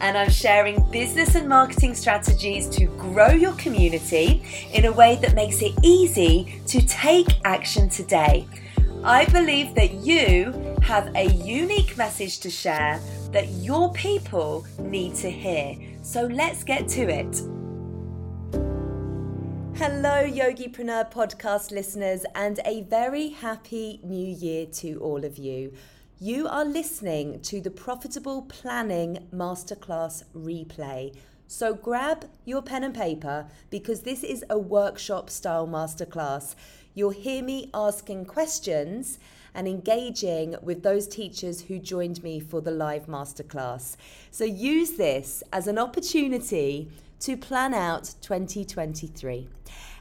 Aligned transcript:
and 0.00 0.16
I'm 0.16 0.30
sharing 0.30 0.82
business 0.90 1.34
and 1.34 1.48
marketing 1.48 1.94
strategies 1.94 2.68
to 2.70 2.86
grow 2.86 3.30
your 3.30 3.52
community 3.54 4.42
in 4.72 4.84
a 4.84 4.92
way 4.92 5.16
that 5.22 5.34
makes 5.34 5.62
it 5.62 5.72
easy 5.82 6.60
to 6.66 6.84
take 6.86 7.26
action 7.44 7.88
today. 7.88 8.46
I 9.04 9.26
believe 9.26 9.74
that 9.74 9.94
you 9.94 10.76
have 10.82 11.14
a 11.14 11.26
unique 11.26 11.96
message 11.96 12.40
to 12.40 12.50
share 12.50 13.00
that 13.32 13.48
your 13.48 13.92
people 13.92 14.66
need 14.80 15.14
to 15.16 15.30
hear. 15.30 15.76
So 16.02 16.26
let's 16.26 16.64
get 16.64 16.88
to 16.88 17.02
it. 17.02 17.42
Hello, 19.78 20.26
Yogipreneur 20.26 21.12
podcast 21.12 21.70
listeners, 21.70 22.24
and 22.34 22.58
a 22.64 22.82
very 22.82 23.28
happy 23.28 24.00
new 24.02 24.26
year 24.26 24.66
to 24.66 24.98
all 24.98 25.24
of 25.24 25.38
you. 25.38 25.72
You 26.20 26.48
are 26.48 26.64
listening 26.64 27.38
to 27.42 27.60
the 27.60 27.70
Profitable 27.70 28.42
Planning 28.42 29.28
Masterclass 29.32 30.24
replay. 30.36 31.14
So 31.46 31.74
grab 31.74 32.24
your 32.44 32.60
pen 32.60 32.82
and 32.82 32.92
paper 32.92 33.46
because 33.70 34.00
this 34.00 34.24
is 34.24 34.44
a 34.50 34.58
workshop 34.58 35.30
style 35.30 35.68
masterclass. 35.68 36.56
You'll 36.92 37.10
hear 37.10 37.44
me 37.44 37.70
asking 37.72 38.24
questions 38.24 39.20
and 39.54 39.68
engaging 39.68 40.56
with 40.60 40.82
those 40.82 41.06
teachers 41.06 41.60
who 41.60 41.78
joined 41.78 42.24
me 42.24 42.40
for 42.40 42.60
the 42.60 42.72
live 42.72 43.06
masterclass. 43.06 43.96
So 44.32 44.42
use 44.42 44.96
this 44.96 45.44
as 45.52 45.68
an 45.68 45.78
opportunity 45.78 46.90
to 47.20 47.36
plan 47.36 47.74
out 47.74 48.14
2023. 48.22 49.46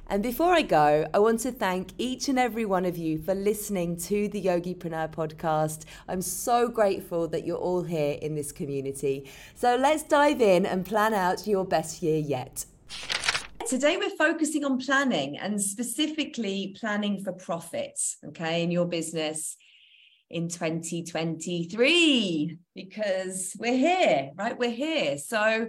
And 0.09 0.23
before 0.23 0.53
I 0.53 0.61
go, 0.61 1.05
I 1.13 1.19
want 1.19 1.41
to 1.41 1.51
thank 1.51 1.91
each 1.97 2.29
and 2.29 2.39
every 2.39 2.63
one 2.63 2.85
of 2.85 2.97
you 2.97 3.19
for 3.19 3.35
listening 3.35 3.97
to 3.97 4.29
the 4.29 4.41
Yogipreneur 4.41 5.11
podcast. 5.11 5.83
I'm 6.07 6.21
so 6.21 6.69
grateful 6.69 7.27
that 7.27 7.45
you're 7.45 7.57
all 7.57 7.83
here 7.83 8.17
in 8.21 8.33
this 8.33 8.53
community. 8.53 9.29
So 9.55 9.75
let's 9.75 10.03
dive 10.03 10.39
in 10.39 10.65
and 10.65 10.85
plan 10.85 11.13
out 11.13 11.45
your 11.45 11.65
best 11.65 12.01
year 12.01 12.19
yet. 12.19 12.65
Today, 13.67 13.97
we're 13.97 14.09
focusing 14.11 14.63
on 14.63 14.77
planning 14.77 15.37
and 15.37 15.61
specifically 15.61 16.73
planning 16.79 17.21
for 17.21 17.33
profits, 17.33 18.15
okay, 18.27 18.63
in 18.63 18.71
your 18.71 18.85
business 18.85 19.57
in 20.29 20.47
2023 20.47 22.57
because 22.73 23.53
we're 23.59 23.77
here, 23.77 24.31
right? 24.37 24.57
We're 24.57 24.69
here. 24.69 25.17
So 25.17 25.67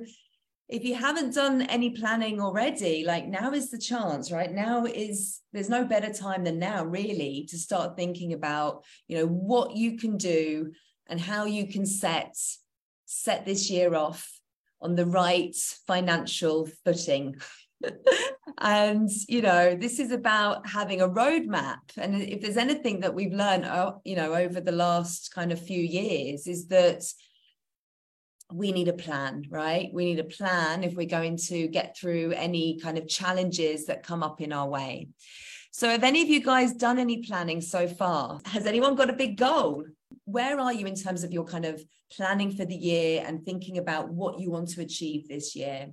if 0.68 0.84
you 0.84 0.94
haven't 0.94 1.34
done 1.34 1.62
any 1.62 1.90
planning 1.90 2.40
already, 2.40 3.04
like 3.04 3.26
now 3.26 3.52
is 3.52 3.70
the 3.70 3.78
chance, 3.78 4.30
right? 4.30 4.52
Now 4.52 4.84
is 4.84 5.40
there's 5.52 5.70
no 5.70 5.84
better 5.84 6.12
time 6.12 6.44
than 6.44 6.58
now, 6.58 6.84
really, 6.84 7.46
to 7.48 7.58
start 7.58 7.96
thinking 7.96 8.34
about, 8.34 8.84
you 9.06 9.16
know, 9.16 9.26
what 9.26 9.76
you 9.76 9.96
can 9.96 10.18
do 10.18 10.72
and 11.06 11.18
how 11.18 11.46
you 11.46 11.68
can 11.68 11.86
set 11.86 12.36
set 13.06 13.46
this 13.46 13.70
year 13.70 13.94
off 13.94 14.30
on 14.82 14.94
the 14.94 15.06
right 15.06 15.56
financial 15.86 16.68
footing. 16.84 17.36
and 18.60 19.08
you 19.28 19.40
know 19.40 19.76
this 19.76 20.00
is 20.00 20.10
about 20.10 20.68
having 20.68 21.00
a 21.00 21.08
roadmap 21.08 21.78
and 21.96 22.20
if 22.20 22.40
there's 22.40 22.56
anything 22.56 22.98
that 22.98 23.14
we've 23.14 23.32
learned 23.32 23.64
uh, 23.64 23.92
you 24.04 24.16
know 24.16 24.34
over 24.34 24.60
the 24.60 24.72
last 24.72 25.32
kind 25.32 25.52
of 25.52 25.64
few 25.64 25.80
years 25.80 26.48
is 26.48 26.66
that 26.66 27.04
we 28.52 28.72
need 28.72 28.88
a 28.88 28.92
plan, 28.94 29.44
right? 29.50 29.90
We 29.92 30.06
need 30.06 30.20
a 30.20 30.24
plan 30.24 30.82
if 30.82 30.94
we're 30.94 31.06
going 31.06 31.36
to 31.48 31.68
get 31.68 31.96
through 31.96 32.32
any 32.32 32.78
kind 32.80 32.96
of 32.96 33.08
challenges 33.08 33.86
that 33.86 34.02
come 34.02 34.22
up 34.22 34.40
in 34.40 34.52
our 34.52 34.68
way. 34.68 35.08
So, 35.70 35.88
have 35.88 36.02
any 36.02 36.22
of 36.22 36.28
you 36.28 36.42
guys 36.42 36.72
done 36.72 36.98
any 36.98 37.22
planning 37.22 37.60
so 37.60 37.86
far? 37.86 38.40
Has 38.46 38.66
anyone 38.66 38.94
got 38.94 39.10
a 39.10 39.14
big 39.14 39.36
goal? 39.36 39.84
Where 40.24 40.58
are 40.58 40.72
you 40.72 40.86
in 40.86 40.94
terms 40.94 41.24
of 41.24 41.32
your 41.32 41.44
kind 41.44 41.66
of 41.66 41.82
planning 42.10 42.50
for 42.50 42.64
the 42.64 42.76
year 42.76 43.24
and 43.26 43.44
thinking 43.44 43.78
about 43.78 44.10
what 44.10 44.38
you 44.38 44.50
want 44.50 44.68
to 44.70 44.80
achieve 44.80 45.28
this 45.28 45.54
year? 45.54 45.88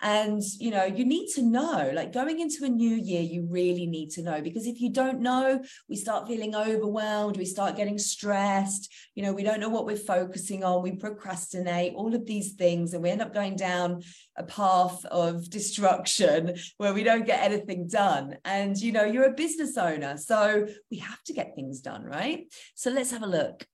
And, 0.00 0.42
you 0.58 0.70
know, 0.70 0.84
you 0.84 1.04
need 1.04 1.28
to 1.34 1.42
know, 1.42 1.90
like 1.94 2.12
going 2.12 2.40
into 2.40 2.64
a 2.64 2.68
new 2.68 2.94
year, 2.94 3.22
you 3.22 3.46
really 3.48 3.86
need 3.86 4.10
to 4.10 4.22
know 4.22 4.42
because 4.42 4.66
if 4.66 4.80
you 4.80 4.90
don't 4.90 5.20
know, 5.20 5.62
we 5.88 5.96
start 5.96 6.26
feeling 6.26 6.54
overwhelmed, 6.54 7.36
we 7.36 7.44
start 7.44 7.76
getting 7.76 7.96
stressed, 7.96 8.92
you 9.14 9.22
know, 9.22 9.32
we 9.32 9.44
don't 9.44 9.60
know 9.60 9.68
what 9.68 9.86
we're 9.86 9.96
focusing 9.96 10.64
on, 10.64 10.82
we 10.82 10.92
procrastinate, 10.96 11.94
all 11.94 12.14
of 12.14 12.26
these 12.26 12.52
things, 12.52 12.92
and 12.92 13.02
we 13.02 13.10
end 13.10 13.22
up 13.22 13.32
going 13.32 13.56
down 13.56 14.02
a 14.36 14.42
path 14.42 15.04
of 15.06 15.48
destruction 15.48 16.54
where 16.76 16.92
we 16.92 17.04
don't 17.04 17.24
get 17.24 17.42
anything 17.42 17.86
done. 17.86 18.36
And, 18.44 18.76
you 18.76 18.92
know, 18.92 19.04
you're 19.04 19.30
a 19.30 19.34
business 19.34 19.78
owner, 19.78 20.18
so 20.18 20.66
we 20.90 20.98
have 20.98 21.22
to 21.24 21.32
get 21.32 21.54
things 21.54 21.80
done, 21.80 22.02
right? 22.02 22.52
So 22.74 22.90
let's 22.90 23.12
have 23.12 23.22
a 23.22 23.26
look. 23.26 23.66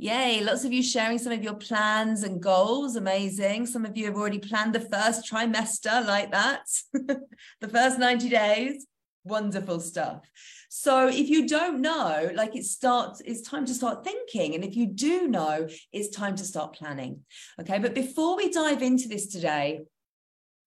Yay, 0.00 0.40
lots 0.44 0.64
of 0.64 0.72
you 0.72 0.80
sharing 0.80 1.18
some 1.18 1.32
of 1.32 1.42
your 1.42 1.54
plans 1.54 2.22
and 2.22 2.40
goals. 2.40 2.94
Amazing. 2.94 3.66
Some 3.66 3.84
of 3.84 3.96
you 3.96 4.04
have 4.04 4.14
already 4.14 4.38
planned 4.38 4.72
the 4.72 4.80
first 4.80 5.28
trimester 5.28 6.06
like 6.06 6.30
that, 6.30 6.62
the 6.92 7.68
first 7.68 7.98
90 7.98 8.28
days. 8.28 8.86
Wonderful 9.24 9.80
stuff. 9.80 10.20
So 10.68 11.08
if 11.08 11.28
you 11.28 11.48
don't 11.48 11.80
know, 11.80 12.30
like 12.32 12.54
it 12.54 12.64
starts, 12.64 13.20
it's 13.24 13.42
time 13.42 13.66
to 13.66 13.74
start 13.74 14.04
thinking. 14.04 14.54
And 14.54 14.62
if 14.62 14.76
you 14.76 14.86
do 14.86 15.26
know, 15.26 15.66
it's 15.92 16.16
time 16.16 16.36
to 16.36 16.44
start 16.44 16.74
planning. 16.74 17.24
Okay. 17.60 17.80
But 17.80 17.96
before 17.96 18.36
we 18.36 18.52
dive 18.52 18.82
into 18.82 19.08
this 19.08 19.26
today, 19.26 19.80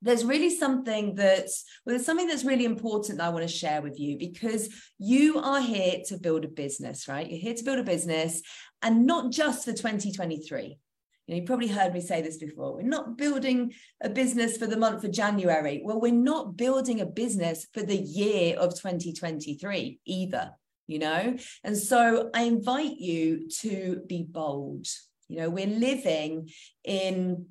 there's 0.02 0.26
really 0.26 0.50
something 0.50 1.16
that's 1.16 1.64
well, 1.86 1.94
there's 1.94 2.06
something 2.06 2.28
that's 2.28 2.44
really 2.44 2.66
important 2.66 3.20
that 3.20 3.28
I 3.28 3.30
want 3.30 3.48
to 3.48 3.54
share 3.54 3.82
with 3.82 4.00
you 4.00 4.18
because 4.18 4.70
you 4.98 5.40
are 5.40 5.62
here 5.62 6.02
to 6.08 6.18
build 6.18 6.44
a 6.44 6.48
business, 6.48 7.08
right? 7.08 7.30
You're 7.30 7.40
here 7.40 7.54
to 7.54 7.64
build 7.64 7.80
a 7.80 7.84
business 7.84 8.42
and 8.82 9.06
not 9.06 9.32
just 9.32 9.66
for 9.66 9.74
2023. 9.74 10.78
You 11.28 11.36
know, 11.36 11.42
you 11.42 11.46
probably 11.46 11.68
heard 11.68 11.94
me 11.94 12.02
say 12.02 12.22
this 12.22 12.38
before. 12.38 12.74
We're 12.74 12.82
not 12.82 13.18
building 13.18 13.74
a 14.02 14.10
business 14.10 14.58
for 14.58 14.68
the 14.68 14.78
month 14.78 15.04
of 15.04 15.12
January. 15.12 15.82
Well, 15.84 16.02
we're 16.02 16.12
not 16.12 16.58
building 16.58 17.00
a 17.00 17.06
business 17.06 17.68
for 17.74 17.84
the 17.84 17.96
year 17.96 18.58
of 18.58 18.72
2023 18.72 20.00
either, 20.06 20.52
you 20.88 21.00
know? 21.00 21.38
And 21.64 21.78
so 21.78 22.30
I 22.34 22.44
invite 22.44 22.98
you 22.98 23.48
to 23.62 24.02
be 24.08 24.24
bold. 24.24 24.88
You 25.30 25.38
know, 25.38 25.50
we're 25.50 25.68
living 25.68 26.50
in 26.84 27.46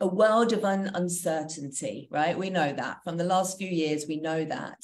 a 0.00 0.06
world 0.06 0.52
of 0.52 0.64
un- 0.64 0.90
uncertainty, 0.94 2.08
right? 2.10 2.38
We 2.38 2.50
know 2.50 2.72
that 2.72 3.02
from 3.02 3.16
the 3.16 3.24
last 3.24 3.58
few 3.58 3.68
years, 3.68 4.06
we 4.06 4.20
know 4.20 4.44
that. 4.44 4.78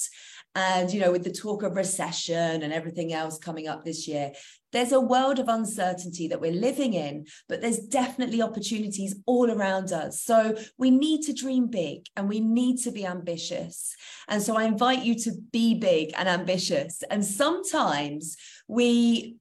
And, 0.55 0.93
you 0.93 1.01
know, 1.01 1.13
with 1.13 1.25
the 1.25 1.33
talk 1.33 1.63
of 1.63 1.77
recession 1.77 2.63
and 2.63 2.73
everything 2.73 3.13
else 3.13 3.39
coming 3.39 3.69
up 3.69 3.85
this 3.85 4.07
year, 4.07 4.33
there's 4.73 4.93
a 4.93 5.01
world 5.01 5.39
of 5.39 5.49
uncertainty 5.49 6.29
that 6.29 6.41
we're 6.41 6.53
living 6.53 6.95
in, 6.95 7.27
but 7.49 7.61
there's 7.61 7.79
definitely 7.79 8.43
opportunities 8.43 9.17
all 9.27 9.51
around 9.51 9.93
us. 9.93 10.23
So 10.23 10.57
we 10.79 10.91
need 10.91 11.23
to 11.23 11.33
dream 11.33 11.69
big 11.69 12.07
and 12.17 12.29
we 12.29 12.41
need 12.41 12.79
to 12.83 12.91
be 12.91 13.07
ambitious. 13.07 13.95
And 14.29 14.43
so 14.43 14.57
I 14.57 14.65
invite 14.65 15.05
you 15.05 15.15
to 15.21 15.33
be 15.53 15.75
big 15.75 16.12
and 16.17 16.29
ambitious. 16.29 17.03
And 17.11 17.25
sometimes 17.25 18.37
we 18.69 19.37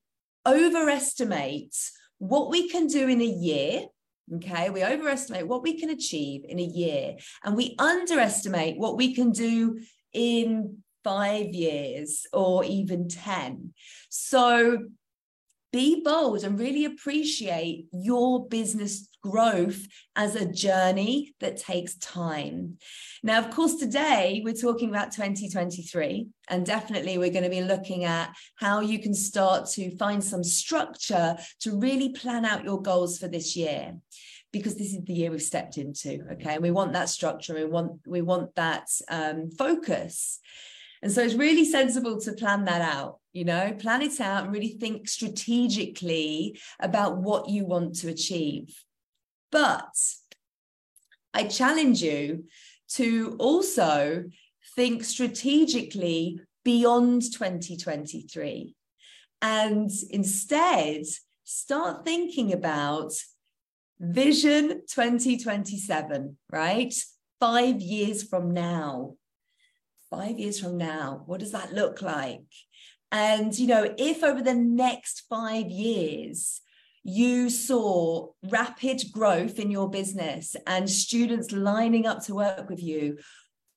overestimate 0.45 1.75
what 2.17 2.49
we 2.49 2.69
can 2.69 2.87
do 2.87 3.07
in 3.07 3.21
a 3.21 3.25
year 3.25 3.85
Okay, 4.35 4.69
we 4.69 4.81
overestimate 4.81 5.45
what 5.45 5.61
we 5.61 5.77
can 5.77 5.89
achieve 5.89 6.45
in 6.47 6.57
a 6.57 6.63
year 6.63 7.17
and 7.43 7.53
we 7.57 7.75
underestimate 7.79 8.77
what 8.77 8.95
we 8.95 9.13
can 9.13 9.31
do 9.31 9.81
in 10.13 10.77
five 11.03 11.47
years 11.47 12.25
or 12.33 12.63
even 12.63 13.07
10. 13.07 13.73
So 14.09 14.85
be 15.71 16.01
bold 16.03 16.43
and 16.43 16.59
really 16.59 16.85
appreciate 16.85 17.87
your 17.93 18.47
business 18.47 19.07
growth 19.23 19.87
as 20.15 20.35
a 20.35 20.45
journey 20.45 21.33
that 21.39 21.57
takes 21.57 21.95
time. 21.95 22.77
Now, 23.23 23.39
of 23.39 23.51
course, 23.51 23.75
today 23.75 24.41
we're 24.43 24.53
talking 24.53 24.89
about 24.89 25.11
2023, 25.11 26.27
and 26.49 26.65
definitely 26.65 27.17
we're 27.17 27.31
going 27.31 27.43
to 27.43 27.49
be 27.49 27.61
looking 27.61 28.03
at 28.03 28.33
how 28.55 28.81
you 28.81 28.99
can 28.99 29.13
start 29.13 29.69
to 29.69 29.95
find 29.97 30.23
some 30.23 30.43
structure 30.43 31.37
to 31.61 31.79
really 31.79 32.09
plan 32.09 32.43
out 32.43 32.65
your 32.65 32.81
goals 32.81 33.17
for 33.17 33.27
this 33.27 33.55
year 33.55 33.95
because 34.51 34.75
this 34.75 34.93
is 34.93 35.05
the 35.05 35.13
year 35.13 35.31
we've 35.31 35.41
stepped 35.41 35.77
into 35.77 36.25
okay 36.29 36.55
and 36.55 36.61
we 36.61 36.71
want 36.71 36.91
that 36.91 37.07
structure 37.07 37.53
we 37.53 37.63
want 37.63 37.93
we 38.05 38.21
want 38.21 38.53
that 38.55 38.85
um, 39.07 39.49
focus 39.49 40.41
and 41.01 41.11
so 41.11 41.21
it's 41.21 41.33
really 41.33 41.65
sensible 41.65 42.19
to 42.21 42.33
plan 42.33 42.65
that 42.65 42.81
out, 42.81 43.19
you 43.33 43.43
know, 43.43 43.73
plan 43.79 44.01
it 44.01 44.19
out 44.21 44.43
and 44.43 44.53
really 44.53 44.69
think 44.79 45.09
strategically 45.09 46.59
about 46.79 47.17
what 47.17 47.49
you 47.49 47.65
want 47.65 47.95
to 47.99 48.09
achieve. 48.09 48.83
But 49.51 49.95
I 51.33 51.45
challenge 51.45 52.03
you 52.03 52.45
to 52.93 53.35
also 53.39 54.25
think 54.75 55.03
strategically 55.03 56.39
beyond 56.63 57.23
2023 57.33 58.75
and 59.41 59.89
instead 60.11 61.03
start 61.43 62.05
thinking 62.05 62.53
about 62.53 63.11
vision 63.99 64.81
2027, 64.87 66.37
right? 66.51 66.93
Five 67.39 67.81
years 67.81 68.23
from 68.23 68.51
now. 68.51 69.15
Five 70.11 70.37
years 70.39 70.59
from 70.59 70.77
now, 70.77 71.23
what 71.25 71.39
does 71.39 71.53
that 71.53 71.73
look 71.73 72.01
like? 72.03 72.43
And, 73.11 73.57
you 73.57 73.65
know, 73.65 73.93
if 73.97 74.23
over 74.23 74.43
the 74.43 74.53
next 74.53 75.23
five 75.29 75.71
years, 75.71 76.61
you 77.03 77.49
saw 77.49 78.27
rapid 78.49 79.01
growth 79.11 79.57
in 79.57 79.71
your 79.71 79.89
business 79.89 80.55
and 80.67 80.87
students 80.87 81.51
lining 81.51 82.05
up 82.05 82.23
to 82.25 82.35
work 82.35 82.69
with 82.69 82.83
you 82.83 83.17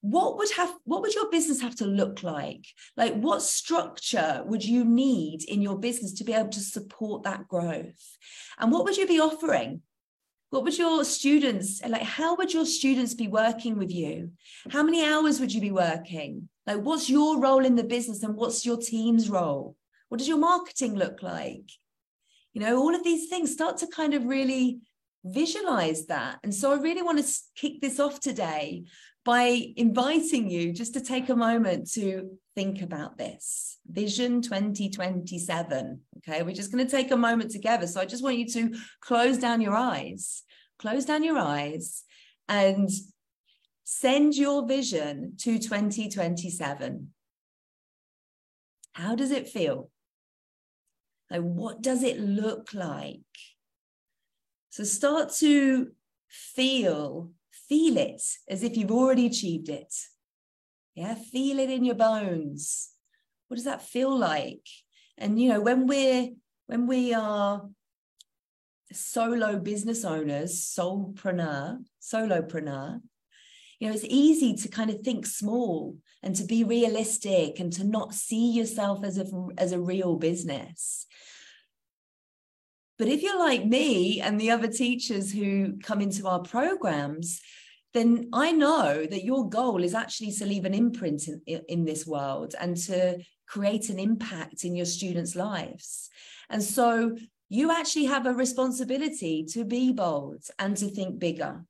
what 0.04 0.36
would 0.36 0.50
have 0.50 0.70
what 0.84 1.00
would 1.00 1.14
your 1.14 1.31
business 1.31 1.62
have 1.62 1.76
to 1.76 1.86
look 1.86 2.22
like? 2.22 2.66
Like 2.94 3.14
what 3.14 3.40
structure 3.40 4.42
would 4.44 4.62
you 4.62 4.84
need 4.84 5.44
in 5.44 5.62
your 5.62 5.78
business 5.78 6.12
to 6.14 6.25
be 6.25 6.34
able 6.34 6.50
to 6.50 6.60
support 6.60 7.22
that 7.22 7.48
growth? 7.48 8.19
And 8.58 8.70
what 8.70 8.84
would 8.84 8.98
you 8.98 9.06
be 9.06 9.19
offering 9.19 9.81
what 10.55 10.62
would 10.62 10.79
your 10.79 11.05
students 11.05 11.83
like 11.85 12.03
how 12.03 12.37
would 12.37 12.55
your 12.55 12.65
students 12.65 13.12
be 13.12 13.27
working 13.27 13.77
with 13.77 13.91
you? 13.91 14.31
How 14.71 14.85
many 14.85 15.05
hours 15.05 15.41
would 15.41 15.53
you 15.53 15.61
be 15.61 15.73
working? 15.73 16.49
Like 16.65 16.81
what's 16.81 17.11
your 17.11 17.41
role 17.41 17.65
in 17.65 17.75
the 17.75 17.83
business 17.83 18.23
and 18.23 18.37
what's 18.37 18.65
your 18.65 18.77
team's 18.77 19.29
role? 19.29 19.75
What 20.09 20.19
does 20.19 20.29
your 20.29 20.39
marketing 20.39 20.95
look 20.95 21.25
like? 21.25 21.69
You 22.53 22.61
know 22.61 22.79
all 22.79 22.95
of 22.95 23.03
these 23.03 23.29
things 23.29 23.53
start 23.53 23.79
to 23.79 23.89
kind 23.89 24.15
of 24.15 24.27
really 24.27 24.79
visualize 25.25 26.06
that. 26.06 26.39
And 26.45 26.55
so 26.55 26.73
i 26.73 26.77
really 26.77 27.03
want 27.03 27.19
to 27.19 27.35
kick 27.56 27.81
this 27.81 27.99
off 27.99 28.21
today 28.21 28.85
by 29.25 29.73
inviting 29.77 30.49
you 30.49 30.73
just 30.73 30.95
to 30.95 31.01
take 31.01 31.31
a 31.31 31.37
moment 31.37 31.91
to 31.95 32.31
think 32.55 32.81
about 32.81 33.19
this. 33.19 33.79
Vision 33.91 34.41
2027 34.41 36.01
okay 36.26 36.43
we're 36.43 36.55
just 36.55 36.73
going 36.73 36.85
to 36.85 36.91
take 36.91 37.11
a 37.11 37.17
moment 37.17 37.50
together 37.50 37.87
so 37.87 38.00
i 38.00 38.05
just 38.05 38.23
want 38.23 38.37
you 38.37 38.49
to 38.49 38.75
close 39.00 39.38
down 39.38 39.61
your 39.61 39.75
eyes 39.75 40.43
close 40.79 41.05
down 41.05 41.23
your 41.23 41.38
eyes 41.38 42.05
and 42.49 42.91
send 43.85 44.35
your 44.35 44.67
vision 44.67 45.35
to 45.38 45.59
2027 45.59 47.09
how 48.93 49.15
does 49.15 49.31
it 49.31 49.49
feel 49.49 49.91
like 51.31 51.43
what 51.43 51.82
does 51.82 52.03
it 52.03 52.19
look 52.19 52.73
like 52.75 53.20
so 54.70 54.82
start 54.85 55.32
to 55.35 55.93
feel 56.29 57.31
feel 57.69 57.97
it 57.97 58.23
as 58.49 58.62
if 58.62 58.77
you've 58.77 58.91
already 58.91 59.27
achieved 59.27 59.69
it. 59.69 59.93
Yeah, 60.94 61.15
feel 61.15 61.59
it 61.59 61.70
in 61.70 61.85
your 61.85 61.94
bones. 61.94 62.91
What 63.49 63.56
does 63.56 63.65
that 63.65 63.82
feel 63.82 64.17
like? 64.17 64.67
And 65.19 65.40
you 65.40 65.49
know, 65.49 65.61
when 65.61 65.87
we're 65.87 66.31
when 66.66 66.87
we 66.87 67.14
are 67.14 67.69
solo 68.93 69.58
business 69.58 70.05
owners, 70.05 70.61
solopreneur, 70.61 71.78
solopreneur, 72.00 73.00
you 73.81 73.88
know, 73.88 73.94
it's 73.94 74.05
easy 74.05 74.55
to 74.55 74.69
kind 74.69 74.90
of 74.90 75.00
think 75.00 75.26
small 75.26 75.96
and 76.22 76.34
to 76.37 76.44
be 76.44 76.64
realistic 76.64 77.61
and 77.61 77.72
to 77.75 77.84
not 77.84 78.14
see 78.14 78.50
yourself 78.50 79.05
as 79.05 79.19
a 79.19 79.26
as 79.58 79.72
a 79.72 79.81
real 79.81 80.16
business. 80.16 81.06
But 82.96 83.08
if 83.08 83.22
you're 83.22 83.38
like 83.38 83.64
me 83.64 84.20
and 84.20 84.40
the 84.40 84.52
other 84.52 84.69
teachers 84.69 85.32
who 85.32 85.78
come 85.82 86.00
into 86.00 86.28
our 86.28 86.40
programs, 86.40 87.40
then 87.93 88.28
I 88.32 88.52
know 88.52 89.05
that 89.05 89.25
your 89.25 89.49
goal 89.49 89.82
is 89.82 89.94
actually 89.94 90.32
to 90.32 90.46
leave 90.46 90.64
an 90.64 90.75
imprint 90.75 91.28
in, 91.46 91.62
in 91.69 91.84
this 91.84 92.06
world 92.06 92.55
and 92.60 92.76
to 92.76 93.19
create 93.46 93.88
an 93.88 93.99
impact 93.99 94.64
in 94.64 94.75
your 94.75 94.87
students' 94.87 95.37
lives. 95.37 96.11
And 96.50 96.62
so 96.62 97.17
you 97.49 97.70
actually 97.70 98.06
have 98.06 98.26
a 98.26 98.32
responsibility 98.32 99.44
to 99.50 99.64
be 99.64 99.93
bold 99.93 100.44
and 100.58 100.76
to 100.76 100.88
think 100.88 101.19
bigger. 101.19 101.64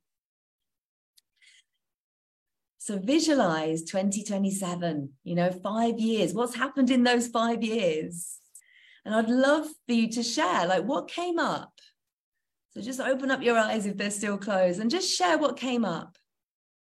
So 2.77 2.99
visualize 2.99 3.81
2027, 3.83 5.09
you 5.23 5.35
know, 5.35 5.51
five 5.51 5.99
years. 5.99 6.33
What's 6.33 6.55
happened 6.55 6.91
in 6.91 7.03
those 7.03 7.27
five 7.27 7.63
years? 7.63 8.39
And 9.03 9.15
I'd 9.15 9.29
love 9.29 9.65
for 9.87 9.93
you 9.93 10.07
to 10.11 10.23
share, 10.23 10.67
like, 10.67 10.83
what 10.83 11.07
came 11.07 11.39
up? 11.39 11.71
So 12.71 12.81
just 12.81 12.99
open 12.99 13.31
up 13.31 13.41
your 13.41 13.57
eyes 13.57 13.85
if 13.85 13.97
they're 13.97 14.11
still 14.11 14.37
closed 14.37 14.79
and 14.79 14.91
just 14.91 15.09
share 15.09 15.37
what 15.37 15.57
came 15.57 15.85
up. 15.85 16.17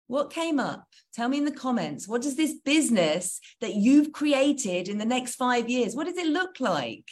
What 0.09 0.33
came 0.33 0.59
up? 0.59 0.87
Tell 1.15 1.29
me 1.29 1.39
in 1.39 1.45
the 1.45 1.53
comments. 1.53 2.09
What 2.09 2.23
does 2.23 2.35
this 2.35 2.55
business 2.65 3.41
that 3.61 3.75
you've 3.75 4.13
created 4.13 4.89
in 4.89 4.99
the 4.99 5.05
next 5.05 5.37
five 5.37 5.69
years, 5.69 5.95
what 5.95 6.07
does 6.07 6.17
it 6.17 6.27
look 6.27 6.61
like? 6.61 7.07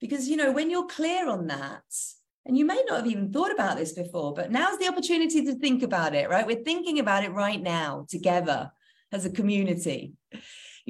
Because, 0.00 0.28
you 0.28 0.36
know, 0.36 0.52
when 0.52 0.70
you're 0.70 0.86
clear 0.86 1.28
on 1.28 1.48
that, 1.48 1.82
and 2.46 2.56
you 2.56 2.64
may 2.64 2.82
not 2.86 2.98
have 2.98 3.06
even 3.06 3.32
thought 3.32 3.52
about 3.52 3.76
this 3.76 3.92
before, 3.92 4.34
but 4.34 4.50
now's 4.50 4.78
the 4.78 4.88
opportunity 4.88 5.44
to 5.44 5.54
think 5.54 5.82
about 5.82 6.14
it, 6.14 6.28
right? 6.28 6.46
We're 6.46 6.62
thinking 6.62 6.98
about 6.98 7.24
it 7.24 7.32
right 7.32 7.60
now 7.60 8.06
together 8.08 8.70
as 9.12 9.24
a 9.24 9.30
community. 9.30 10.12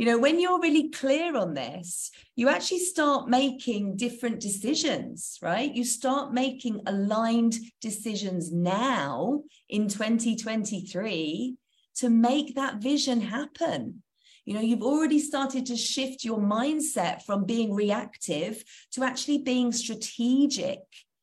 You 0.00 0.06
know, 0.06 0.19
when 0.19 0.41
you're 0.41 0.58
really 0.58 0.88
clear 0.88 1.37
on 1.37 1.52
this, 1.52 2.11
you 2.35 2.49
actually 2.49 2.79
start 2.79 3.29
making 3.29 3.99
different 3.99 4.41
decisions, 4.41 5.38
right? 5.43 5.70
You 5.70 5.85
start 5.85 6.32
making 6.32 6.81
aligned 6.87 7.56
decisions 7.82 8.50
now 8.50 9.43
in 9.69 9.88
2023 9.88 11.55
to 11.97 12.08
make 12.08 12.55
that 12.55 12.76
vision 12.76 13.20
happen. 13.20 14.02
You 14.47 14.55
know, 14.55 14.62
you've 14.62 14.82
already 14.82 15.19
started 15.19 15.67
to 15.67 15.76
shift 15.76 16.25
your 16.25 16.38
mindset 16.38 17.20
from 17.25 17.44
being 17.44 17.75
reactive 17.75 18.64
to 18.93 19.05
actually 19.05 19.43
being 19.43 19.70
strategic 19.70 20.79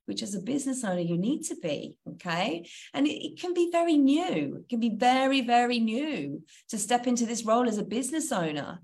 which 0.07 0.23
as 0.23 0.33
a 0.33 0.39
business 0.39 0.83
owner 0.83 1.01
you 1.01 1.17
need 1.17 1.43
to 1.43 1.55
be 1.55 1.95
okay? 2.07 2.67
And 2.93 3.05
it, 3.05 3.25
it, 3.25 3.39
can 3.39 3.53
be 3.53 3.69
very 3.71 3.97
new. 3.97 4.57
It 4.61 4.69
can 4.69 4.79
be 4.79 4.95
very 4.95 5.41
very 5.41 5.79
new 5.79 6.43
to 6.69 6.77
step 6.77 7.07
into 7.07 7.25
this 7.25 7.45
role 7.45 7.67
as 7.67 7.77
a 7.77 7.83
business 7.83 8.31
owner. 8.31 8.79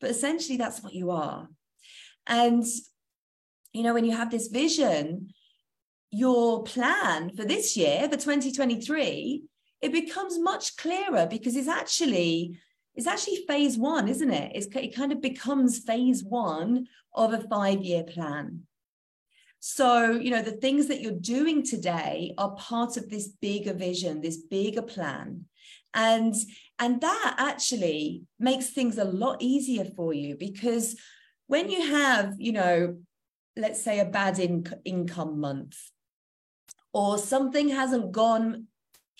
But 0.00 0.10
essentially 0.10 0.56
that's 0.56 0.82
what 0.82 0.94
you 0.94 1.10
are. 1.10 1.48
And 2.26 2.64
you 3.72 3.82
know 3.82 3.94
when 3.94 4.04
you 4.04 4.16
have 4.16 4.30
this 4.30 4.48
vision 4.48 5.32
your 6.10 6.62
plan 6.62 7.34
for 7.34 7.44
this 7.44 7.76
year 7.76 8.02
for 8.02 8.16
2023 8.16 9.42
it 9.80 9.92
becomes 9.92 10.38
much 10.38 10.76
clearer 10.76 11.26
because 11.26 11.56
it's 11.56 11.68
actually 11.68 12.58
it's 12.94 13.06
actually 13.06 13.44
phase 13.48 13.78
one 13.78 14.08
isn't 14.08 14.30
it? 14.30 14.52
It's, 14.54 14.66
it 14.76 14.94
kind 14.94 15.12
of 15.12 15.22
becomes 15.22 15.78
phase 15.78 16.22
one 16.22 16.86
of 17.14 17.32
a 17.32 17.40
five 17.48 17.82
year 17.82 18.04
plan 18.04 18.66
so, 19.64 20.10
you 20.10 20.32
know, 20.32 20.42
the 20.42 20.50
things 20.50 20.88
that 20.88 21.00
you're 21.00 21.12
doing 21.12 21.62
today 21.62 22.34
are 22.36 22.56
part 22.56 22.96
of 22.96 23.08
this 23.08 23.28
bigger 23.28 23.72
vision, 23.72 24.20
this 24.20 24.38
bigger 24.38 24.82
plan. 24.82 25.44
And 25.94 26.34
and 26.80 27.00
that 27.00 27.36
actually 27.38 28.24
makes 28.40 28.70
things 28.70 28.98
a 28.98 29.04
lot 29.04 29.40
easier 29.40 29.84
for 29.84 30.12
you 30.12 30.36
because 30.36 30.96
when 31.46 31.70
you 31.70 31.80
have, 31.92 32.34
you 32.38 32.50
know, 32.50 32.96
let's 33.56 33.80
say 33.80 34.00
a 34.00 34.04
bad 34.04 34.40
in- 34.40 34.66
income 34.84 35.38
month 35.38 35.78
or 36.92 37.16
something 37.16 37.68
hasn't 37.68 38.10
gone 38.10 38.66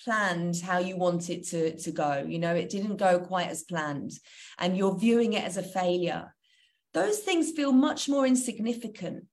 planned 0.03 0.61
how 0.61 0.79
you 0.79 0.97
want 0.97 1.31
it 1.31 1.47
to, 1.51 1.77
to 1.77 1.93
go, 1.93 2.25
you 2.27 2.41
know, 2.41 2.53
it 2.53 2.69
didn't 2.69 2.97
go 2.97 3.21
quite 3.21 3.47
as 3.47 3.63
planned, 3.63 4.11
and 4.59 4.77
you're 4.77 4.99
viewing 4.99 5.35
it 5.35 5.45
as 5.45 5.57
a 5.57 5.63
failure, 5.63 6.35
those 6.95 7.21
things 7.21 7.53
feel 7.53 7.71
much 7.71 8.09
more 8.09 8.27
insignificant 8.27 9.27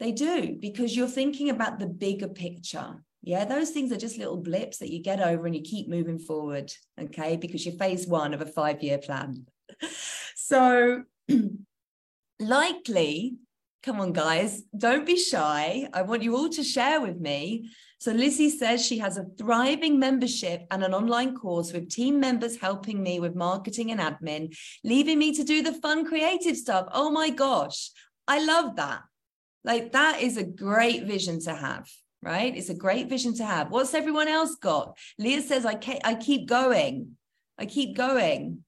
they 0.00 0.12
do, 0.12 0.56
because 0.60 0.96
you're 0.96 1.08
thinking 1.08 1.50
about 1.50 1.78
the 1.78 1.86
bigger 1.86 2.28
picture. 2.28 3.02
Yeah, 3.22 3.44
those 3.44 3.70
things 3.70 3.90
are 3.90 3.96
just 3.96 4.16
little 4.16 4.36
blips 4.36 4.78
that 4.78 4.92
you 4.92 5.02
get 5.02 5.20
over 5.20 5.46
and 5.46 5.54
you 5.54 5.62
keep 5.62 5.88
moving 5.88 6.18
forward. 6.18 6.72
Okay, 7.00 7.36
because 7.36 7.66
you're 7.66 7.74
phase 7.74 8.06
one 8.06 8.32
of 8.32 8.40
a 8.40 8.46
five 8.46 8.82
year 8.82 8.98
plan. 8.98 9.46
so, 10.36 11.02
likely, 12.40 13.36
come 13.82 14.00
on, 14.00 14.12
guys, 14.12 14.62
don't 14.76 15.04
be 15.04 15.16
shy. 15.16 15.88
I 15.92 16.02
want 16.02 16.22
you 16.22 16.36
all 16.36 16.48
to 16.50 16.62
share 16.62 17.00
with 17.00 17.18
me. 17.18 17.68
So, 17.98 18.12
Lizzie 18.12 18.50
says 18.50 18.86
she 18.86 18.98
has 18.98 19.16
a 19.16 19.26
thriving 19.36 19.98
membership 19.98 20.62
and 20.70 20.84
an 20.84 20.94
online 20.94 21.34
course 21.34 21.72
with 21.72 21.90
team 21.90 22.20
members 22.20 22.56
helping 22.56 23.02
me 23.02 23.18
with 23.18 23.34
marketing 23.34 23.90
and 23.90 24.00
admin, 24.00 24.56
leaving 24.84 25.18
me 25.18 25.34
to 25.34 25.42
do 25.42 25.60
the 25.60 25.72
fun 25.72 26.06
creative 26.06 26.56
stuff. 26.56 26.86
Oh 26.92 27.10
my 27.10 27.30
gosh, 27.30 27.90
I 28.28 28.44
love 28.44 28.76
that. 28.76 29.00
Like 29.64 29.92
that 29.92 30.20
is 30.22 30.36
a 30.36 30.44
great 30.44 31.04
vision 31.04 31.40
to 31.40 31.54
have, 31.54 31.88
right? 32.22 32.56
It's 32.56 32.70
a 32.70 32.74
great 32.74 33.08
vision 33.08 33.34
to 33.36 33.44
have. 33.44 33.70
What's 33.70 33.94
everyone 33.94 34.28
else 34.28 34.56
got? 34.56 34.96
Leah 35.18 35.42
says, 35.42 35.66
I, 35.66 35.74
ke- 35.74 36.04
I 36.04 36.14
keep 36.14 36.48
going. 36.48 37.16
I 37.58 37.66
keep 37.66 37.96
going. 37.96 38.64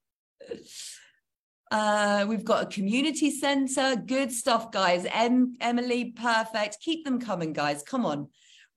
Uh, 1.71 2.27
we've 2.29 2.45
got 2.45 2.65
a 2.65 2.67
community 2.67 3.31
center. 3.31 3.95
Good 3.95 4.33
stuff, 4.33 4.73
guys. 4.73 5.07
Em- 5.11 5.55
Emily, 5.61 6.13
perfect. 6.13 6.79
Keep 6.81 7.05
them 7.05 7.21
coming, 7.21 7.53
guys. 7.53 7.83
Come 7.83 8.05
on. 8.05 8.29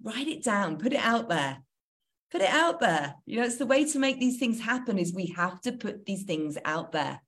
Write 0.01 0.27
it 0.27 0.43
down. 0.43 0.77
Put 0.77 0.93
it 0.93 0.99
out 1.03 1.29
there. 1.29 1.63
Put 2.31 2.41
it 2.41 2.49
out 2.49 2.79
there. 2.79 3.15
You 3.25 3.37
know, 3.39 3.45
it's 3.45 3.57
the 3.57 3.65
way 3.65 3.85
to 3.85 3.99
make 3.99 4.19
these 4.19 4.37
things 4.37 4.59
happen 4.59 4.99
is 4.99 5.13
we 5.13 5.33
have 5.35 5.61
to 5.61 5.71
put 5.71 6.05
these 6.05 6.23
things 6.23 6.57
out 6.65 6.91
there. 6.91 7.21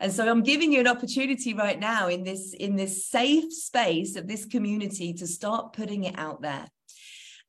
And 0.00 0.12
so 0.12 0.28
i'm 0.28 0.42
giving 0.42 0.72
you 0.72 0.80
an 0.80 0.86
opportunity 0.86 1.54
right 1.54 1.78
now 1.78 2.08
in 2.08 2.24
this 2.24 2.52
in 2.54 2.76
this 2.76 3.06
safe 3.06 3.52
space 3.52 4.16
of 4.16 4.26
this 4.26 4.44
community 4.44 5.12
to 5.14 5.26
start 5.26 5.72
putting 5.72 6.04
it 6.04 6.18
out 6.18 6.42
there. 6.42 6.66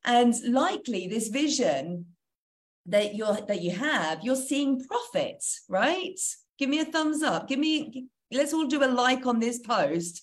And 0.04 0.34
likely 0.48 1.08
this 1.08 1.28
vision 1.28 2.06
that 2.86 3.14
you're 3.14 3.38
that 3.48 3.62
you 3.62 3.72
have 3.72 4.20
you're 4.22 4.36
seeing 4.36 4.84
profit 4.84 5.44
right? 5.68 6.18
Give 6.58 6.70
me 6.70 6.80
a 6.80 6.84
thumbs 6.84 7.22
up. 7.22 7.48
Give 7.48 7.58
me 7.58 8.06
let's 8.32 8.52
all 8.52 8.66
do 8.66 8.84
a 8.84 8.86
like 8.86 9.26
on 9.26 9.40
this 9.40 9.58
post 9.58 10.22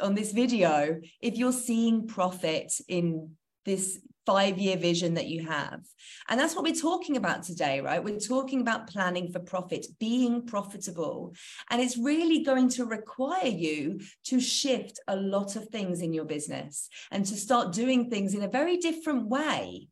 on 0.00 0.14
this 0.14 0.32
video 0.32 1.00
if 1.20 1.36
you're 1.36 1.52
seeing 1.52 2.06
profit 2.06 2.72
in 2.88 3.30
this 3.64 4.00
five 4.26 4.58
year 4.58 4.76
vision 4.76 5.14
that 5.14 5.26
you 5.26 5.46
have. 5.46 5.80
And 6.28 6.38
that's 6.38 6.54
what 6.54 6.64
we're 6.64 6.74
talking 6.74 7.16
about 7.16 7.42
today, 7.42 7.80
right? 7.80 8.02
We're 8.02 8.18
talking 8.18 8.60
about 8.60 8.88
planning 8.88 9.30
for 9.30 9.40
profit, 9.40 9.86
being 9.98 10.46
profitable. 10.46 11.34
And 11.70 11.80
it's 11.80 11.98
really 11.98 12.42
going 12.42 12.68
to 12.70 12.86
require 12.86 13.46
you 13.46 14.00
to 14.26 14.40
shift 14.40 15.00
a 15.08 15.16
lot 15.16 15.56
of 15.56 15.68
things 15.68 16.00
in 16.00 16.12
your 16.12 16.24
business 16.24 16.88
and 17.10 17.24
to 17.26 17.36
start 17.36 17.72
doing 17.72 18.10
things 18.10 18.34
in 18.34 18.42
a 18.42 18.48
very 18.48 18.78
different 18.78 19.28
way. 19.28 19.88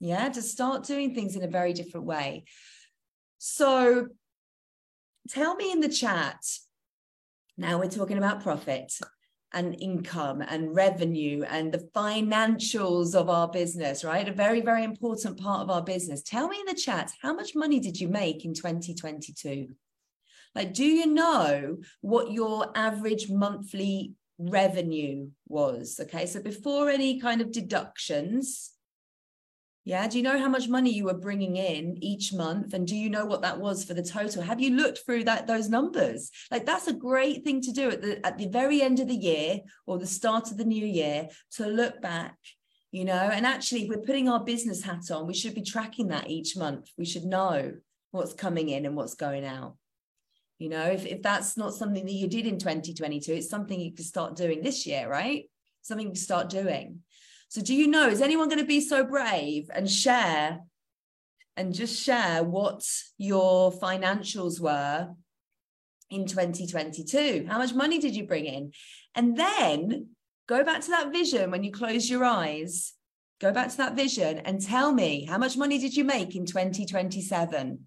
Yeah, 0.00 0.28
to 0.28 0.42
start 0.42 0.84
doing 0.84 1.14
things 1.14 1.36
in 1.36 1.42
a 1.42 1.48
very 1.48 1.72
different 1.72 2.06
way. 2.06 2.44
So 3.38 4.08
tell 5.30 5.54
me 5.54 5.72
in 5.72 5.80
the 5.80 5.88
chat. 5.88 6.42
Now 7.56 7.78
we're 7.78 7.88
talking 7.88 8.18
about 8.18 8.42
profit 8.42 8.92
and 9.56 9.74
income 9.80 10.42
and 10.46 10.76
revenue 10.76 11.42
and 11.48 11.72
the 11.72 11.88
financials 11.96 13.14
of 13.14 13.30
our 13.30 13.48
business, 13.48 14.04
right? 14.04 14.28
A 14.28 14.32
very, 14.32 14.60
very 14.60 14.84
important 14.84 15.40
part 15.40 15.62
of 15.62 15.70
our 15.70 15.82
business. 15.82 16.22
Tell 16.22 16.46
me 16.46 16.60
in 16.60 16.66
the 16.66 16.78
chat, 16.78 17.10
how 17.22 17.32
much 17.32 17.54
money 17.54 17.80
did 17.80 17.98
you 17.98 18.06
make 18.06 18.44
in 18.44 18.52
2022? 18.52 19.68
Like, 20.54 20.74
do 20.74 20.84
you 20.84 21.06
know 21.06 21.78
what 22.02 22.32
your 22.32 22.70
average 22.74 23.30
monthly 23.30 24.12
revenue 24.38 25.30
was? 25.48 26.00
Okay, 26.02 26.26
so 26.26 26.42
before 26.42 26.90
any 26.90 27.18
kind 27.18 27.40
of 27.40 27.50
deductions, 27.50 28.72
yeah. 29.86 30.08
Do 30.08 30.18
you 30.18 30.24
know 30.24 30.36
how 30.36 30.48
much 30.48 30.68
money 30.68 30.92
you 30.92 31.04
were 31.04 31.14
bringing 31.14 31.54
in 31.54 31.96
each 32.02 32.32
month? 32.32 32.74
And 32.74 32.88
do 32.88 32.96
you 32.96 33.08
know 33.08 33.24
what 33.24 33.42
that 33.42 33.60
was 33.60 33.84
for 33.84 33.94
the 33.94 34.02
total? 34.02 34.42
Have 34.42 34.60
you 34.60 34.70
looked 34.70 34.98
through 35.06 35.22
that 35.24 35.46
those 35.46 35.68
numbers? 35.68 36.32
Like 36.50 36.66
that's 36.66 36.88
a 36.88 36.92
great 36.92 37.44
thing 37.44 37.60
to 37.60 37.70
do 37.70 37.90
at 37.90 38.02
the 38.02 38.26
at 38.26 38.36
the 38.36 38.48
very 38.48 38.82
end 38.82 38.98
of 38.98 39.06
the 39.06 39.14
year 39.14 39.60
or 39.86 39.96
the 39.96 40.06
start 40.06 40.50
of 40.50 40.56
the 40.56 40.64
new 40.64 40.84
year 40.84 41.28
to 41.52 41.68
look 41.68 42.02
back, 42.02 42.36
you 42.90 43.04
know. 43.04 43.30
And 43.32 43.46
actually, 43.46 43.84
if 43.84 43.88
we're 43.88 44.02
putting 44.04 44.28
our 44.28 44.42
business 44.42 44.82
hat 44.82 45.08
on, 45.12 45.28
we 45.28 45.34
should 45.34 45.54
be 45.54 45.62
tracking 45.62 46.08
that 46.08 46.28
each 46.28 46.56
month. 46.56 46.90
We 46.98 47.04
should 47.04 47.24
know 47.24 47.74
what's 48.10 48.34
coming 48.34 48.70
in 48.70 48.86
and 48.86 48.96
what's 48.96 49.14
going 49.14 49.44
out. 49.44 49.76
You 50.58 50.68
know, 50.68 50.86
if, 50.86 51.06
if 51.06 51.22
that's 51.22 51.56
not 51.56 51.74
something 51.74 52.04
that 52.04 52.12
you 52.12 52.26
did 52.26 52.46
in 52.46 52.58
2022, 52.58 53.34
it's 53.34 53.48
something 53.48 53.78
you 53.78 53.92
can 53.92 54.04
start 54.04 54.34
doing 54.34 54.62
this 54.62 54.84
year, 54.84 55.08
right? 55.08 55.44
Something 55.82 56.12
to 56.12 56.18
start 56.18 56.48
doing. 56.48 57.02
So, 57.56 57.62
do 57.62 57.74
you 57.74 57.86
know, 57.86 58.06
is 58.06 58.20
anyone 58.20 58.50
going 58.50 58.58
to 58.58 58.66
be 58.66 58.82
so 58.82 59.02
brave 59.02 59.70
and 59.72 59.90
share 59.90 60.60
and 61.56 61.72
just 61.72 61.98
share 61.98 62.44
what 62.44 62.82
your 63.16 63.72
financials 63.72 64.60
were 64.60 65.08
in 66.10 66.26
2022? 66.26 67.46
How 67.48 67.56
much 67.56 67.72
money 67.72 67.98
did 67.98 68.14
you 68.14 68.26
bring 68.26 68.44
in? 68.44 68.72
And 69.14 69.38
then 69.38 70.08
go 70.46 70.64
back 70.64 70.82
to 70.82 70.90
that 70.90 71.14
vision 71.14 71.50
when 71.50 71.64
you 71.64 71.72
close 71.72 72.10
your 72.10 72.24
eyes. 72.24 72.92
Go 73.40 73.52
back 73.52 73.70
to 73.70 73.76
that 73.78 73.96
vision 73.96 74.40
and 74.40 74.60
tell 74.60 74.92
me 74.92 75.24
how 75.24 75.38
much 75.38 75.56
money 75.56 75.78
did 75.78 75.96
you 75.96 76.04
make 76.04 76.36
in 76.36 76.44
2027? 76.44 77.78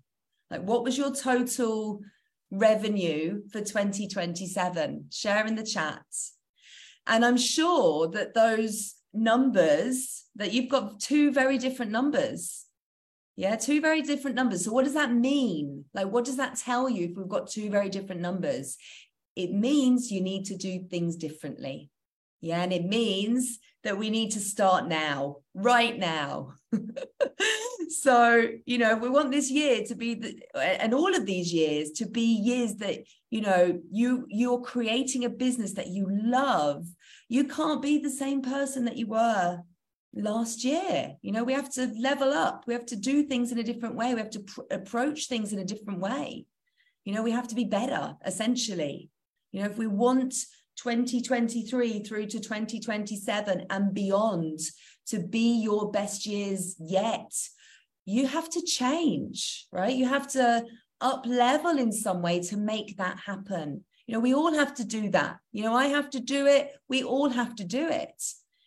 Like, 0.50 0.62
what 0.62 0.84
was 0.84 0.98
your 0.98 1.14
total 1.14 2.02
revenue 2.50 3.44
for 3.52 3.60
2027? 3.60 5.06
Share 5.12 5.46
in 5.46 5.54
the 5.54 5.64
chat. 5.64 6.02
And 7.06 7.24
I'm 7.24 7.38
sure 7.38 8.08
that 8.10 8.34
those 8.34 8.96
numbers 9.14 10.26
that 10.36 10.54
you've 10.54 10.70
got 10.70 11.00
two 11.00 11.32
very 11.32 11.58
different 11.58 11.92
numbers. 11.92 12.66
Yeah, 13.36 13.56
two 13.56 13.80
very 13.80 14.02
different 14.02 14.36
numbers. 14.36 14.66
So, 14.66 14.72
what 14.72 14.84
does 14.84 14.96
that 14.96 15.14
mean? 15.14 15.86
Like, 15.94 16.08
what 16.08 16.26
does 16.26 16.38
that 16.38 16.58
tell 16.58 16.90
you 16.90 17.10
if 17.10 17.18
we've 17.18 17.30
got 17.30 17.50
two 17.50 17.70
very 17.70 17.90
different 17.90 18.22
numbers? 18.22 18.78
It 19.36 19.54
means 19.54 20.12
you 20.12 20.22
need 20.22 20.46
to 20.46 20.58
do 20.58 20.84
things 20.90 21.16
differently. 21.16 21.90
Yeah, 22.42 22.62
and 22.62 22.74
it 22.74 22.86
means 22.86 23.60
that 23.84 23.98
we 23.98 24.10
need 24.10 24.32
to 24.32 24.40
start 24.40 24.88
now, 24.88 25.38
right 25.54 25.98
now. 25.98 26.54
so, 27.90 28.48
you 28.66 28.78
know, 28.78 28.96
we 28.96 29.10
want 29.10 29.32
this 29.32 29.50
year 29.50 29.84
to 29.86 29.96
be 29.96 30.16
the, 30.16 30.42
and 30.56 30.94
all 30.94 31.16
of 31.16 31.26
these 31.26 31.54
years 31.54 31.92
to 31.92 32.06
be 32.06 32.22
years 32.22 32.76
that, 32.76 33.00
you 33.30 33.42
know, 33.42 33.80
you 33.92 34.26
you're 34.30 34.62
creating 34.62 35.26
a 35.26 35.30
business 35.30 35.74
that 35.74 35.88
you 35.88 36.08
love 36.10 36.86
you 37.30 37.46
can't 37.46 37.82
be 37.82 38.00
the 38.00 38.10
same 38.10 38.42
person 38.42 38.86
that 38.86 38.98
you 38.98 39.08
were 39.08 39.62
last 40.14 40.64
year. 40.64 41.16
You 41.22 41.32
know, 41.32 41.44
we 41.44 41.54
have 41.54 41.72
to 41.74 41.94
level 42.00 42.34
up. 42.34 42.66
We 42.68 42.74
have 42.74 42.88
to 42.88 42.96
do 42.96 43.24
things 43.24 43.52
in 43.52 43.60
a 43.60 43.64
different 43.64 43.96
way. 43.96 44.14
We 44.14 44.20
have 44.20 44.32
to 44.32 44.40
pr- 44.40 44.62
approach 44.72 45.28
things 45.28 45.54
in 45.54 45.60
a 45.60 45.66
different 45.66 46.00
way. 46.00 46.46
You 47.06 47.14
know, 47.14 47.22
we 47.22 47.32
have 47.32 47.48
to 47.50 47.56
be 47.56 47.66
better, 47.66 48.16
essentially. 48.26 49.10
You 49.52 49.62
know, 49.62 49.70
if 49.70 49.78
we 49.78 49.88
want 49.88 50.34
2023 50.78 52.04
through 52.04 52.26
to 52.28 52.40
2027 52.40 53.66
and 53.70 53.94
beyond 53.94 54.60
to 55.08 55.20
be 55.20 55.62
your 55.62 55.92
best 55.92 56.26
years 56.26 56.76
yet, 56.80 57.32
you 58.06 58.26
have 58.26 58.50
to 58.50 58.62
change, 58.62 59.68
right? 59.72 59.96
You 59.96 60.08
have 60.08 60.28
to 60.30 60.66
up 61.02 61.26
level 61.26 61.78
in 61.78 61.92
some 61.92 62.22
way 62.22 62.42
to 62.42 62.58
make 62.58 62.98
that 62.98 63.20
happen. 63.26 63.86
You 64.10 64.14
know, 64.14 64.22
we 64.22 64.34
all 64.34 64.52
have 64.56 64.74
to 64.78 64.84
do 64.84 65.12
that. 65.12 65.38
You 65.52 65.62
know, 65.62 65.76
I 65.76 65.86
have 65.86 66.10
to 66.10 66.20
do 66.20 66.48
it. 66.48 66.72
We 66.88 67.04
all 67.04 67.30
have 67.30 67.54
to 67.58 67.64
do 67.64 67.88
it. 67.90 68.20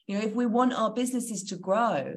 You 0.06 0.16
know, 0.16 0.24
if 0.24 0.34
we 0.34 0.46
want 0.46 0.72
our 0.72 0.92
businesses 0.92 1.42
to 1.46 1.56
grow 1.56 2.14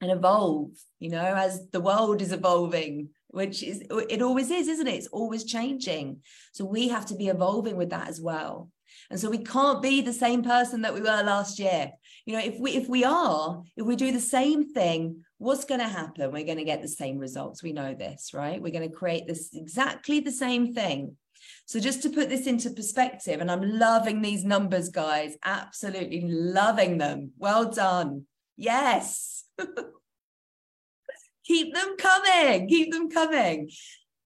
and 0.00 0.10
evolve, 0.10 0.70
you 0.98 1.10
know, 1.10 1.34
as 1.36 1.68
the 1.72 1.80
world 1.80 2.22
is 2.22 2.32
evolving, 2.32 3.10
which 3.28 3.62
is 3.62 3.82
it 3.90 4.22
always 4.22 4.50
is, 4.50 4.66
isn't 4.66 4.86
it? 4.86 4.94
It's 4.94 5.08
always 5.08 5.44
changing. 5.44 6.22
So 6.54 6.64
we 6.64 6.88
have 6.88 7.04
to 7.04 7.16
be 7.16 7.28
evolving 7.28 7.76
with 7.76 7.90
that 7.90 8.08
as 8.08 8.18
well. 8.18 8.70
And 9.10 9.20
so 9.20 9.28
we 9.28 9.44
can't 9.44 9.82
be 9.82 10.00
the 10.00 10.14
same 10.14 10.42
person 10.42 10.80
that 10.82 10.94
we 10.94 11.02
were 11.02 11.22
last 11.22 11.58
year. 11.58 11.90
You 12.24 12.32
know, 12.32 12.42
if 12.42 12.58
we 12.58 12.70
if 12.76 12.88
we 12.88 13.04
are, 13.04 13.62
if 13.76 13.84
we 13.84 13.94
do 13.94 14.10
the 14.10 14.20
same 14.20 14.72
thing, 14.72 15.22
what's 15.36 15.66
going 15.66 15.80
to 15.80 15.86
happen? 15.88 16.32
We're 16.32 16.46
going 16.46 16.56
to 16.56 16.64
get 16.64 16.80
the 16.80 16.88
same 16.88 17.18
results. 17.18 17.62
We 17.62 17.74
know 17.74 17.92
this, 17.92 18.30
right? 18.32 18.62
We're 18.62 18.72
going 18.72 18.88
to 18.88 18.96
create 18.96 19.26
this 19.26 19.50
exactly 19.52 20.20
the 20.20 20.32
same 20.32 20.72
thing 20.72 21.18
so 21.66 21.80
just 21.80 22.02
to 22.02 22.10
put 22.10 22.28
this 22.28 22.46
into 22.46 22.70
perspective, 22.70 23.40
and 23.40 23.50
I'm 23.50 23.78
loving 23.78 24.22
these 24.22 24.44
numbers, 24.44 24.88
guys, 24.88 25.36
absolutely 25.44 26.22
loving 26.28 26.98
them. 26.98 27.32
Well 27.38 27.70
done. 27.72 28.26
Yes. 28.56 29.44
keep 31.44 31.74
them 31.74 31.96
coming, 31.98 32.68
keep 32.68 32.92
them 32.92 33.10
coming. 33.10 33.70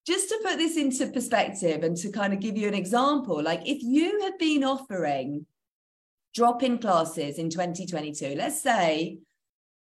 Just 0.05 0.29
to 0.29 0.39
put 0.43 0.57
this 0.57 0.77
into 0.77 1.07
perspective 1.07 1.83
and 1.83 1.97
to 1.97 2.11
kind 2.11 2.31
of 2.31 2.39
give 2.39 2.57
you 2.57 2.67
an 2.67 2.75
example, 2.75 3.41
like 3.41 3.61
if 3.65 3.81
you 3.81 4.21
had 4.21 4.37
been 4.37 4.63
offering 4.63 5.45
drop 6.35 6.61
in 6.61 6.77
classes 6.77 7.39
in 7.39 7.49
2022, 7.49 8.35
let's 8.37 8.61
say 8.61 9.17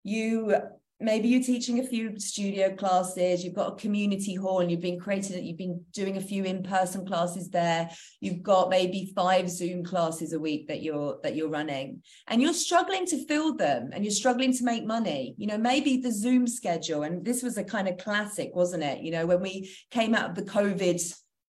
you 0.04 0.54
maybe 1.00 1.28
you're 1.28 1.42
teaching 1.42 1.78
a 1.78 1.86
few 1.86 2.18
studio 2.18 2.74
classes 2.74 3.44
you've 3.44 3.54
got 3.54 3.72
a 3.72 3.76
community 3.76 4.34
hall 4.34 4.60
and 4.60 4.70
you've 4.70 4.80
been 4.80 4.98
creating 4.98 5.36
it 5.36 5.44
you've 5.44 5.58
been 5.58 5.84
doing 5.92 6.16
a 6.16 6.20
few 6.20 6.44
in-person 6.44 7.06
classes 7.06 7.48
there. 7.50 7.90
You've 8.20 8.42
got 8.42 8.70
maybe 8.70 9.12
five 9.14 9.48
zoom 9.50 9.84
classes 9.84 10.32
a 10.32 10.38
week 10.38 10.68
that 10.68 10.82
you're 10.82 11.18
that 11.22 11.34
you're 11.34 11.48
running 11.48 12.02
and 12.28 12.40
you're 12.40 12.52
struggling 12.52 13.06
to 13.06 13.26
fill 13.26 13.56
them 13.56 13.90
and 13.92 14.04
you're 14.04 14.12
struggling 14.12 14.52
to 14.54 14.64
make 14.64 14.84
money. 14.84 15.34
You 15.38 15.46
know 15.46 15.58
maybe 15.58 15.98
the 15.98 16.12
zoom 16.12 16.46
schedule 16.46 17.02
and 17.02 17.24
this 17.24 17.42
was 17.42 17.56
a 17.56 17.64
kind 17.64 17.88
of 17.88 17.98
classic 17.98 18.50
wasn't 18.54 18.84
it? 18.84 19.00
You 19.00 19.12
know 19.12 19.26
when 19.26 19.40
we 19.40 19.70
came 19.90 20.14
out 20.14 20.30
of 20.30 20.36
the 20.36 20.50
covid 20.50 21.00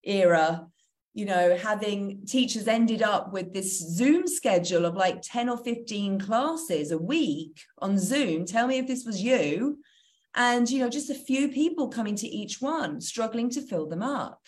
era 0.03 0.67
you 1.17 1.25
know, 1.25 1.57
having 1.57 2.23
teachers 2.27 2.67
ended 2.67 3.01
up 3.01 3.33
with 3.33 3.51
this 3.51 3.79
Zoom 3.79 4.27
schedule 4.27 4.85
of 4.85 4.93
like 4.93 5.19
10 5.23 5.49
or 5.49 5.57
15 5.57 6.19
classes 6.19 6.91
a 6.91 6.97
week 6.99 7.59
on 7.79 7.97
Zoom. 7.97 8.45
Tell 8.45 8.67
me 8.67 8.77
if 8.77 8.85
this 8.85 9.03
was 9.03 9.19
you. 9.19 9.79
And, 10.35 10.69
you 10.69 10.77
know, 10.77 10.89
just 10.89 11.09
a 11.09 11.15
few 11.15 11.47
people 11.49 11.87
coming 11.87 12.15
to 12.17 12.27
each 12.27 12.61
one, 12.61 13.01
struggling 13.01 13.49
to 13.49 13.63
fill 13.63 13.87
them 13.87 14.03
up. 14.03 14.41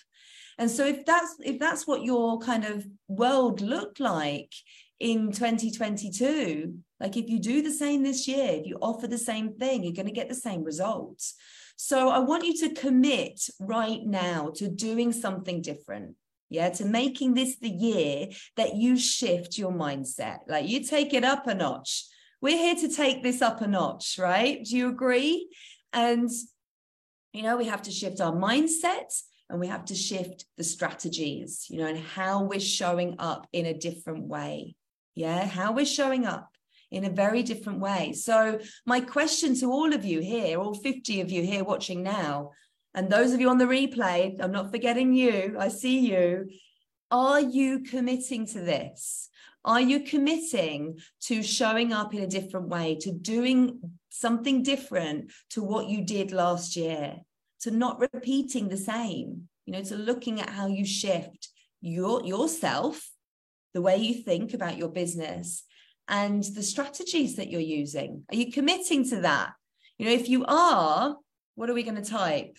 And 0.60 0.70
so 0.70 0.86
if 0.86 1.08
that's 1.08 1.38
if 1.44 1.58
that's 1.58 1.88
what 1.88 2.04
your 2.04 2.38
kind 2.38 2.64
of 2.64 2.86
world 3.08 3.62
looked 3.62 4.00
like 4.00 4.54
in 5.00 5.32
2022, 5.32 6.76
like 7.00 7.18
if 7.18 7.30
you 7.30 7.40
do 7.40 7.64
the 7.64 7.72
same 7.72 8.04
this 8.04 8.28
year, 8.28 8.52
if 8.52 8.68
you 8.68 8.78
offer 8.80 9.08
the 9.08 9.18
same 9.18 9.56
thing, 9.56 9.84
you're 9.84 9.94
going 9.94 10.06
to 10.06 10.12
get 10.12 10.30
the 10.30 10.36
same 10.36 10.64
results. 10.64 11.34
So 11.78 12.10
I 12.10 12.20
want 12.20 12.46
you 12.46 12.56
to 12.58 12.76
commit 12.76 13.50
right 13.60 14.06
now 14.06 14.52
to 14.58 14.70
doing 14.70 15.12
something 15.12 15.64
different 15.64 16.16
yeah 16.50 16.70
to 16.70 16.86
making 16.86 17.34
this 17.34 17.58
the 17.58 17.70
year 17.70 18.28
that 18.58 18.76
you 18.76 18.98
shift 18.98 19.58
your 19.58 19.72
mindset 19.72 20.40
like 20.48 20.68
you 20.68 20.84
take 20.84 21.14
it 21.14 21.24
up 21.24 21.48
a 21.48 21.54
notch 21.54 22.06
we're 22.42 22.58
here 22.58 22.76
to 22.76 22.88
take 22.88 23.24
this 23.24 23.42
up 23.42 23.62
a 23.62 23.68
notch 23.68 24.18
right 24.20 24.64
do 24.66 24.78
you 24.78 24.90
agree 24.90 25.50
and 25.94 26.30
you 27.34 27.44
know 27.44 27.58
we 27.58 27.66
have 27.66 27.82
to 27.82 27.92
shift 27.92 28.22
our 28.22 28.34
mindset 28.34 29.12
and 29.50 29.60
we 29.60 29.68
have 29.68 29.86
to 29.86 29.96
shift 29.96 30.46
the 30.58 30.64
strategies, 30.64 31.66
you 31.70 31.80
know, 31.80 31.88
and 31.88 31.98
how 31.98 32.44
we're 32.44 32.60
showing 32.60 33.16
up 33.18 33.48
in 33.52 33.66
a 33.66 33.74
different 33.74 34.28
way. 34.28 34.76
Yeah, 35.16 35.46
how 35.46 35.74
we're 35.74 35.86
showing 35.86 36.26
up 36.26 36.50
in 36.92 37.04
a 37.04 37.10
very 37.10 37.44
different 37.44 37.80
way. 37.80 38.14
So, 38.14 38.60
my 38.86 39.02
question 39.02 39.56
to 39.56 39.72
all 39.72 39.94
of 39.94 40.06
you 40.06 40.22
here, 40.22 40.60
all 40.60 40.76
50 40.76 41.22
of 41.22 41.32
you 41.32 41.44
here 41.44 41.64
watching 41.64 42.04
now, 42.04 42.52
and 42.94 43.10
those 43.10 43.34
of 43.34 43.40
you 43.40 43.50
on 43.50 43.58
the 43.58 43.66
replay, 43.66 44.42
I'm 44.42 44.52
not 44.52 44.72
forgetting 44.72 45.14
you, 45.14 45.56
I 45.60 45.68
see 45.68 46.00
you. 46.00 46.50
Are 47.12 47.40
you 47.40 47.80
committing 47.80 48.46
to 48.48 48.62
this? 48.62 49.30
Are 49.66 49.82
you 49.82 50.02
committing 50.02 51.00
to 51.24 51.44
showing 51.44 51.92
up 51.94 52.14
in 52.14 52.24
a 52.24 52.28
different 52.28 52.70
way, 52.70 52.98
to 53.02 53.12
doing 53.12 53.80
something 54.10 54.64
different 54.64 55.32
to 55.52 55.62
what 55.62 55.88
you 55.88 56.02
did 56.02 56.32
last 56.32 56.76
year, 56.76 57.18
to 57.62 57.72
not 57.72 58.00
repeating 58.00 58.70
the 58.70 58.78
same, 58.78 59.50
you 59.66 59.74
know, 59.74 59.84
to 59.84 59.96
looking 59.96 60.40
at 60.40 60.50
how 60.50 60.68
you 60.68 60.86
shift 60.86 61.50
your 61.82 62.24
yourself, 62.26 63.10
the 63.74 63.82
way 63.82 63.98
you 63.98 64.14
think 64.14 64.54
about 64.54 64.78
your 64.78 64.90
business 64.90 65.64
and 66.08 66.44
the 66.44 66.64
strategies 66.64 67.36
that 67.36 67.50
you're 67.50 67.62
using. 67.62 68.24
Are 68.30 68.36
you 68.36 68.52
committing 68.52 69.08
to 69.10 69.22
that? 69.22 69.52
You 69.98 70.08
know, 70.08 70.12
if 70.12 70.28
you 70.28 70.46
are, 70.48 71.16
what 71.56 71.70
are 71.70 71.74
we 71.74 71.84
going 71.84 72.02
to 72.02 72.10
type? 72.10 72.58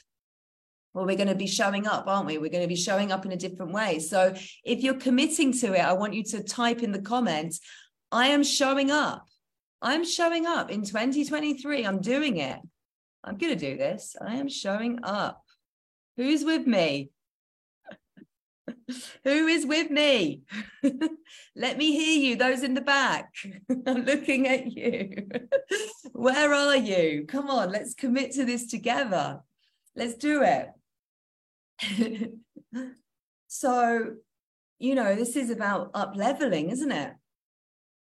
Well, 0.92 1.06
we're 1.06 1.16
going 1.16 1.28
to 1.28 1.34
be 1.34 1.46
showing 1.46 1.86
up, 1.86 2.06
aren't 2.06 2.26
we? 2.26 2.38
We're 2.38 2.50
going 2.50 2.64
to 2.64 2.68
be 2.68 2.76
showing 2.76 3.12
up 3.12 3.24
in 3.24 3.32
a 3.32 3.36
different 3.36 3.72
way. 3.72 4.00
So 4.00 4.34
if 4.64 4.82
you're 4.82 4.94
committing 4.94 5.52
to 5.60 5.74
it, 5.74 5.80
I 5.80 5.92
want 5.92 6.14
you 6.14 6.24
to 6.24 6.42
type 6.42 6.82
in 6.82 6.92
the 6.92 7.00
comments, 7.00 7.60
I 8.10 8.28
am 8.28 8.42
showing 8.42 8.90
up. 8.90 9.26
I'm 9.80 10.04
showing 10.04 10.46
up 10.46 10.70
in 10.70 10.84
2023. 10.84 11.86
I'm 11.86 12.00
doing 12.00 12.38
it. 12.38 12.58
I'm 13.22 13.36
going 13.36 13.56
to 13.56 13.70
do 13.70 13.76
this. 13.76 14.16
I 14.20 14.36
am 14.36 14.48
showing 14.48 14.98
up. 15.04 15.42
Who's 16.16 16.44
with 16.44 16.66
me? 16.66 17.10
Who 19.24 19.46
is 19.46 19.64
with 19.64 19.90
me? 19.90 20.42
Let 21.56 21.78
me 21.78 21.92
hear 21.92 22.30
you, 22.30 22.36
those 22.36 22.62
in 22.62 22.74
the 22.74 22.80
back. 22.80 23.32
I'm 23.86 24.04
looking 24.04 24.48
at 24.48 24.72
you. 24.72 25.28
Where 26.12 26.52
are 26.52 26.76
you? 26.76 27.26
Come 27.28 27.48
on, 27.48 27.70
let's 27.70 27.94
commit 27.94 28.32
to 28.32 28.44
this 28.44 28.66
together. 28.66 29.40
Let's 29.94 30.14
do 30.14 30.42
it. 30.42 30.68
so, 33.48 34.14
you 34.78 34.94
know, 34.94 35.14
this 35.14 35.36
is 35.36 35.50
about 35.50 35.90
up 35.94 36.14
leveling, 36.16 36.70
isn't 36.70 36.92
it? 36.92 37.12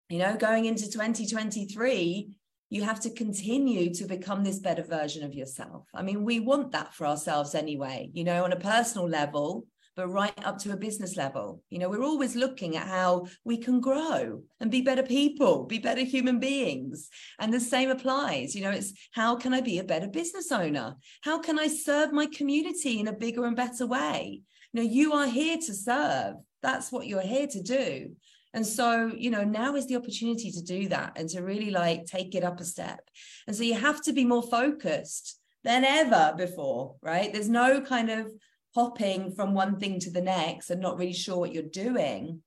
You 0.09 0.19
know, 0.19 0.35
going 0.35 0.65
into 0.65 0.89
2023, 0.89 2.29
you 2.71 2.83
have 2.83 2.99
to 3.01 3.09
continue 3.09 3.93
to 3.95 4.05
become 4.05 4.43
this 4.43 4.59
better 4.59 4.83
version 4.83 5.23
of 5.23 5.33
yourself. 5.33 5.87
I 5.93 6.03
mean, 6.03 6.23
we 6.23 6.39
want 6.39 6.71
that 6.71 6.93
for 6.93 7.05
ourselves 7.05 7.55
anyway, 7.55 8.09
you 8.13 8.23
know, 8.23 8.43
on 8.43 8.51
a 8.51 8.59
personal 8.59 9.07
level 9.07 9.65
but 9.95 10.07
right 10.07 10.33
up 10.45 10.57
to 10.59 10.71
a 10.71 10.77
business 10.77 11.17
level. 11.17 11.61
You 11.69 11.79
know, 11.79 11.89
we're 11.89 12.03
always 12.03 12.35
looking 12.35 12.77
at 12.77 12.87
how 12.87 13.27
we 13.43 13.57
can 13.57 13.79
grow 13.81 14.41
and 14.59 14.71
be 14.71 14.81
better 14.81 15.03
people, 15.03 15.65
be 15.65 15.79
better 15.79 16.01
human 16.01 16.39
beings. 16.39 17.09
And 17.39 17.53
the 17.53 17.59
same 17.59 17.89
applies. 17.89 18.55
You 18.55 18.63
know, 18.63 18.71
it's 18.71 18.93
how 19.11 19.35
can 19.35 19.53
I 19.53 19.61
be 19.61 19.79
a 19.79 19.83
better 19.83 20.07
business 20.07 20.51
owner? 20.51 20.95
How 21.21 21.39
can 21.39 21.59
I 21.59 21.67
serve 21.67 22.13
my 22.13 22.27
community 22.27 22.99
in 22.99 23.07
a 23.07 23.13
bigger 23.13 23.45
and 23.45 23.55
better 23.55 23.85
way? 23.85 24.41
You 24.73 24.81
know, 24.83 24.89
you 24.89 25.13
are 25.13 25.27
here 25.27 25.57
to 25.57 25.73
serve. 25.73 26.35
That's 26.61 26.91
what 26.91 27.07
you're 27.07 27.21
here 27.21 27.47
to 27.47 27.61
do. 27.61 28.15
And 28.53 28.65
so, 28.65 29.11
you 29.15 29.29
know, 29.29 29.43
now 29.43 29.75
is 29.75 29.87
the 29.87 29.95
opportunity 29.95 30.51
to 30.51 30.61
do 30.61 30.87
that 30.89 31.13
and 31.15 31.29
to 31.29 31.41
really 31.41 31.69
like 31.69 32.05
take 32.05 32.33
it 32.33 32.43
up 32.43 32.59
a 32.59 32.65
step. 32.65 32.99
And 33.47 33.55
so 33.55 33.63
you 33.63 33.75
have 33.75 34.01
to 34.03 34.13
be 34.13 34.25
more 34.25 34.43
focused 34.43 35.39
than 35.63 35.83
ever 35.83 36.33
before, 36.37 36.95
right? 37.01 37.31
There's 37.31 37.49
no 37.49 37.81
kind 37.81 38.09
of 38.09 38.31
hopping 38.75 39.31
from 39.31 39.53
one 39.53 39.79
thing 39.79 39.99
to 39.99 40.11
the 40.11 40.21
next 40.21 40.69
and 40.69 40.81
not 40.81 40.97
really 40.97 41.13
sure 41.13 41.37
what 41.37 41.53
you're 41.53 41.63
doing 41.63 42.41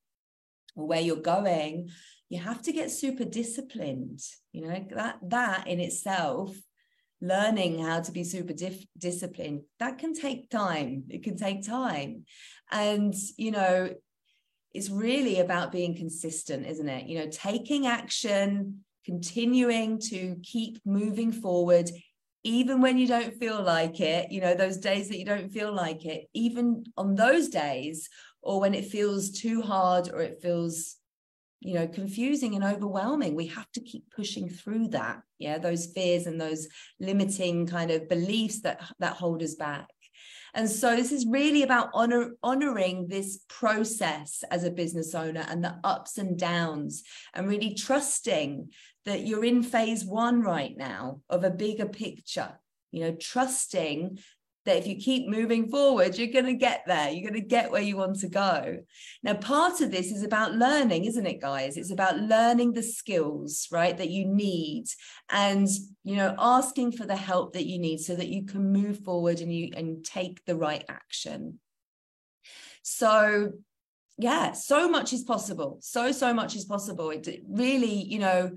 or 0.77 0.87
where 0.87 1.01
you're 1.01 1.17
going 1.17 1.89
you 2.29 2.39
have 2.39 2.63
to 2.63 2.73
get 2.73 2.91
super 2.91 3.25
disciplined 3.25 4.21
you 4.53 4.67
know 4.67 4.85
that 4.95 5.19
that 5.23 5.67
in 5.67 5.81
itself 5.81 6.57
learning 7.23 7.79
how 7.79 8.01
to 8.01 8.11
be 8.11 8.25
super 8.25 8.53
dif- 8.53 8.85
disciplined 8.99 9.63
that 9.79 9.97
can 9.97 10.13
take 10.13 10.51
time 10.51 11.05
it 11.09 11.23
can 11.23 11.37
take 11.37 11.65
time. 11.65 12.25
And 12.71 13.15
you 13.39 13.53
know 13.53 13.95
it's 14.75 14.91
really 14.91 15.39
about 15.41 15.73
being 15.73 15.95
consistent 15.95 16.67
isn't 16.67 16.89
it? 16.89 17.07
You 17.07 17.21
know 17.21 17.31
taking 17.31 17.87
action 17.87 18.85
continuing 19.07 19.99
to 19.99 20.37
keep 20.43 20.81
moving 20.85 21.33
forward 21.33 21.91
even 22.45 22.81
when 22.81 22.99
you 22.99 23.07
don't 23.07 23.35
feel 23.35 23.63
like 23.63 24.01
it, 24.01 24.33
you 24.33 24.41
know, 24.41 24.55
those 24.55 24.79
days 24.79 25.09
that 25.09 25.19
you 25.19 25.25
don't 25.25 25.51
feel 25.53 25.73
like 25.73 26.05
it, 26.05 26.27
even 26.35 26.85
on 26.97 27.15
those 27.15 27.49
days, 27.49 28.09
or 28.43 28.61
when 28.61 28.75
it 28.75 28.87
feels 28.87 29.31
too 29.31 29.63
hard 29.63 30.11
or 30.13 30.21
it 30.21 30.41
feels, 30.43 30.97
you 31.61 31.75
know, 31.75 31.87
confusing 31.87 32.55
and 32.57 32.65
overwhelming, 32.65 33.37
we 33.37 33.47
have 33.47 33.71
to 33.73 33.81
keep 33.81 34.11
pushing 34.15 34.49
through 34.49 34.89
that. 34.89 35.23
Yeah, 35.39 35.59
those 35.59 35.87
fears 35.87 36.27
and 36.27 36.41
those 36.41 36.67
limiting 36.99 37.67
kind 37.67 37.91
of 37.93 38.09
beliefs 38.09 38.63
that 38.63 38.83
that 38.99 39.15
hold 39.15 39.43
us 39.43 39.55
back. 39.55 39.87
And 40.55 40.69
so 40.69 40.95
this 40.95 41.13
is 41.13 41.27
really 41.27 41.63
about 41.63 41.91
honor, 41.95 42.33
honoring 42.43 43.09
this 43.09 43.41
process 43.49 44.45
as 44.51 44.65
a 44.65 44.71
business 44.71 45.15
owner 45.15 45.45
and 45.49 45.65
the 45.65 45.79
ups 45.83 46.19
and 46.19 46.39
downs 46.39 47.03
and 47.33 47.49
really 47.49 47.75
trusting 47.75 48.71
that 49.05 49.27
you're 49.27 49.45
in 49.45 49.63
phase 49.63 50.05
one 50.05 50.43
right 50.43 50.77
now 50.77 51.21
of 51.31 51.45
a 51.45 51.51
bigger 51.51 51.87
picture, 51.87 52.59
you 52.91 53.01
know, 53.01 53.17
trusting 53.19 54.19
that 54.65 54.77
if 54.77 54.87
you 54.87 54.97
keep 54.97 55.29
moving 55.29 55.69
forward, 55.69 56.17
you're 56.17 56.33
going 56.33 56.47
to 56.47 56.55
get 56.55 56.85
there. 56.87 57.11
You're 57.11 57.31
going 57.31 57.41
to 57.41 57.47
get 57.47 57.71
where 57.71 57.83
you 57.83 57.97
want 57.97 58.21
to 58.21 58.29
go. 58.29 58.79
Now, 59.23 59.35
part 59.35 59.81
of 59.81 59.91
this 59.91 60.13
is 60.13 60.23
about 60.23 60.55
learning, 60.55 61.05
isn't 61.05 61.27
it, 61.27 61.41
guys? 61.41 61.77
It's 61.77 61.91
about 61.91 62.19
learning 62.19 62.73
the 62.73 62.83
skills, 62.83 63.69
right, 63.73 63.97
that 63.99 64.11
you 64.11 64.27
need 64.27 64.87
and, 65.31 65.69
you 66.05 66.17
know, 66.17 66.35
asking 66.39 66.93
for 66.93 67.07
the 67.07 67.17
help 67.17 67.55
that 67.55 67.67
you 67.67 67.79
need 67.79 67.99
so 67.99 68.15
that 68.15 68.29
you 68.29 68.45
can 68.45 68.73
move 68.73 69.01
forward 69.01 69.41
and 69.41 69.53
you 69.53 69.73
and 69.77 70.05
take 70.05 70.45
the 70.45 70.57
right 70.57 70.85
action. 70.89 71.59
So, 72.83 73.53
yeah, 74.19 74.53
so 74.53 74.89
much 74.89 75.13
is 75.13 75.25
possible. 75.25 75.79
So, 75.81 76.13
so 76.13 76.33
much 76.33 76.55
is 76.55 76.65
possible. 76.65 77.11
It 77.11 77.43
really, 77.49 78.05
you 78.05 78.19
know, 78.19 78.53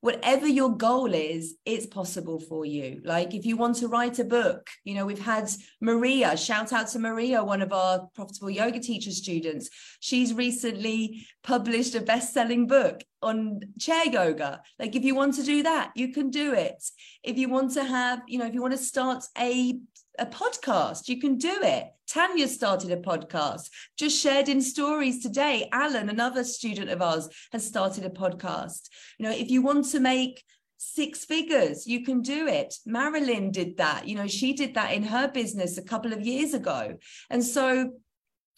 whatever 0.00 0.46
your 0.46 0.76
goal 0.76 1.12
is, 1.12 1.56
it's 1.64 1.86
possible 1.86 2.38
for 2.38 2.64
you. 2.64 3.00
Like 3.04 3.34
if 3.34 3.44
you 3.44 3.56
want 3.56 3.76
to 3.76 3.88
write 3.88 4.18
a 4.18 4.24
book, 4.24 4.68
you 4.84 4.94
know, 4.94 5.04
we've 5.04 5.18
had 5.18 5.50
Maria, 5.80 6.36
shout 6.36 6.72
out 6.72 6.88
to 6.88 6.98
Maria, 6.98 7.42
one 7.42 7.62
of 7.62 7.72
our 7.72 8.08
profitable 8.14 8.50
yoga 8.50 8.78
teacher 8.78 9.10
students. 9.10 9.68
She's 10.00 10.32
recently 10.32 11.26
published 11.42 11.94
a 11.94 12.00
best 12.00 12.32
selling 12.32 12.66
book 12.66 13.02
on 13.22 13.60
chair 13.80 14.06
yoga. 14.06 14.62
Like 14.78 14.94
if 14.94 15.02
you 15.02 15.14
want 15.14 15.34
to 15.34 15.42
do 15.42 15.64
that, 15.64 15.90
you 15.96 16.12
can 16.12 16.30
do 16.30 16.54
it. 16.54 16.82
If 17.24 17.36
you 17.36 17.48
want 17.48 17.72
to 17.74 17.84
have, 17.84 18.22
you 18.28 18.38
know, 18.38 18.46
if 18.46 18.54
you 18.54 18.62
want 18.62 18.74
to 18.74 18.78
start 18.78 19.24
a 19.36 19.78
a 20.18 20.26
podcast. 20.26 21.08
You 21.08 21.20
can 21.20 21.36
do 21.36 21.58
it. 21.62 21.86
Tanya 22.06 22.48
started 22.48 22.90
a 22.90 22.96
podcast, 22.96 23.70
just 23.96 24.18
shared 24.18 24.48
in 24.48 24.60
stories 24.62 25.22
today. 25.22 25.68
Alan, 25.72 26.08
another 26.08 26.42
student 26.42 26.90
of 26.90 27.02
ours, 27.02 27.28
has 27.52 27.66
started 27.66 28.04
a 28.04 28.10
podcast. 28.10 28.88
You 29.18 29.26
know, 29.26 29.32
if 29.32 29.50
you 29.50 29.62
want 29.62 29.86
to 29.90 30.00
make 30.00 30.42
six 30.78 31.24
figures, 31.24 31.86
you 31.86 32.04
can 32.04 32.22
do 32.22 32.46
it. 32.46 32.74
Marilyn 32.86 33.50
did 33.50 33.76
that. 33.76 34.08
You 34.08 34.16
know, 34.16 34.26
she 34.26 34.54
did 34.54 34.74
that 34.74 34.94
in 34.94 35.02
her 35.02 35.28
business 35.28 35.76
a 35.76 35.82
couple 35.82 36.12
of 36.12 36.26
years 36.26 36.54
ago. 36.54 36.96
And 37.28 37.44
so 37.44 37.92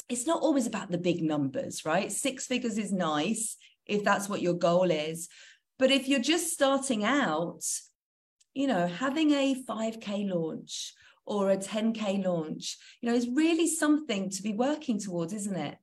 it's 0.08 0.26
not 0.26 0.42
always 0.42 0.66
about 0.66 0.90
the 0.90 0.98
big 0.98 1.22
numbers, 1.22 1.84
right? 1.84 2.12
Six 2.12 2.46
figures 2.46 2.78
is 2.78 2.92
nice 2.92 3.56
if 3.86 4.04
that's 4.04 4.28
what 4.28 4.42
your 4.42 4.54
goal 4.54 4.90
is. 4.90 5.28
But 5.78 5.90
if 5.90 6.08
you're 6.08 6.20
just 6.20 6.52
starting 6.52 7.04
out, 7.04 7.64
you 8.54 8.66
know, 8.66 8.86
having 8.86 9.30
a 9.32 9.56
5K 9.68 10.30
launch 10.30 10.92
or 11.30 11.52
a 11.52 11.56
10K 11.56 12.24
launch, 12.24 12.76
you 13.00 13.08
know, 13.08 13.14
is 13.14 13.28
really 13.28 13.68
something 13.68 14.28
to 14.28 14.42
be 14.42 14.52
working 14.52 14.98
towards, 14.98 15.32
isn't 15.32 15.56
it? 15.56 15.78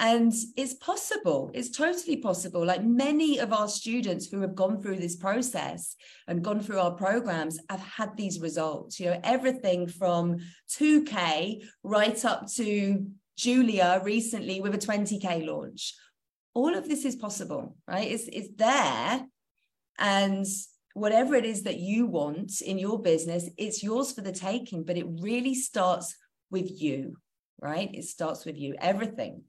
And 0.00 0.32
it's 0.56 0.74
possible, 0.74 1.52
it's 1.54 1.70
totally 1.70 2.16
possible. 2.16 2.66
Like 2.66 2.84
many 2.84 3.38
of 3.38 3.52
our 3.52 3.68
students 3.68 4.26
who 4.26 4.40
have 4.40 4.56
gone 4.56 4.82
through 4.82 4.96
this 4.96 5.14
process 5.14 5.94
and 6.26 6.42
gone 6.42 6.60
through 6.60 6.80
our 6.80 6.90
programs 6.90 7.60
have 7.70 7.80
had 7.80 8.16
these 8.16 8.40
results, 8.40 8.98
you 8.98 9.06
know, 9.06 9.20
everything 9.22 9.86
from 9.86 10.38
2K 10.76 11.62
right 11.84 12.24
up 12.24 12.48
to 12.54 13.06
Julia 13.36 14.00
recently 14.04 14.60
with 14.60 14.74
a 14.74 14.78
20K 14.78 15.46
launch. 15.46 15.94
All 16.54 16.74
of 16.76 16.88
this 16.88 17.04
is 17.04 17.14
possible, 17.14 17.76
right? 17.86 18.10
It's, 18.10 18.28
it's 18.32 18.48
there. 18.56 19.24
And 19.96 20.46
whatever 20.98 21.34
it 21.34 21.44
is 21.44 21.62
that 21.62 21.78
you 21.78 22.06
want 22.06 22.60
in 22.60 22.78
your 22.78 23.00
business, 23.00 23.48
it's 23.56 23.82
yours 23.82 24.12
for 24.12 24.20
the 24.20 24.32
taking, 24.32 24.84
but 24.84 24.96
it 24.96 25.06
really 25.20 25.54
starts 25.54 26.16
with 26.50 26.80
you, 26.80 27.16
right? 27.60 27.90
It 27.94 28.04
starts 28.04 28.44
with 28.44 28.58
you. 28.58 28.74
Everything 28.80 29.42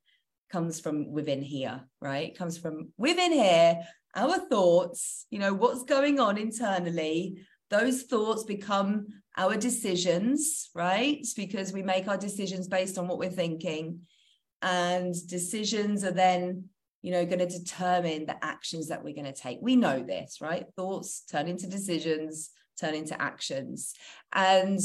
comes 0.51 0.79
from 0.79 1.12
within 1.12 1.41
here, 1.41 1.81
right? 2.01 2.29
It 2.29 2.38
comes 2.38 2.57
from 2.57 2.89
within 2.97 3.31
here, 3.31 3.79
our 4.15 4.39
thoughts, 4.49 5.27
you 5.29 5.39
know, 5.39 5.53
what's 5.53 5.83
going 5.83 6.19
on 6.19 6.38
internally. 6.38 7.41
Those 7.69 8.03
thoughts 8.03 8.43
become 8.43 9.07
our 9.38 9.55
decisions, 9.55 10.69
right? 10.73 11.25
Because 11.35 11.71
we 11.71 11.83
make 11.83 12.07
our 12.07 12.17
decisions 12.17 12.67
based 12.67 12.97
on 12.97 13.07
what 13.07 13.19
we're 13.19 13.29
thinking. 13.29 14.01
And 14.62 15.13
decisions 15.27 16.03
are 16.03 16.12
then, 16.12 16.65
you 17.01 17.12
know, 17.12 17.25
going 17.25 17.39
to 17.39 17.45
determine 17.45 18.25
the 18.25 18.43
actions 18.43 18.88
that 18.89 19.03
we're 19.03 19.15
going 19.15 19.25
to 19.25 19.33
take. 19.33 19.59
We 19.62 19.75
know 19.75 20.03
this, 20.03 20.39
right? 20.41 20.65
Thoughts 20.75 21.23
turn 21.31 21.47
into 21.47 21.67
decisions, 21.67 22.49
turn 22.79 22.93
into 22.93 23.19
actions. 23.21 23.93
And 24.33 24.79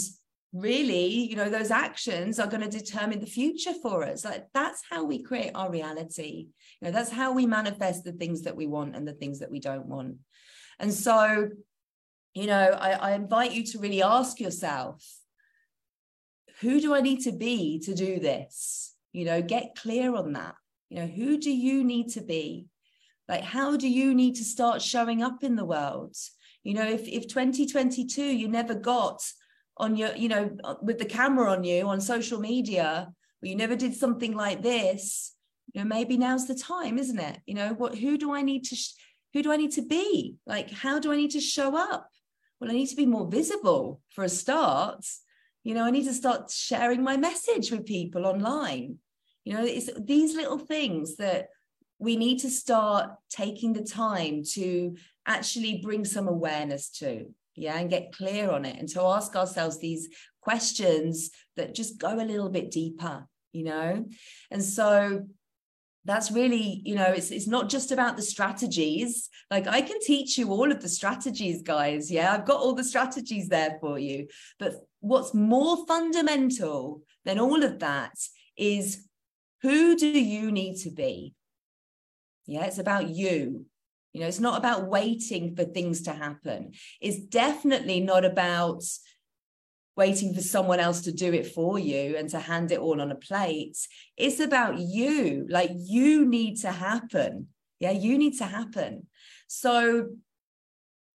really, 0.53 1.09
you 1.09 1.35
know, 1.35 1.51
those 1.51 1.73
actions 1.73 2.39
are 2.39 2.47
going 2.47 2.63
to 2.63 2.79
determine 2.79 3.19
the 3.19 3.27
future 3.27 3.75
for 3.83 4.05
us. 4.05 4.25
Like 4.25 4.47
that's 4.55 4.83
how 4.89 5.05
we 5.05 5.23
create 5.23 5.51
our 5.55 5.71
reality. 5.71 6.47
You 6.81 6.87
know, 6.87 6.93
that's 6.93 7.11
how 7.11 7.33
we 7.33 7.47
manifest 7.47 8.05
the 8.05 8.13
things 8.13 8.43
that 8.43 8.57
we 8.57 8.67
want 8.67 8.95
and 8.95 9.07
the 9.07 9.13
things 9.13 9.41
that 9.41 9.51
we 9.51 9.59
don't 9.59 9.87
want. 9.87 10.17
And 10.79 10.93
so, 10.93 11.49
you 12.35 12.47
know, 12.47 12.71
I, 12.81 12.93
I 12.93 13.13
invite 13.13 13.53
you 13.53 13.65
to 13.65 13.79
really 13.79 14.03
ask 14.03 14.39
yourself, 14.39 15.05
who 16.61 16.81
do 16.81 16.95
I 16.95 17.01
need 17.01 17.23
to 17.23 17.33
be 17.33 17.81
to 17.81 17.95
do 17.95 18.21
this? 18.21 18.95
You 19.13 19.25
know, 19.25 19.43
get 19.43 19.77
clear 19.77 20.15
on 20.15 20.35
that. 20.35 20.55
You 20.89 21.01
know, 21.01 21.07
who 21.07 21.39
do 21.39 21.51
you 21.51 21.85
need 21.85 22.11
to 22.11 22.21
be? 22.21 22.67
Like, 23.29 23.43
how 23.43 23.77
do 23.77 23.89
you 23.89 24.15
need 24.15 24.37
to 24.37 24.45
start 24.45 24.83
showing 24.83 25.23
up 25.23 25.43
in 25.43 25.57
the 25.57 25.65
world? 25.65 26.17
You 26.63 26.75
know, 26.75 26.87
if 26.87 27.07
if 27.09 27.27
2022 27.29 28.23
you 28.23 28.49
never 28.49 28.75
got 28.75 29.23
on 29.77 29.97
your, 29.97 30.15
you 30.15 30.29
know, 30.29 30.57
uh, 30.63 30.75
with 30.83 30.99
the 30.99 31.05
camera 31.05 31.51
on 31.51 31.65
you 31.65 31.87
on 31.87 32.01
social 32.01 32.39
media, 32.39 33.09
or 33.43 33.47
you 33.47 33.57
never 33.57 33.77
did 33.77 33.95
something 33.95 34.35
like 34.35 34.63
this, 34.63 35.35
you 35.73 35.81
know, 35.81 35.87
maybe 35.87 36.17
now's 36.17 36.47
the 36.47 36.55
time, 36.55 36.99
isn't 36.99 37.19
it? 37.19 37.39
You 37.47 37.55
know, 37.55 37.75
what 37.75 37.97
who 37.97 38.17
do 38.19 38.33
I 38.33 38.43
need 38.43 38.65
to 38.65 38.77
sh- 38.77 38.95
who 39.33 39.43
do 39.43 39.53
I 39.53 39.57
need 39.57 39.73
to 39.73 39.83
be? 39.83 40.37
Like, 40.47 40.71
how 40.71 40.99
do 40.99 41.13
I 41.13 41.17
need 41.17 41.33
to 41.33 41.41
show 41.41 41.77
up? 41.77 42.09
Well, 42.61 42.71
I 42.71 42.75
need 42.75 42.87
to 42.87 42.97
be 42.97 43.07
more 43.07 43.29
visible 43.29 44.01
for 44.11 44.25
a 44.25 44.29
start. 44.29 45.05
You 45.65 45.75
know, 45.75 45.85
I 45.85 45.91
need 45.91 46.05
to 46.05 46.15
start 46.15 46.51
sharing 46.51 47.03
my 47.03 47.17
message 47.17 47.71
with 47.71 47.85
people 47.87 48.27
online. 48.27 48.99
You 49.45 49.55
know, 49.55 49.65
it's 49.65 49.91
these 49.99 50.35
little 50.35 50.59
things 50.59 51.17
that 51.17 51.49
we 51.99 52.17
need 52.17 52.41
to 52.41 52.51
start 52.51 53.11
taking 53.31 53.73
the 53.73 53.85
time 53.85 54.43
to 54.53 54.97
actually 55.27 55.81
bring 55.83 56.05
some 56.05 56.29
awareness 56.29 56.91
to 56.91 57.27
yeah 57.57 57.79
and 57.79 57.89
get 57.89 58.13
clear 58.13 58.51
on 58.51 58.65
it 58.65 58.77
and 58.79 58.89
to 58.89 59.01
ask 59.01 59.37
ourselves 59.37 59.79
these 59.79 60.09
questions 60.41 61.31
that 61.57 61.75
just 61.75 61.99
go 61.99 62.15
a 62.17 62.25
little 62.25 62.51
bit 62.51 62.71
deeper 62.71 63.27
you 63.55 63.65
know? 63.65 64.05
And 64.51 64.63
so 64.63 65.27
that's 66.07 66.31
really 66.31 66.83
you 66.85 66.95
know 66.97 67.07
it's 67.07 67.31
it's 67.31 67.47
not 67.47 67.71
just 67.71 67.91
about 67.91 68.17
the 68.17 68.23
strategies. 68.23 69.31
Like 69.51 69.67
i 69.67 69.81
can 69.81 69.99
teach 70.01 70.37
you 70.37 70.51
all 70.51 70.71
of 70.71 70.83
the 70.83 70.89
strategies 70.89 71.63
guys 71.63 72.11
yeah? 72.11 72.35
I've 72.35 72.45
got 72.45 72.61
all 72.61 72.75
the 72.75 72.85
strategies 72.85 73.49
there 73.49 73.79
for 73.81 73.99
you. 73.99 74.27
But 74.59 74.75
what's 75.01 75.33
more 75.33 75.87
fundamental 75.87 77.03
than 77.25 77.39
all 77.39 77.63
of 77.63 77.79
that 77.79 78.13
is 78.59 79.09
who 79.65 79.97
do 79.97 80.07
you 80.07 80.53
need 80.53 80.77
to 80.77 80.91
be 80.91 81.35
yeah 82.47 82.65
it's 82.65 82.79
about 82.79 83.09
you 83.09 83.67
you 84.15 84.21
know, 84.21 84.29
it's 84.29 84.41
not 84.41 84.57
about 84.57 84.87
waiting 84.87 85.57
for 85.57 85.65
things 85.65 86.03
to 86.03 86.13
happen. 86.13 86.73
It's 87.01 87.19
definitely 87.19 87.99
not 87.99 88.25
about 88.25 88.85
waiting 89.97 90.33
for 90.33 90.41
someone 90.41 90.79
else 90.79 91.03
to 91.03 91.13
do 91.13 91.33
it 91.33 91.49
for 91.49 91.81
you 91.81 92.17
and 92.17 92.31
to 92.31 92.39
hand 92.39 92.71
it 92.71 92.79
all 92.79 93.01
on 93.01 93.11
a 93.11 93.17
plate. 93.17 93.77
It's 94.17 94.39
about 94.39 94.79
you. 94.79 95.47
Like 95.51 95.71
you 95.75 96.25
need 96.25 96.61
to 96.61 96.71
happen. 96.71 97.49
Yeah, 97.81 97.91
you 97.91 98.17
need 98.17 98.39
to 98.39 98.45
happen. 98.45 99.09
So 99.49 100.11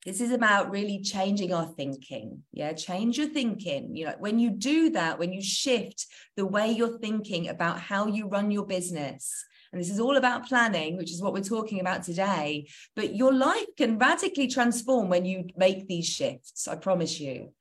this 0.05 0.21
is 0.21 0.31
about 0.31 0.71
really 0.71 1.01
changing 1.01 1.53
our 1.53 1.65
thinking. 1.65 2.43
Yeah, 2.53 2.73
change 2.73 3.17
your 3.17 3.27
thinking. 3.27 3.95
You 3.95 4.05
know, 4.07 4.15
when 4.19 4.39
you 4.39 4.49
do 4.49 4.91
that, 4.91 5.19
when 5.19 5.33
you 5.33 5.41
shift 5.41 6.05
the 6.38 6.45
way 6.45 6.71
you're 6.71 6.99
thinking 6.99 7.49
about 7.49 7.79
how 7.79 8.07
you 8.07 8.27
run 8.27 8.49
your 8.49 8.65
business, 8.65 9.45
and 9.71 9.79
this 9.79 9.89
is 9.89 9.99
all 9.99 10.17
about 10.17 10.47
planning, 10.47 10.97
which 10.97 11.12
is 11.12 11.21
what 11.21 11.33
we're 11.33 11.43
talking 11.43 11.79
about 11.79 12.03
today. 12.03 12.67
But 12.95 13.15
your 13.15 13.33
life 13.33 13.67
can 13.77 13.99
radically 13.99 14.47
transform 14.47 15.09
when 15.09 15.25
you 15.25 15.47
make 15.55 15.88
these 15.88 16.07
shifts, 16.07 16.67
I 16.67 16.75
promise 16.75 17.19
you. 17.19 17.53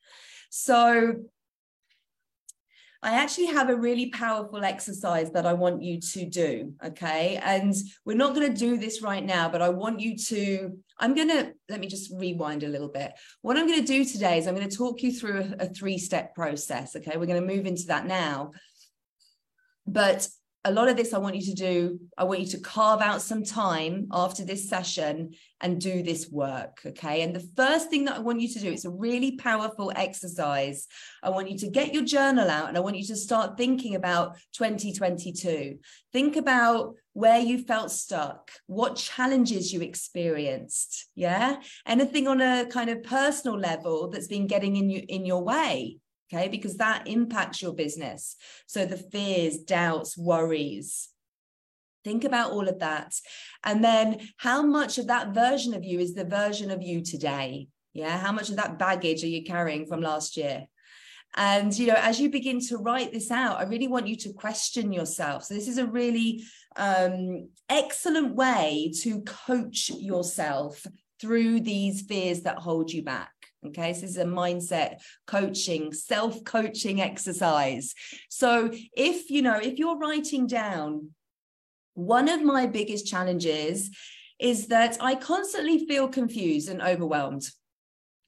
So, 0.51 1.17
I 3.01 3.13
actually 3.13 3.47
have 3.47 3.71
a 3.71 3.77
really 3.77 4.11
powerful 4.11 4.65
exercise 4.65 5.31
that 5.31 5.47
I 5.47 5.53
want 5.53 5.83
you 5.83 6.01
to 6.01 6.27
do. 6.27 6.75
Okay. 6.85 7.37
And 7.37 7.73
we're 8.05 8.17
not 8.17 8.35
going 8.35 8.53
to 8.53 8.59
do 8.59 8.77
this 8.77 9.03
right 9.03 9.25
now, 9.25 9.49
but 9.49 9.63
I 9.63 9.69
want 9.69 10.01
you 10.01 10.17
to. 10.17 10.77
I'm 10.99 11.15
going 11.15 11.29
to 11.29 11.53
let 11.69 11.79
me 11.79 11.87
just 11.87 12.13
rewind 12.13 12.65
a 12.65 12.69
little 12.69 12.89
bit. 12.89 13.13
What 13.43 13.57
I'm 13.57 13.69
going 13.69 13.81
to 13.81 13.87
do 13.87 14.05
today 14.05 14.39
is 14.39 14.49
I'm 14.49 14.57
going 14.57 14.69
to 14.69 14.77
talk 14.77 15.03
you 15.03 15.13
through 15.13 15.55
a, 15.61 15.67
a 15.67 15.69
three 15.69 15.97
step 15.99 16.35
process. 16.35 16.97
Okay. 16.97 17.17
We're 17.17 17.27
going 17.27 17.41
to 17.41 17.55
move 17.55 17.67
into 17.67 17.87
that 17.87 18.07
now. 18.07 18.51
But 19.87 20.29
a 20.65 20.73
lot 20.73 20.89
of 20.89 20.97
this 20.97 21.15
I 21.15 21.19
want 21.19 21.37
you 21.37 21.43
to 21.43 21.55
do, 21.55 22.01
I 22.17 22.25
want 22.25 22.41
you 22.41 22.47
to 22.47 22.61
carve 22.61 23.01
out 23.01 23.23
some 23.23 23.45
time 23.45 24.09
after 24.13 24.45
this 24.45 24.69
session 24.69 25.31
and 25.61 25.81
do 25.81 26.03
this 26.03 26.29
work. 26.31 26.81
Okay. 26.85 27.23
And 27.23 27.35
the 27.35 27.49
first 27.57 27.91
thing 27.91 28.05
that 28.07 28.17
I 28.17 28.21
want 28.21 28.41
you 28.41 28.49
to 28.49 28.61
do, 28.61 28.71
it's 28.71 28.85
a 28.85 28.91
really 28.91 29.37
powerful 29.37 29.93
exercise. 29.95 30.87
I 31.23 31.31
want 31.31 31.51
you 31.51 31.57
to 31.59 31.71
get 31.71 31.95
your 31.95 32.05
journal 32.05 32.51
out 32.51 32.69
and 32.69 32.77
I 32.77 32.81
want 32.81 32.99
you 32.99 33.07
to 33.07 33.17
start 33.17 33.57
thinking 33.57 33.95
about 33.95 34.37
2022. 34.55 35.79
Think 36.13 36.37
about 36.37 36.95
where 37.13 37.41
you 37.41 37.63
felt 37.63 37.93
stuck, 37.93 38.51
what 38.67 38.97
challenges 38.97 39.73
you 39.73 39.81
experienced. 39.81 41.09
Yeah. 41.15 41.57
Anything 41.87 42.27
on 42.27 42.41
a 42.41 42.67
kind 42.67 42.91
of 42.91 43.05
personal 43.05 43.59
level 43.59 44.09
that's 44.09 44.29
been 44.29 44.49
getting 44.49 44.77
in 44.77 44.91
you 44.91 45.05
in 45.09 45.25
your 45.25 45.43
way 45.43 45.99
okay? 46.33 46.49
Because 46.49 46.77
that 46.77 47.07
impacts 47.07 47.63
your 47.63 47.73
business. 47.73 48.37
So 48.67 48.87
the 48.87 48.97
fears 48.97 49.59
doubts 49.59 50.17
worries. 50.17 51.09
Think 52.05 52.25
about 52.25 52.53
all 52.53 52.69
of 52.69 52.79
that. 52.79 53.15
And 53.65 53.83
then 53.83 54.21
how 54.37 54.63
much 54.63 54.99
of 54.99 55.09
that 55.09 55.35
version 55.35 55.75
of 55.75 55.85
you 55.85 55.99
is 55.99 56.15
the 56.15 56.25
version 56.25 56.71
of 56.71 56.83
you 56.83 57.03
today? 57.03 57.69
Yeah 57.93 58.17
how 58.19 58.33
much 58.33 58.49
of 58.51 58.57
that 58.57 58.79
baggage 58.79 59.25
are 59.25 59.29
you 59.29 59.43
carrying 59.43 59.87
from 59.87 60.01
last 60.01 60.37
year? 60.37 60.67
And 61.37 61.77
you 61.79 61.89
know 61.89 61.97
as 61.97 62.21
you 62.21 62.31
begin 62.31 62.61
to 62.69 62.79
write 62.79 63.13
this 63.13 63.31
out 63.31 63.59
i 63.59 63.65
really 63.65 63.89
want 63.89 64.07
you 64.07 64.17
to 64.17 64.33
question 64.33 64.93
yourself. 64.93 65.45
So 65.45 65.55
this 65.55 65.69
is 65.69 65.79
a 65.79 65.87
really 65.87 66.45
um, 66.77 67.49
excellent 67.69 68.35
way 68.35 68.93
to 69.03 69.21
coach 69.23 69.91
yourself 69.91 70.87
through 71.21 71.61
these 71.61 72.03
fears 72.03 72.43
that 72.43 72.59
hold 72.59 72.93
you 72.93 73.03
back 73.03 73.38
Okay, 73.67 73.93
so 73.93 74.03
this 74.03 74.11
is 74.11 74.17
a 74.19 74.25
mindset 74.25 75.01
coaching, 75.27 75.93
self 75.93 76.45
coaching 76.45 77.01
exercise. 77.01 77.95
So, 78.29 78.71
if 78.97 79.31
you 79.31 79.43
know, 79.43 79.59
if 79.59 79.79
you're 79.79 79.99
writing 79.99 80.47
down, 80.47 81.11
one 81.95 82.29
of 82.29 82.43
my 82.43 82.67
biggest 82.67 83.07
challenges 83.07 83.91
is 84.39 84.69
that 84.69 84.97
I 85.01 85.17
constantly 85.17 85.87
feel 85.87 86.07
confused 86.09 86.69
and 86.69 86.81
overwhelmed. 86.81 87.49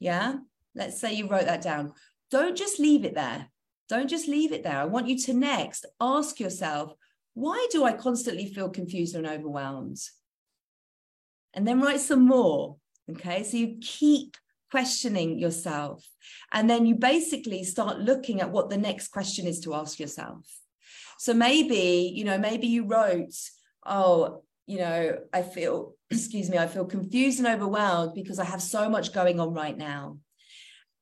Yeah, 0.00 0.36
let's 0.74 1.00
say 1.00 1.14
you 1.14 1.28
wrote 1.28 1.46
that 1.46 1.62
down. 1.62 1.92
Don't 2.32 2.56
just 2.56 2.80
leave 2.80 3.04
it 3.04 3.14
there. 3.14 3.48
Don't 3.88 4.08
just 4.08 4.26
leave 4.26 4.52
it 4.52 4.64
there. 4.64 4.78
I 4.78 4.84
want 4.86 5.08
you 5.08 5.18
to 5.18 5.34
next 5.34 5.86
ask 6.00 6.40
yourself, 6.40 6.92
why 7.34 7.68
do 7.70 7.84
I 7.84 7.92
constantly 7.92 8.52
feel 8.52 8.68
confused 8.68 9.14
and 9.14 9.26
overwhelmed? 9.26 9.98
And 11.54 11.66
then 11.66 11.80
write 11.80 12.00
some 12.00 12.26
more. 12.26 12.76
Okay, 13.10 13.44
so 13.44 13.56
you 13.56 13.78
keep 13.80 14.36
questioning 14.70 15.38
yourself. 15.38 16.06
And 16.52 16.68
then 16.68 16.86
you 16.86 16.94
basically 16.94 17.64
start 17.64 17.98
looking 17.98 18.40
at 18.40 18.50
what 18.50 18.70
the 18.70 18.76
next 18.76 19.08
question 19.08 19.46
is 19.46 19.60
to 19.60 19.74
ask 19.74 19.98
yourself. 19.98 20.46
So 21.18 21.34
maybe, 21.34 22.12
you 22.14 22.24
know, 22.24 22.38
maybe 22.38 22.66
you 22.66 22.86
wrote, 22.86 23.34
oh, 23.84 24.42
you 24.66 24.78
know, 24.78 25.18
I 25.32 25.42
feel, 25.42 25.96
excuse 26.10 26.48
me, 26.48 26.58
I 26.58 26.66
feel 26.66 26.84
confused 26.84 27.38
and 27.38 27.48
overwhelmed 27.48 28.14
because 28.14 28.38
I 28.38 28.44
have 28.44 28.62
so 28.62 28.88
much 28.88 29.12
going 29.12 29.40
on 29.40 29.52
right 29.52 29.76
now. 29.76 30.18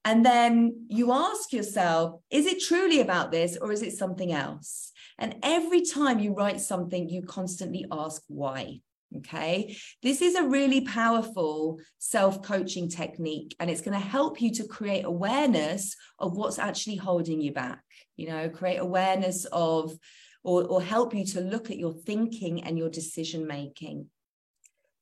And 0.04 0.24
then 0.24 0.86
you 0.88 1.12
ask 1.12 1.52
yourself, 1.52 2.20
is 2.30 2.46
it 2.46 2.62
truly 2.62 3.00
about 3.00 3.30
this 3.30 3.56
or 3.56 3.72
is 3.72 3.82
it 3.82 3.92
something 3.92 4.32
else? 4.32 4.92
And 5.18 5.36
every 5.42 5.82
time 5.82 6.18
you 6.18 6.32
write 6.32 6.60
something, 6.60 7.08
you 7.08 7.22
constantly 7.22 7.84
ask 7.90 8.22
why. 8.28 8.80
Okay. 9.16 9.74
This 10.02 10.20
is 10.20 10.34
a 10.34 10.44
really 10.44 10.82
powerful 10.82 11.80
self 11.98 12.42
coaching 12.42 12.88
technique, 12.88 13.56
and 13.58 13.70
it's 13.70 13.80
going 13.80 13.98
to 13.98 14.06
help 14.06 14.40
you 14.40 14.52
to 14.54 14.66
create 14.66 15.04
awareness 15.04 15.96
of 16.18 16.36
what's 16.36 16.58
actually 16.58 16.96
holding 16.96 17.40
you 17.40 17.52
back. 17.52 17.82
You 18.16 18.28
know, 18.28 18.50
create 18.50 18.76
awareness 18.76 19.46
of, 19.46 19.96
or, 20.44 20.64
or 20.64 20.82
help 20.82 21.14
you 21.14 21.24
to 21.26 21.40
look 21.40 21.70
at 21.70 21.78
your 21.78 21.94
thinking 21.94 22.64
and 22.64 22.76
your 22.76 22.90
decision 22.90 23.46
making. 23.46 24.06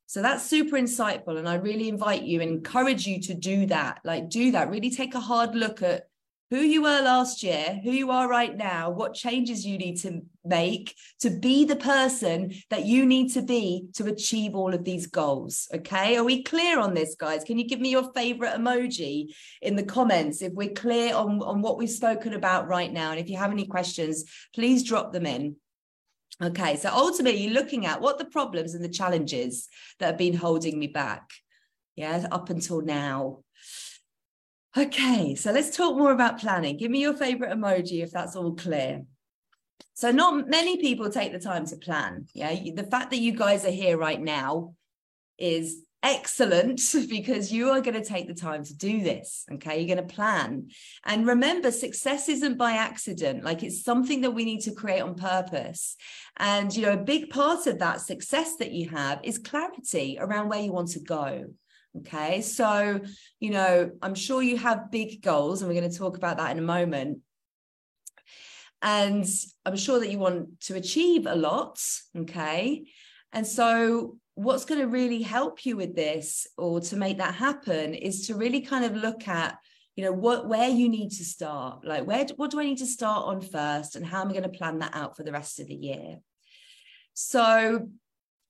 So 0.05 0.21
that's 0.21 0.45
super 0.45 0.77
insightful. 0.77 1.37
And 1.37 1.49
I 1.49 1.55
really 1.55 1.89
invite 1.89 2.23
you 2.23 2.39
and 2.41 2.49
encourage 2.49 3.05
you 3.05 3.21
to 3.23 3.33
do 3.33 3.65
that. 3.65 3.99
Like, 4.05 4.29
do 4.29 4.51
that. 4.51 4.69
Really 4.69 4.89
take 4.89 5.15
a 5.15 5.19
hard 5.19 5.53
look 5.53 5.81
at 5.81 6.03
who 6.49 6.59
you 6.59 6.81
were 6.81 7.01
last 7.01 7.43
year, 7.43 7.79
who 7.83 7.91
you 7.91 8.09
are 8.09 8.27
right 8.27 8.55
now, 8.55 8.89
what 8.89 9.13
changes 9.13 9.65
you 9.65 9.77
need 9.77 9.97
to 9.97 10.21
make 10.45 10.95
to 11.19 11.29
be 11.29 11.65
the 11.65 11.75
person 11.75 12.53
that 12.69 12.85
you 12.85 13.05
need 13.05 13.33
to 13.33 13.41
be 13.41 13.87
to 13.95 14.05
achieve 14.05 14.55
all 14.55 14.73
of 14.73 14.85
these 14.85 15.07
goals. 15.07 15.67
Okay. 15.73 16.15
Are 16.15 16.23
we 16.23 16.43
clear 16.43 16.79
on 16.79 16.93
this, 16.93 17.15
guys? 17.15 17.43
Can 17.43 17.57
you 17.59 17.67
give 17.67 17.81
me 17.81 17.91
your 17.91 18.11
favorite 18.13 18.53
emoji 18.53 19.33
in 19.61 19.75
the 19.75 19.83
comments 19.83 20.41
if 20.41 20.53
we're 20.53 20.69
clear 20.69 21.13
on, 21.13 21.41
on 21.41 21.61
what 21.61 21.77
we've 21.77 21.89
spoken 21.89 22.33
about 22.33 22.67
right 22.67 22.91
now? 22.91 23.11
And 23.11 23.19
if 23.19 23.29
you 23.29 23.37
have 23.37 23.51
any 23.51 23.65
questions, 23.65 24.23
please 24.55 24.83
drop 24.83 25.11
them 25.11 25.25
in. 25.25 25.57
Okay. 26.41 26.77
So 26.77 26.89
ultimately, 26.93 27.41
you're 27.41 27.53
looking 27.53 27.85
at 27.85 27.99
what 27.99 28.19
the 28.19 28.25
problems 28.25 28.73
and 28.73 28.83
the 28.83 28.89
challenges 28.89 29.67
that 29.99 30.05
have 30.05 30.17
been 30.17 30.35
holding 30.35 30.79
me 30.79 30.87
back. 30.87 31.29
Yeah. 31.95 32.27
Up 32.31 32.49
until 32.49 32.81
now. 32.81 33.39
Okay, 34.77 35.33
so 35.33 35.51
let's 35.51 35.75
talk 35.75 35.97
more 35.97 36.11
about 36.11 36.39
planning. 36.39 36.77
Give 36.77 36.91
me 36.91 37.01
your 37.01 37.15
favorite 37.15 37.49
emoji 37.49 38.03
if 38.03 38.11
that's 38.11 38.35
all 38.35 38.53
clear. 38.53 39.05
So, 39.95 40.11
not 40.11 40.47
many 40.47 40.77
people 40.77 41.09
take 41.09 41.31
the 41.31 41.39
time 41.39 41.65
to 41.67 41.77
plan. 41.77 42.27
Yeah, 42.35 42.53
the 42.75 42.83
fact 42.83 43.09
that 43.09 43.17
you 43.17 43.31
guys 43.31 43.65
are 43.65 43.71
here 43.71 43.97
right 43.97 44.21
now 44.21 44.75
is 45.39 45.81
excellent 46.03 46.79
because 47.09 47.51
you 47.51 47.71
are 47.71 47.81
going 47.81 47.99
to 47.99 48.07
take 48.07 48.27
the 48.27 48.35
time 48.35 48.63
to 48.65 48.75
do 48.75 49.01
this. 49.01 49.45
Okay, 49.53 49.79
you're 49.79 49.95
going 49.95 50.07
to 50.07 50.13
plan. 50.13 50.67
And 51.05 51.25
remember, 51.25 51.71
success 51.71 52.29
isn't 52.29 52.59
by 52.59 52.73
accident, 52.73 53.43
like 53.43 53.63
it's 53.63 53.83
something 53.83 54.21
that 54.21 54.31
we 54.31 54.45
need 54.45 54.61
to 54.61 54.75
create 54.75 55.01
on 55.01 55.15
purpose. 55.15 55.95
And, 56.37 56.75
you 56.75 56.83
know, 56.83 56.93
a 56.93 56.97
big 56.97 57.31
part 57.31 57.65
of 57.65 57.79
that 57.79 58.01
success 58.01 58.57
that 58.57 58.73
you 58.73 58.89
have 58.89 59.21
is 59.23 59.39
clarity 59.39 60.17
around 60.19 60.49
where 60.49 60.61
you 60.61 60.71
want 60.71 60.89
to 60.89 60.99
go. 60.99 61.47
Okay. 61.99 62.41
So, 62.41 63.01
you 63.39 63.51
know, 63.51 63.91
I'm 64.01 64.15
sure 64.15 64.41
you 64.41 64.57
have 64.57 64.91
big 64.91 65.21
goals, 65.21 65.61
and 65.61 65.69
we're 65.69 65.79
going 65.79 65.91
to 65.91 65.97
talk 65.97 66.17
about 66.17 66.37
that 66.37 66.51
in 66.51 66.59
a 66.59 66.61
moment. 66.61 67.19
And 68.81 69.25
I'm 69.65 69.77
sure 69.77 69.99
that 69.99 70.11
you 70.11 70.19
want 70.19 70.61
to 70.61 70.75
achieve 70.75 71.25
a 71.25 71.35
lot. 71.35 71.79
Okay. 72.15 72.85
And 73.33 73.45
so, 73.45 74.17
what's 74.35 74.65
going 74.65 74.79
to 74.79 74.87
really 74.87 75.23
help 75.23 75.65
you 75.65 75.75
with 75.75 75.95
this 75.95 76.45
or 76.57 76.79
to 76.79 76.95
make 76.95 77.17
that 77.17 77.33
happen 77.33 77.95
is 77.95 78.27
to 78.27 78.35
really 78.35 78.61
kind 78.61 78.85
of 78.85 78.95
look 78.95 79.27
at 79.27 79.57
you 79.95 80.03
know 80.03 80.11
what 80.11 80.47
where 80.47 80.69
you 80.69 80.87
need 80.87 81.09
to 81.09 81.25
start 81.25 81.83
like 81.83 82.05
where 82.05 82.23
what 82.35 82.51
do 82.51 82.59
i 82.59 82.63
need 82.63 82.77
to 82.77 82.85
start 82.85 83.25
on 83.25 83.41
first 83.41 83.95
and 83.95 84.05
how 84.05 84.21
am 84.21 84.29
i 84.29 84.31
going 84.31 84.43
to 84.43 84.49
plan 84.49 84.77
that 84.77 84.93
out 84.93 85.17
for 85.17 85.23
the 85.23 85.31
rest 85.31 85.59
of 85.59 85.65
the 85.65 85.73
year 85.73 86.19
so 87.15 87.89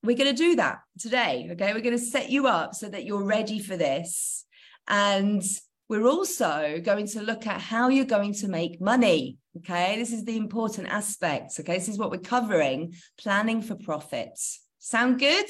we're 0.02 0.16
going 0.16 0.34
to 0.34 0.42
do 0.42 0.56
that 0.56 0.80
today. 0.98 1.48
Okay. 1.52 1.72
We're 1.72 1.80
going 1.80 1.98
to 1.98 2.04
set 2.04 2.30
you 2.30 2.46
up 2.46 2.74
so 2.74 2.88
that 2.88 3.04
you're 3.04 3.24
ready 3.24 3.58
for 3.58 3.76
this. 3.76 4.44
And 4.86 5.42
we're 5.88 6.06
also 6.06 6.80
going 6.82 7.06
to 7.08 7.22
look 7.22 7.46
at 7.46 7.60
how 7.60 7.88
you're 7.88 8.04
going 8.04 8.34
to 8.34 8.48
make 8.48 8.80
money. 8.80 9.38
Okay. 9.58 9.96
This 9.96 10.12
is 10.12 10.24
the 10.24 10.36
important 10.36 10.88
aspect. 10.88 11.58
Okay. 11.58 11.74
This 11.74 11.88
is 11.88 11.98
what 11.98 12.10
we're 12.10 12.18
covering 12.18 12.94
planning 13.18 13.60
for 13.62 13.74
profits. 13.74 14.62
Sound 14.78 15.18
good? 15.18 15.46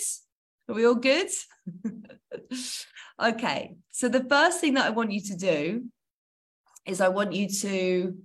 Are 0.69 0.75
we 0.75 0.87
all 0.87 0.95
good? 0.95 1.29
okay. 3.23 3.77
So, 3.91 4.09
the 4.09 4.25
first 4.25 4.61
thing 4.61 4.75
that 4.75 4.87
I 4.87 4.91
want 4.91 5.13
you 5.13 5.21
to 5.23 5.37
do 5.37 5.85
is 6.87 7.01
I 7.01 7.09
want 7.09 7.33
you 7.33 7.49
to, 7.49 8.17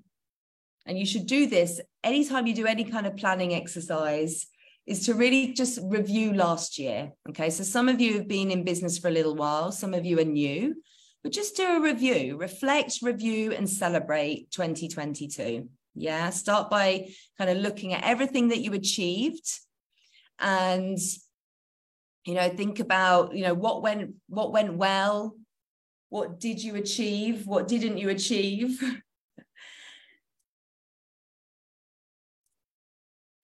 and 0.86 0.98
you 0.98 1.06
should 1.06 1.26
do 1.26 1.48
this 1.48 1.82
anytime 2.04 2.48
you 2.48 2.54
do 2.54 2.66
any 2.66 2.84
kind 2.84 3.08
of 3.08 3.16
planning 3.16 3.54
exercise, 3.54 4.48
is 4.86 5.06
to 5.06 5.14
really 5.14 5.54
just 5.54 5.80
review 5.84 6.34
last 6.34 6.78
year. 6.78 7.12
Okay. 7.30 7.50
So 7.50 7.64
some 7.64 7.88
of 7.88 8.02
you 8.02 8.14
have 8.16 8.28
been 8.28 8.52
in 8.52 8.64
business 8.64 8.98
for 8.98 9.08
a 9.08 9.12
little 9.12 9.36
while, 9.36 9.72
some 9.72 9.94
of 9.94 10.06
you 10.06 10.20
are 10.20 10.26
new, 10.26 10.76
but 11.24 11.32
just 11.32 11.56
do 11.56 11.78
a 11.78 11.82
review, 11.82 12.38
reflect, 12.38 13.00
review, 13.02 13.54
and 13.54 13.70
celebrate 13.70 14.52
2022. 14.52 15.70
Yeah. 15.96 16.30
Start 16.32 16.70
by 16.70 17.10
kind 17.38 17.50
of 17.50 17.58
looking 17.58 17.94
at 17.94 18.04
everything 18.04 18.50
that 18.50 18.60
you 18.60 18.74
achieved 18.74 19.48
and 20.40 20.98
you 22.26 22.34
know 22.34 22.50
think 22.50 22.80
about 22.80 23.36
you 23.36 23.44
know 23.44 23.54
what 23.54 23.82
went 23.82 24.14
what 24.28 24.52
went 24.52 24.74
well 24.76 25.36
what 26.10 26.40
did 26.40 26.64
you 26.64 26.76
achieve 26.76 27.46
what 27.48 27.68
didn't 27.68 27.98
you 27.98 28.10
achieve 28.10 28.82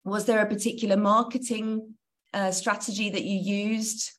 Was 0.04 0.24
there 0.24 0.40
a 0.40 0.46
particular 0.46 0.96
marketing 0.96 1.94
uh, 2.32 2.50
strategy 2.50 3.10
that 3.10 3.24
you 3.24 3.38
used 3.38 4.10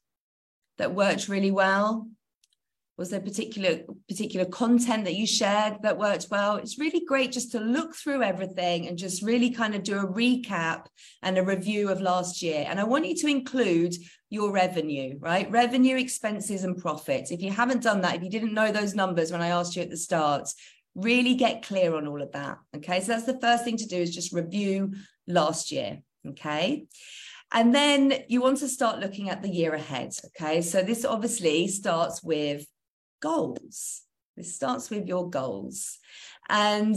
that 0.78 0.94
worked 0.94 1.28
really 1.28 1.52
well? 1.52 2.08
Was 2.98 3.10
there 3.10 3.20
particular 3.20 3.80
particular 4.08 4.46
content 4.46 5.06
that 5.06 5.16
you 5.16 5.26
shared 5.26 5.82
that 5.82 5.98
worked 5.98 6.28
well? 6.30 6.58
It's 6.58 6.78
really 6.78 7.04
great 7.04 7.32
just 7.32 7.52
to 7.54 7.60
look 7.60 7.96
through 7.96 8.22
everything 8.22 8.88
and 8.88 8.96
just 8.98 9.24
really 9.24 9.50
kind 9.50 9.74
of 9.74 9.82
do 9.82 9.98
a 9.98 10.06
recap 10.08 10.86
and 11.24 11.38
a 11.38 11.44
review 11.44 11.90
of 11.90 12.00
last 12.00 12.44
year. 12.44 12.64
And 12.68 12.80
I 12.80 12.84
want 12.84 13.08
you 13.08 13.16
to 13.16 13.28
include 13.28 13.96
your 14.30 14.52
revenue, 14.52 15.18
right? 15.20 15.50
Revenue, 15.50 15.98
expenses, 15.98 16.64
and 16.64 16.78
profits. 16.78 17.32
If 17.32 17.42
you 17.42 17.50
haven't 17.50 17.82
done 17.82 18.02
that, 18.02 18.18
if 18.18 18.24
you 18.24 18.30
didn't 18.30 18.54
know 18.54 18.72
those 18.72 18.94
numbers 18.94 19.32
when 19.32 19.42
I 19.42 19.48
asked 19.48 19.76
you 19.76 19.82
at 19.82 19.90
the 19.90 19.98
start, 19.98 20.48
really 20.94 21.34
get 21.36 21.64
clear 21.64 21.96
on 21.96 22.08
all 22.08 22.22
of 22.22 22.32
that. 22.34 22.58
Okay. 22.76 23.00
So 23.00 23.14
that's 23.14 23.26
the 23.26 23.40
first 23.40 23.64
thing 23.64 23.78
to 23.78 23.88
do 23.88 23.98
is 23.98 24.14
just 24.14 24.34
review 24.34 24.94
last 25.34 25.72
year. 25.72 26.02
Okay. 26.28 26.88
And 27.54 27.76
then 27.76 28.14
you 28.30 28.42
want 28.42 28.60
to 28.60 28.68
start 28.68 29.00
looking 29.00 29.30
at 29.30 29.42
the 29.42 29.50
year 29.50 29.74
ahead. 29.74 30.14
Okay. 30.28 30.62
So 30.62 30.82
this 30.82 31.04
obviously 31.04 31.68
starts 31.68 32.24
with 32.24 32.66
goals. 33.22 34.02
This 34.38 34.56
starts 34.56 34.90
with 34.90 35.08
your 35.08 35.30
goals. 35.30 35.98
And 36.50 36.96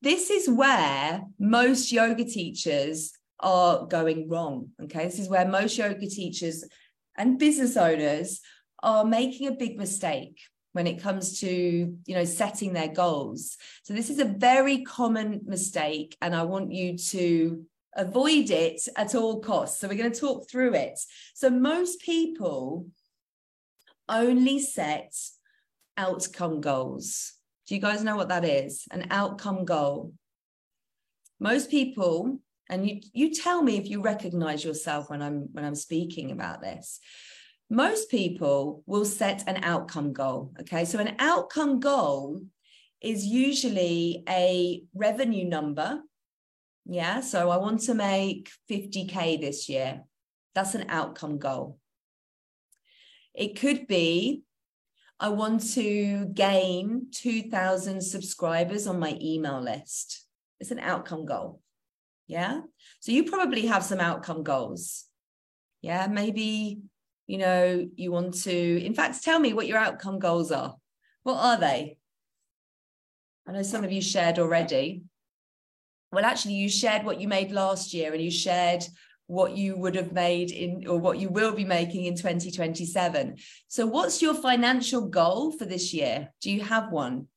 this 0.00 0.30
is 0.30 0.48
where 0.48 1.22
most 1.38 1.92
yoga 1.92 2.24
teachers 2.24 3.12
are 3.40 3.86
going 3.86 4.28
wrong. 4.28 4.70
Okay. 4.82 5.04
This 5.04 5.18
is 5.18 5.28
where 5.28 5.46
most 5.46 5.76
yoga 5.76 6.08
teachers 6.08 6.64
and 7.16 7.38
business 7.38 7.76
owners 7.76 8.40
are 8.82 9.04
making 9.04 9.48
a 9.48 9.52
big 9.52 9.78
mistake 9.78 10.38
when 10.72 10.86
it 10.86 11.02
comes 11.02 11.40
to 11.40 11.48
you 11.48 12.14
know 12.14 12.24
setting 12.24 12.72
their 12.72 12.88
goals. 12.88 13.56
So 13.82 13.94
this 13.94 14.10
is 14.10 14.18
a 14.18 14.24
very 14.24 14.82
common 14.82 15.42
mistake 15.44 16.16
and 16.20 16.34
i 16.34 16.42
want 16.42 16.72
you 16.72 16.96
to 16.96 17.64
avoid 17.94 18.50
it 18.50 18.80
at 18.96 19.14
all 19.14 19.40
costs. 19.40 19.80
So 19.80 19.88
we're 19.88 19.98
going 19.98 20.12
to 20.12 20.20
talk 20.20 20.48
through 20.48 20.74
it. 20.74 20.98
So 21.34 21.50
most 21.50 22.00
people 22.00 22.86
only 24.08 24.60
set 24.60 25.14
outcome 25.96 26.60
goals. 26.60 27.34
Do 27.66 27.74
you 27.74 27.80
guys 27.80 28.02
know 28.02 28.16
what 28.16 28.30
that 28.30 28.44
is? 28.44 28.86
An 28.90 29.06
outcome 29.10 29.64
goal. 29.64 30.14
Most 31.38 31.70
people 31.70 32.38
and 32.68 32.88
you 32.88 33.00
you 33.12 33.34
tell 33.34 33.62
me 33.62 33.76
if 33.76 33.88
you 33.88 34.00
recognize 34.00 34.64
yourself 34.64 35.10
when 35.10 35.20
i'm 35.20 35.48
when 35.52 35.64
i'm 35.64 35.74
speaking 35.74 36.30
about 36.30 36.60
this 36.62 37.00
most 37.72 38.10
people 38.10 38.82
will 38.84 39.06
set 39.06 39.48
an 39.48 39.64
outcome 39.64 40.12
goal. 40.12 40.52
Okay. 40.60 40.84
So 40.84 40.98
an 40.98 41.16
outcome 41.18 41.80
goal 41.80 42.42
is 43.00 43.24
usually 43.24 44.22
a 44.28 44.82
revenue 44.94 45.46
number. 45.46 46.02
Yeah. 46.84 47.20
So 47.20 47.48
I 47.48 47.56
want 47.56 47.80
to 47.84 47.94
make 47.94 48.50
50K 48.70 49.40
this 49.40 49.70
year. 49.70 50.02
That's 50.54 50.74
an 50.74 50.84
outcome 50.90 51.38
goal. 51.38 51.78
It 53.34 53.58
could 53.58 53.86
be 53.86 54.42
I 55.18 55.30
want 55.30 55.72
to 55.74 56.26
gain 56.26 57.06
2,000 57.12 58.02
subscribers 58.02 58.86
on 58.86 58.98
my 58.98 59.16
email 59.18 59.62
list. 59.62 60.26
It's 60.60 60.72
an 60.72 60.80
outcome 60.80 61.24
goal. 61.24 61.62
Yeah. 62.26 62.60
So 63.00 63.12
you 63.12 63.24
probably 63.24 63.64
have 63.66 63.82
some 63.82 64.00
outcome 64.00 64.42
goals. 64.42 65.06
Yeah. 65.80 66.06
Maybe 66.08 66.82
you 67.26 67.38
know 67.38 67.86
you 67.94 68.12
want 68.12 68.34
to 68.42 68.84
in 68.84 68.94
fact 68.94 69.22
tell 69.22 69.38
me 69.38 69.52
what 69.52 69.66
your 69.66 69.78
outcome 69.78 70.18
goals 70.18 70.50
are. 70.52 70.76
What 71.22 71.36
are 71.36 71.58
they? 71.58 71.98
I 73.46 73.52
know 73.52 73.62
some 73.62 73.84
of 73.84 73.92
you 73.92 74.02
shared 74.02 74.38
already. 74.38 75.02
Well 76.10 76.24
actually 76.24 76.54
you 76.54 76.68
shared 76.68 77.04
what 77.04 77.20
you 77.20 77.28
made 77.28 77.52
last 77.52 77.94
year 77.94 78.12
and 78.12 78.22
you 78.22 78.30
shared 78.30 78.84
what 79.26 79.56
you 79.56 79.76
would 79.76 79.94
have 79.94 80.12
made 80.12 80.50
in 80.50 80.86
or 80.86 80.98
what 80.98 81.18
you 81.18 81.28
will 81.28 81.52
be 81.52 81.64
making 81.64 82.04
in 82.04 82.14
2027 82.14 83.36
so 83.66 83.86
what's 83.86 84.20
your 84.20 84.34
financial 84.34 85.08
goal 85.08 85.52
for 85.52 85.64
this 85.64 85.94
year? 85.94 86.28
Do 86.42 86.50
you 86.50 86.60
have 86.62 86.92
one? 86.92 87.28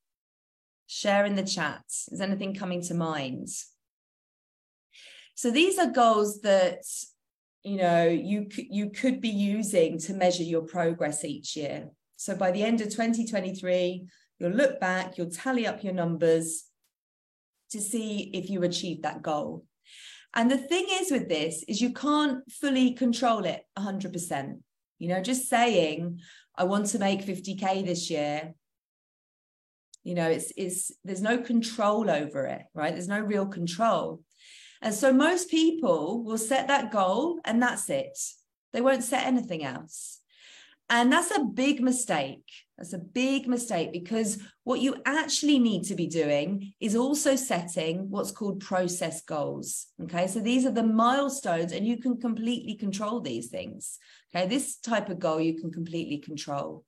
Share 0.87 1.25
in 1.25 1.35
the 1.35 1.43
chat. 1.43 1.83
Is 1.87 2.19
anything 2.19 2.53
coming 2.53 2.81
to 2.83 2.93
mind? 2.93 3.47
So 5.35 5.51
these 5.51 5.77
are 5.77 5.87
goals 5.87 6.41
that 6.41 6.83
you 7.65 7.77
know 7.77 8.05
you 8.05 8.47
you 8.55 8.89
could 8.91 9.19
be 9.19 9.29
using 9.29 9.97
to 9.97 10.13
measure 10.13 10.43
your 10.43 10.61
progress 10.61 11.25
each 11.25 11.55
year 11.57 11.89
so 12.15 12.35
by 12.35 12.51
the 12.51 12.63
end 12.63 12.79
of 12.79 12.89
2023 12.89 14.05
you'll 14.39 14.51
look 14.51 14.79
back 14.79 15.17
you'll 15.17 15.29
tally 15.29 15.65
up 15.65 15.83
your 15.83 15.93
numbers 15.93 16.65
to 17.71 17.81
see 17.81 18.29
if 18.33 18.49
you 18.49 18.63
achieved 18.63 19.03
that 19.03 19.21
goal 19.21 19.65
and 20.35 20.51
the 20.51 20.57
thing 20.57 20.85
is 20.91 21.11
with 21.11 21.27
this 21.27 21.63
is 21.67 21.81
you 21.81 21.91
can't 21.91 22.39
fully 22.51 22.93
control 22.93 23.43
it 23.45 23.63
100% 23.79 24.59
you 24.99 25.07
know 25.09 25.21
just 25.21 25.49
saying 25.49 26.19
i 26.55 26.63
want 26.63 26.85
to 26.85 26.99
make 26.99 27.25
50k 27.25 27.85
this 27.85 28.09
year 28.09 28.53
You 30.05 30.13
know, 30.13 30.29
it's 30.29 30.53
it's 30.55 30.91
there's 31.03 31.23
no 31.29 31.37
control 31.39 32.11
over 32.11 32.45
it, 32.45 32.63
right? 32.75 32.93
There's 32.93 33.07
no 33.07 33.19
real 33.19 33.47
control. 33.47 34.21
And 34.81 34.93
so 34.93 35.11
most 35.11 35.49
people 35.49 36.23
will 36.23 36.37
set 36.37 36.67
that 36.67 36.91
goal 36.91 37.39
and 37.45 37.61
that's 37.61 37.89
it. 37.89 38.17
They 38.73 38.81
won't 38.81 39.03
set 39.03 39.25
anything 39.25 39.63
else. 39.63 40.19
And 40.89 41.11
that's 41.11 41.31
a 41.31 41.43
big 41.43 41.81
mistake. 41.81 42.43
That's 42.77 42.93
a 42.93 42.99
big 42.99 43.47
mistake 43.47 43.91
because 43.91 44.37
what 44.65 44.81
you 44.81 44.97
actually 45.05 45.59
need 45.59 45.85
to 45.85 45.95
be 45.95 46.07
doing 46.07 46.73
is 46.79 46.95
also 46.95 47.35
setting 47.35 48.09
what's 48.09 48.31
called 48.31 48.59
process 48.59 49.21
goals. 49.21 49.87
Okay. 50.03 50.27
So 50.27 50.41
these 50.41 50.65
are 50.65 50.71
the 50.71 50.83
milestones, 50.83 51.71
and 51.71 51.87
you 51.87 51.97
can 51.97 52.19
completely 52.19 52.75
control 52.75 53.21
these 53.21 53.47
things. 53.47 53.97
Okay. 54.35 54.47
This 54.47 54.77
type 54.77 55.09
of 55.09 55.19
goal 55.19 55.39
you 55.39 55.59
can 55.59 55.71
completely 55.71 56.17
control. 56.17 56.83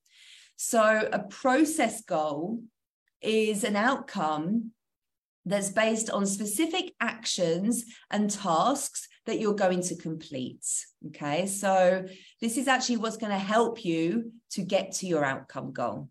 So 0.58 1.08
a 1.12 1.19
process 1.19 2.02
goal 2.02 2.62
is 3.21 3.63
an 3.63 3.76
outcome 3.76 4.71
that's 5.48 5.70
based 5.70 6.10
on 6.10 6.26
specific 6.26 6.94
actions 7.00 7.86
and 8.12 8.30
tasks 8.30 9.08
that 9.26 9.40
you're 9.40 9.56
going 9.56 9.82
to 9.82 9.96
complete. 9.96 10.66
Okay, 11.08 11.46
so 11.46 12.06
this 12.42 12.58
is 12.58 12.68
actually 12.68 12.98
what's 12.98 13.18
going 13.18 13.32
to 13.32 13.38
help 13.38 13.84
you 13.86 14.32
to 14.52 14.62
get 14.62 14.92
to 14.94 15.08
your 15.08 15.24
outcome 15.24 15.72
goal. 15.72 16.10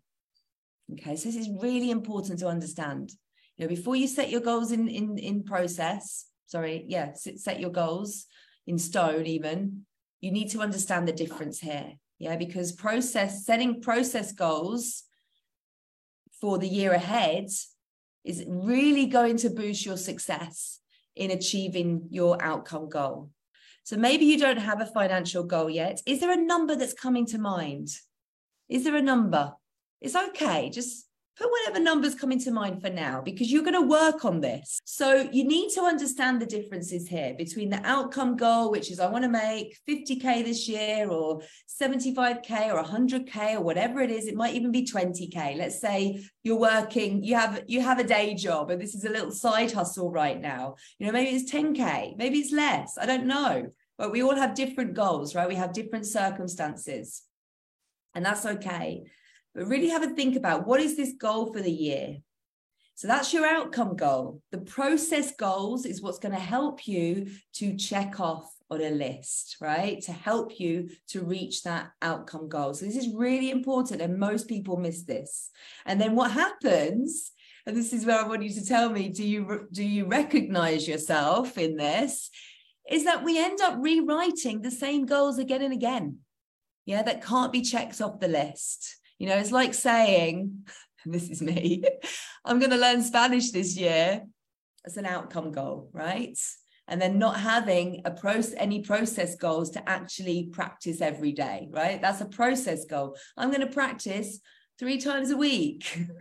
Okay, 0.93 1.15
so 1.15 1.29
this 1.29 1.35
is 1.35 1.49
really 1.61 1.91
important 1.91 2.39
to 2.39 2.47
understand. 2.47 3.11
You 3.57 3.65
know, 3.65 3.69
before 3.69 3.95
you 3.95 4.07
set 4.07 4.29
your 4.29 4.41
goals 4.41 4.71
in 4.71 4.87
in 4.87 5.17
in 5.17 5.43
process, 5.43 6.25
sorry, 6.47 6.85
yeah, 6.87 7.13
set 7.13 7.59
your 7.59 7.71
goals 7.71 8.25
in 8.65 8.77
stone 8.77 9.25
even, 9.25 9.85
you 10.21 10.31
need 10.31 10.49
to 10.51 10.61
understand 10.61 11.07
the 11.07 11.13
difference 11.13 11.59
here. 11.59 11.93
Yeah, 12.19 12.37
because 12.37 12.71
process 12.71 13.45
setting 13.45 13.81
process 13.81 14.31
goals 14.31 15.03
for 16.41 16.57
the 16.57 16.67
year 16.67 16.93
ahead 16.93 17.49
is 18.27 18.39
it 18.41 18.47
really 18.49 19.05
going 19.05 19.37
to 19.37 19.49
boost 19.49 19.85
your 19.85 19.97
success 19.97 20.79
in 21.17 21.31
achieving 21.31 22.07
your 22.09 22.41
outcome 22.41 22.89
goal. 22.89 23.31
So 23.83 23.97
maybe 23.97 24.25
you 24.25 24.37
don't 24.37 24.57
have 24.57 24.81
a 24.81 24.85
financial 24.85 25.43
goal 25.43 25.69
yet. 25.69 26.01
Is 26.05 26.19
there 26.19 26.31
a 26.31 26.37
number 26.37 26.75
that's 26.75 26.93
coming 26.93 27.25
to 27.27 27.37
mind? 27.37 27.89
Is 28.69 28.83
there 28.83 28.95
a 28.95 29.01
number? 29.01 29.53
It's 30.01 30.15
okay. 30.15 30.69
Just 30.69 31.06
put 31.37 31.51
whatever 31.51 31.79
numbers 31.79 32.15
come 32.15 32.31
into 32.31 32.51
mind 32.51 32.81
for 32.81 32.89
now 32.89 33.21
because 33.21 33.51
you're 33.51 33.63
going 33.63 33.73
to 33.73 33.81
work 33.81 34.25
on 34.25 34.41
this. 34.41 34.79
So 34.85 35.29
you 35.31 35.43
need 35.43 35.69
to 35.73 35.81
understand 35.81 36.41
the 36.41 36.45
differences 36.45 37.07
here 37.07 37.35
between 37.37 37.69
the 37.69 37.81
outcome 37.83 38.35
goal, 38.35 38.71
which 38.71 38.89
is 38.89 38.99
I 38.99 39.09
want 39.09 39.23
to 39.23 39.29
make 39.29 39.77
50K 39.87 40.43
this 40.43 40.67
year 40.67 41.09
or 41.09 41.41
75K 41.81 42.73
or 42.73 42.83
100K 42.83 43.55
or 43.55 43.61
whatever 43.61 44.01
it 44.01 44.09
is. 44.09 44.27
It 44.27 44.35
might 44.35 44.55
even 44.55 44.71
be 44.71 44.85
20K. 44.85 45.57
Let's 45.57 45.79
say 45.79 46.25
you're 46.43 46.59
working, 46.59 47.23
you 47.23 47.35
have, 47.35 47.63
you 47.67 47.81
have 47.81 47.99
a 47.99 48.03
day 48.03 48.33
job 48.33 48.71
and 48.71 48.81
this 48.81 48.95
is 48.95 49.05
a 49.05 49.09
little 49.09 49.31
side 49.31 49.71
hustle 49.71 50.11
right 50.11 50.39
now. 50.39 50.75
You 50.97 51.05
know, 51.05 51.13
maybe 51.13 51.29
it's 51.29 51.51
10K, 51.51 52.17
maybe 52.17 52.39
it's 52.39 52.51
less. 52.51 52.97
I 52.99 53.05
don't 53.05 53.27
know. 53.27 53.67
But 53.97 54.11
we 54.11 54.21
all 54.21 54.35
have 54.35 54.53
different 54.53 54.93
goals, 54.93 55.33
right? 55.33 55.47
We 55.47 55.55
have 55.55 55.73
different 55.73 56.05
circumstances. 56.05 57.23
And 58.13 58.25
that's 58.25 58.45
okay 58.45 59.03
but 59.57 59.65
really 59.65 59.89
have 59.89 60.03
a 60.03 60.09
think 60.09 60.35
about 60.35 60.67
what 60.67 60.79
is 60.79 60.95
this 60.95 61.13
goal 61.19 61.51
for 61.51 61.59
the 61.59 61.71
year? 61.71 62.17
So 62.93 63.07
that's 63.07 63.33
your 63.33 63.45
outcome 63.45 63.95
goal. 63.95 64.39
The 64.51 64.59
process 64.59 65.35
goals 65.35 65.83
is 65.83 65.99
what's 65.99 66.19
going 66.19 66.35
to 66.35 66.39
help 66.39 66.87
you 66.87 67.31
to 67.55 67.75
check 67.75 68.19
off 68.19 68.53
on 68.69 68.81
a 68.81 68.91
list, 68.91 69.57
right? 69.59 69.99
To 70.03 70.11
help 70.11 70.59
you 70.59 70.89
to 71.09 71.23
reach 71.23 71.63
that 71.63 71.89
outcome 72.03 72.49
goal. 72.49 72.75
So 72.75 72.85
this 72.85 72.95
is 72.95 73.15
really 73.15 73.49
important, 73.49 73.99
and 73.99 74.19
most 74.19 74.47
people 74.47 74.77
miss 74.77 75.03
this. 75.03 75.49
And 75.87 75.99
then 75.99 76.15
what 76.15 76.31
happens? 76.31 77.31
And 77.65 77.75
this 77.75 77.93
is 77.93 78.05
where 78.05 78.19
I 78.19 78.27
want 78.27 78.43
you 78.43 78.53
to 78.53 78.65
tell 78.65 78.91
me: 78.91 79.09
Do 79.09 79.23
you 79.23 79.67
do 79.71 79.83
you 79.83 80.05
recognize 80.05 80.87
yourself 80.87 81.57
in 81.57 81.77
this? 81.77 82.29
Is 82.89 83.05
that 83.05 83.23
we 83.23 83.43
end 83.43 83.59
up 83.61 83.77
rewriting 83.79 84.61
the 84.61 84.71
same 84.71 85.07
goals 85.07 85.39
again 85.39 85.63
and 85.63 85.73
again? 85.73 86.19
Yeah, 86.85 87.01
that 87.01 87.23
can't 87.23 87.51
be 87.51 87.61
checked 87.61 88.01
off 88.01 88.19
the 88.19 88.27
list. 88.27 88.96
You 89.19 89.27
know, 89.27 89.37
it's 89.37 89.51
like 89.51 89.73
saying, 89.73 90.67
this 91.05 91.29
is 91.29 91.41
me, 91.41 91.83
I'm 92.45 92.59
going 92.59 92.71
to 92.71 92.77
learn 92.77 93.03
Spanish 93.03 93.51
this 93.51 93.77
year 93.77 94.23
as 94.85 94.97
an 94.97 95.05
outcome 95.05 95.51
goal, 95.51 95.89
right? 95.93 96.37
And 96.87 97.01
then 97.01 97.19
not 97.19 97.39
having 97.39 98.01
a 98.05 98.11
process, 98.11 98.53
any 98.57 98.81
process 98.81 99.35
goals 99.35 99.71
to 99.71 99.89
actually 99.89 100.49
practice 100.53 101.01
every 101.01 101.33
day, 101.33 101.67
right? 101.71 102.01
That's 102.01 102.21
a 102.21 102.25
process 102.25 102.85
goal. 102.85 103.17
I'm 103.35 103.49
going 103.49 103.67
to 103.67 103.73
practice 103.73 104.39
three 104.79 104.97
times 104.99 105.31
a 105.31 105.37
week. 105.37 105.97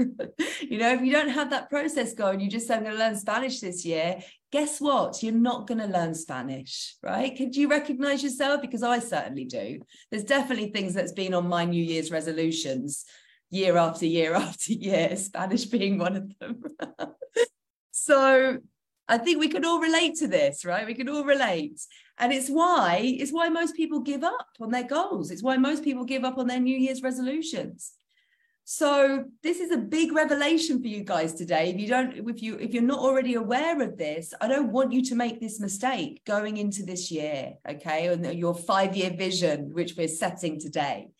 you 0.60 0.78
know, 0.78 0.92
if 0.92 1.02
you 1.02 1.12
don't 1.12 1.28
have 1.28 1.50
that 1.50 1.70
process 1.70 2.14
goal 2.14 2.28
and 2.28 2.42
you 2.42 2.50
just 2.50 2.66
say, 2.66 2.74
I'm 2.74 2.82
going 2.82 2.94
to 2.94 2.98
learn 2.98 3.16
Spanish 3.16 3.60
this 3.60 3.84
year, 3.84 4.18
guess 4.52 4.80
what? 4.80 5.22
You're 5.22 5.32
not 5.32 5.66
going 5.66 5.78
to 5.78 5.86
learn 5.86 6.14
Spanish, 6.14 6.96
right? 7.02 7.36
Could 7.36 7.56
you 7.56 7.68
recognize 7.68 8.22
yourself? 8.22 8.60
Because 8.60 8.82
I 8.82 8.98
certainly 8.98 9.44
do. 9.44 9.80
There's 10.10 10.24
definitely 10.24 10.70
things 10.70 10.94
that's 10.94 11.12
been 11.12 11.34
on 11.34 11.48
my 11.48 11.64
New 11.64 11.82
Year's 11.82 12.10
resolutions 12.10 13.04
year 13.50 13.76
after 13.76 14.06
year 14.06 14.34
after 14.34 14.72
year, 14.72 15.16
Spanish 15.16 15.64
being 15.66 15.98
one 15.98 16.16
of 16.16 16.38
them. 16.38 16.62
so 17.90 18.58
I 19.08 19.18
think 19.18 19.40
we 19.40 19.48
can 19.48 19.64
all 19.64 19.80
relate 19.80 20.16
to 20.16 20.28
this, 20.28 20.64
right? 20.64 20.86
We 20.86 20.94
can 20.94 21.08
all 21.08 21.24
relate. 21.24 21.80
And 22.18 22.32
it's 22.32 22.48
why, 22.48 23.00
it's 23.02 23.32
why 23.32 23.48
most 23.48 23.76
people 23.76 24.00
give 24.00 24.24
up 24.24 24.48
on 24.60 24.70
their 24.70 24.84
goals. 24.84 25.30
It's 25.30 25.42
why 25.42 25.58
most 25.58 25.84
people 25.84 26.04
give 26.04 26.24
up 26.24 26.38
on 26.38 26.46
their 26.46 26.60
New 26.60 26.76
Year's 26.76 27.02
resolutions 27.02 27.92
so 28.68 29.26
this 29.44 29.60
is 29.60 29.70
a 29.70 29.76
big 29.76 30.10
revelation 30.10 30.82
for 30.82 30.88
you 30.88 31.04
guys 31.04 31.34
today. 31.34 31.70
If 31.70 31.78
you 31.78 31.86
don't, 31.86 32.28
if 32.28 32.42
you 32.42 32.56
if 32.56 32.74
you're 32.74 32.82
not 32.82 32.98
already 32.98 33.34
aware 33.34 33.80
of 33.80 33.96
this, 33.96 34.34
I 34.40 34.48
don't 34.48 34.72
want 34.72 34.90
you 34.90 35.04
to 35.04 35.14
make 35.14 35.40
this 35.40 35.60
mistake 35.60 36.24
going 36.24 36.56
into 36.56 36.82
this 36.82 37.08
year, 37.08 37.52
okay? 37.68 38.08
And 38.08 38.26
your 38.36 38.56
five-year 38.56 39.12
vision, 39.16 39.72
which 39.72 39.94
we're 39.96 40.08
setting 40.08 40.58
today. 40.58 41.10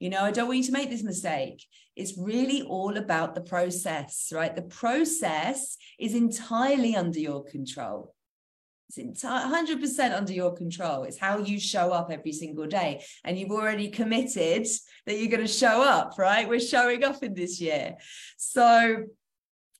You 0.00 0.08
know, 0.08 0.22
I 0.22 0.30
don't 0.30 0.46
want 0.46 0.60
you 0.60 0.64
to 0.64 0.72
make 0.72 0.88
this 0.88 1.02
mistake. 1.02 1.62
It's 1.94 2.16
really 2.16 2.62
all 2.62 2.96
about 2.96 3.34
the 3.34 3.42
process, 3.42 4.32
right? 4.32 4.56
The 4.56 4.62
process 4.62 5.76
is 6.00 6.14
entirely 6.14 6.96
under 6.96 7.20
your 7.20 7.44
control. 7.44 8.14
It's 8.96 9.24
100% 9.24 10.16
under 10.16 10.32
your 10.32 10.54
control. 10.54 11.04
It's 11.04 11.18
how 11.18 11.38
you 11.38 11.58
show 11.58 11.92
up 11.92 12.10
every 12.10 12.32
single 12.32 12.66
day. 12.66 13.04
And 13.24 13.38
you've 13.38 13.50
already 13.50 13.88
committed 13.88 14.66
that 15.06 15.18
you're 15.18 15.30
going 15.30 15.46
to 15.46 15.52
show 15.52 15.82
up, 15.82 16.14
right? 16.18 16.48
We're 16.48 16.60
showing 16.60 17.04
up 17.04 17.22
in 17.22 17.34
this 17.34 17.60
year. 17.60 17.96
So, 18.36 19.04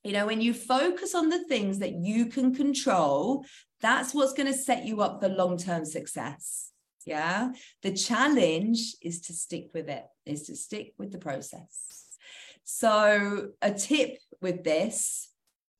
you 0.03 0.11
know, 0.11 0.25
when 0.25 0.41
you 0.41 0.53
focus 0.53 1.15
on 1.15 1.29
the 1.29 1.43
things 1.45 1.79
that 1.79 1.93
you 1.93 2.27
can 2.27 2.53
control, 2.53 3.45
that's 3.81 4.13
what's 4.13 4.33
going 4.33 4.51
to 4.51 4.57
set 4.57 4.85
you 4.85 5.01
up 5.01 5.21
for 5.21 5.29
long 5.29 5.57
term 5.57 5.85
success. 5.85 6.71
Yeah. 7.05 7.51
The 7.83 7.93
challenge 7.93 8.95
is 9.01 9.21
to 9.21 9.33
stick 9.33 9.69
with 9.73 9.89
it, 9.89 10.03
is 10.25 10.43
to 10.43 10.55
stick 10.55 10.93
with 10.97 11.11
the 11.11 11.19
process. 11.19 12.17
So, 12.63 13.49
a 13.61 13.71
tip 13.71 14.17
with 14.41 14.63
this 14.63 15.29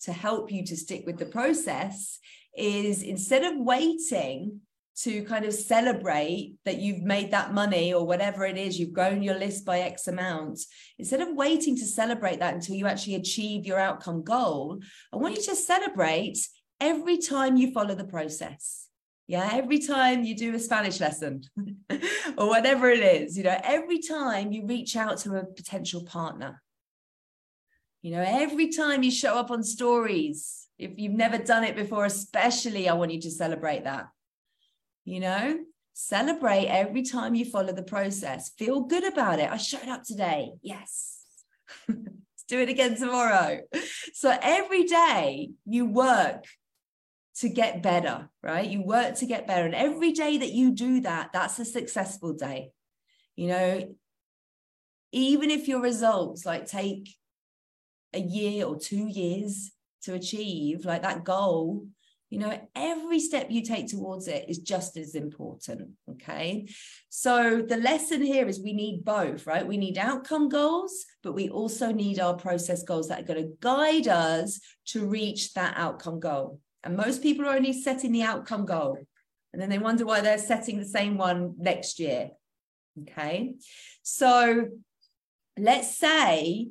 to 0.02 0.14
help 0.14 0.52
you 0.52 0.64
to 0.66 0.78
stick 0.78 1.04
with 1.06 1.18
the 1.18 1.26
process 1.26 2.20
is 2.58 3.04
instead 3.04 3.44
of 3.44 3.58
waiting 3.58 4.62
to 4.98 5.24
kind 5.24 5.44
of 5.44 5.54
celebrate 5.54 6.56
that 6.64 6.78
you've 6.78 7.02
made 7.02 7.32
that 7.32 7.54
money 7.54 7.94
or 7.94 8.06
whatever 8.06 8.46
it 8.46 8.58
is, 8.58 8.80
you've 8.80 8.94
grown 8.94 9.22
your 9.22 9.38
list 9.38 9.66
by 9.66 9.80
X 9.80 10.08
amount, 10.08 10.62
instead 10.98 11.20
of 11.20 11.36
waiting 11.36 11.76
to 11.76 11.86
celebrate 11.86 12.40
that 12.40 12.54
until 12.54 12.76
you 12.76 12.88
actually 12.88 13.16
achieve 13.16 13.66
your 13.66 13.80
outcome 13.80 14.24
goal, 14.24 14.80
I 15.12 15.18
want 15.18 15.36
you 15.36 15.44
to 15.44 15.56
celebrate 15.56 16.38
every 16.80 17.18
time 17.18 17.58
you 17.58 17.72
follow 17.72 17.94
the 17.94 18.06
process. 18.06 18.88
Yeah, 19.28 19.50
every 19.52 19.80
time 19.80 20.24
you 20.24 20.36
do 20.36 20.54
a 20.54 20.60
Spanish 20.60 21.00
lesson 21.00 21.42
or 22.38 22.48
whatever 22.48 22.90
it 22.90 23.00
is, 23.00 23.36
you 23.38 23.44
know, 23.44 23.60
every 23.64 24.00
time 24.00 24.52
you 24.52 24.68
reach 24.68 24.96
out 24.96 25.18
to 25.20 25.36
a 25.36 25.46
potential 25.46 26.04
partner, 26.04 26.62
you 28.04 28.12
know, 28.12 28.24
every 28.26 28.70
time 28.70 29.02
you 29.02 29.10
show 29.10 29.36
up 29.36 29.50
on 29.50 29.64
stories, 29.64 30.65
if 30.78 30.92
you've 30.98 31.14
never 31.14 31.38
done 31.38 31.64
it 31.64 31.76
before, 31.76 32.06
especially, 32.06 32.90
I 32.90 32.94
want 32.94 33.12
you 33.12 33.22
to 33.22 33.32
celebrate 33.32 33.86
that. 33.86 34.08
You 35.06 35.20
know, 35.20 35.60
celebrate 35.94 36.68
every 36.68 37.04
time 37.04 37.36
you 37.36 37.46
follow 37.46 37.72
the 37.72 37.84
process. 37.84 38.52
Feel 38.58 38.82
good 38.82 39.06
about 39.06 39.40
it. 39.40 39.50
I 39.50 39.58
showed 39.58 39.88
up 39.88 40.04
today. 40.04 40.52
Yes. 40.62 41.20
Let's 41.88 42.02
do 42.48 42.60
it 42.60 42.70
again 42.70 42.96
tomorrow. 42.96 43.60
So 44.14 44.36
every 44.42 44.84
day 44.84 45.52
you 45.66 45.86
work 45.86 46.46
to 47.38 47.50
get 47.50 47.84
better, 47.84 48.30
right? 48.42 48.68
You 48.68 48.82
work 48.82 49.16
to 49.16 49.26
get 49.26 49.48
better. 49.48 49.66
And 49.66 49.76
every 49.76 50.12
day 50.12 50.38
that 50.38 50.52
you 50.52 50.72
do 50.72 51.02
that, 51.02 51.32
that's 51.34 51.60
a 51.60 51.66
successful 51.66 52.34
day. 52.34 52.72
You 53.36 53.48
know, 53.48 53.96
even 55.12 55.52
if 55.52 55.68
your 55.68 55.82
results 55.82 56.46
like 56.46 56.66
take 56.66 57.16
a 58.14 58.20
year 58.20 58.66
or 58.66 58.78
two 58.78 59.08
years, 59.08 59.72
to 60.06 60.14
achieve 60.14 60.86
like 60.86 61.04
that 61.04 61.24
goal 61.24 61.86
You 62.30 62.40
know, 62.40 62.60
every 62.76 63.20
step 63.20 63.48
you 63.50 63.62
take 63.62 63.88
towards 63.88 64.28
it 64.28 64.50
is 64.50 64.58
just 64.58 64.98
as 64.98 65.14
important. 65.16 65.92
Okay. 66.10 66.68
So 67.10 67.62
the 67.62 67.78
lesson 67.78 68.22
here 68.22 68.48
is 68.48 68.60
we 68.60 68.74
need 68.74 69.06
both, 69.06 69.46
right? 69.46 69.66
We 69.66 69.78
need 69.78 69.98
outcome 69.98 70.50
goals, 70.50 71.06
but 71.24 71.34
we 71.34 71.50
also 71.50 71.92
need 71.92 72.20
our 72.20 72.34
process 72.34 72.82
goals 72.84 73.08
that 73.08 73.22
are 73.22 73.24
going 73.34 73.44
to 73.44 73.58
guide 73.62 74.08
us 74.08 74.60
to 74.88 75.06
reach 75.06 75.54
that 75.54 75.76
outcome 75.78 76.20
goal. 76.20 76.60
And 76.84 76.98
most 76.98 77.22
people 77.22 77.46
are 77.46 77.56
only 77.56 77.74
setting 77.74 78.12
the 78.12 78.24
outcome 78.24 78.66
goal. 78.66 78.98
And 79.54 79.62
then 79.62 79.70
they 79.70 79.80
wonder 79.80 80.06
why 80.06 80.22
they're 80.22 80.38
setting 80.38 80.80
the 80.80 80.86
same 80.86 81.18
one 81.18 81.54
next 81.58 82.00
year. 82.00 82.32
Okay. 83.04 83.54
So 84.02 84.68
let's 85.58 85.96
say 85.98 86.70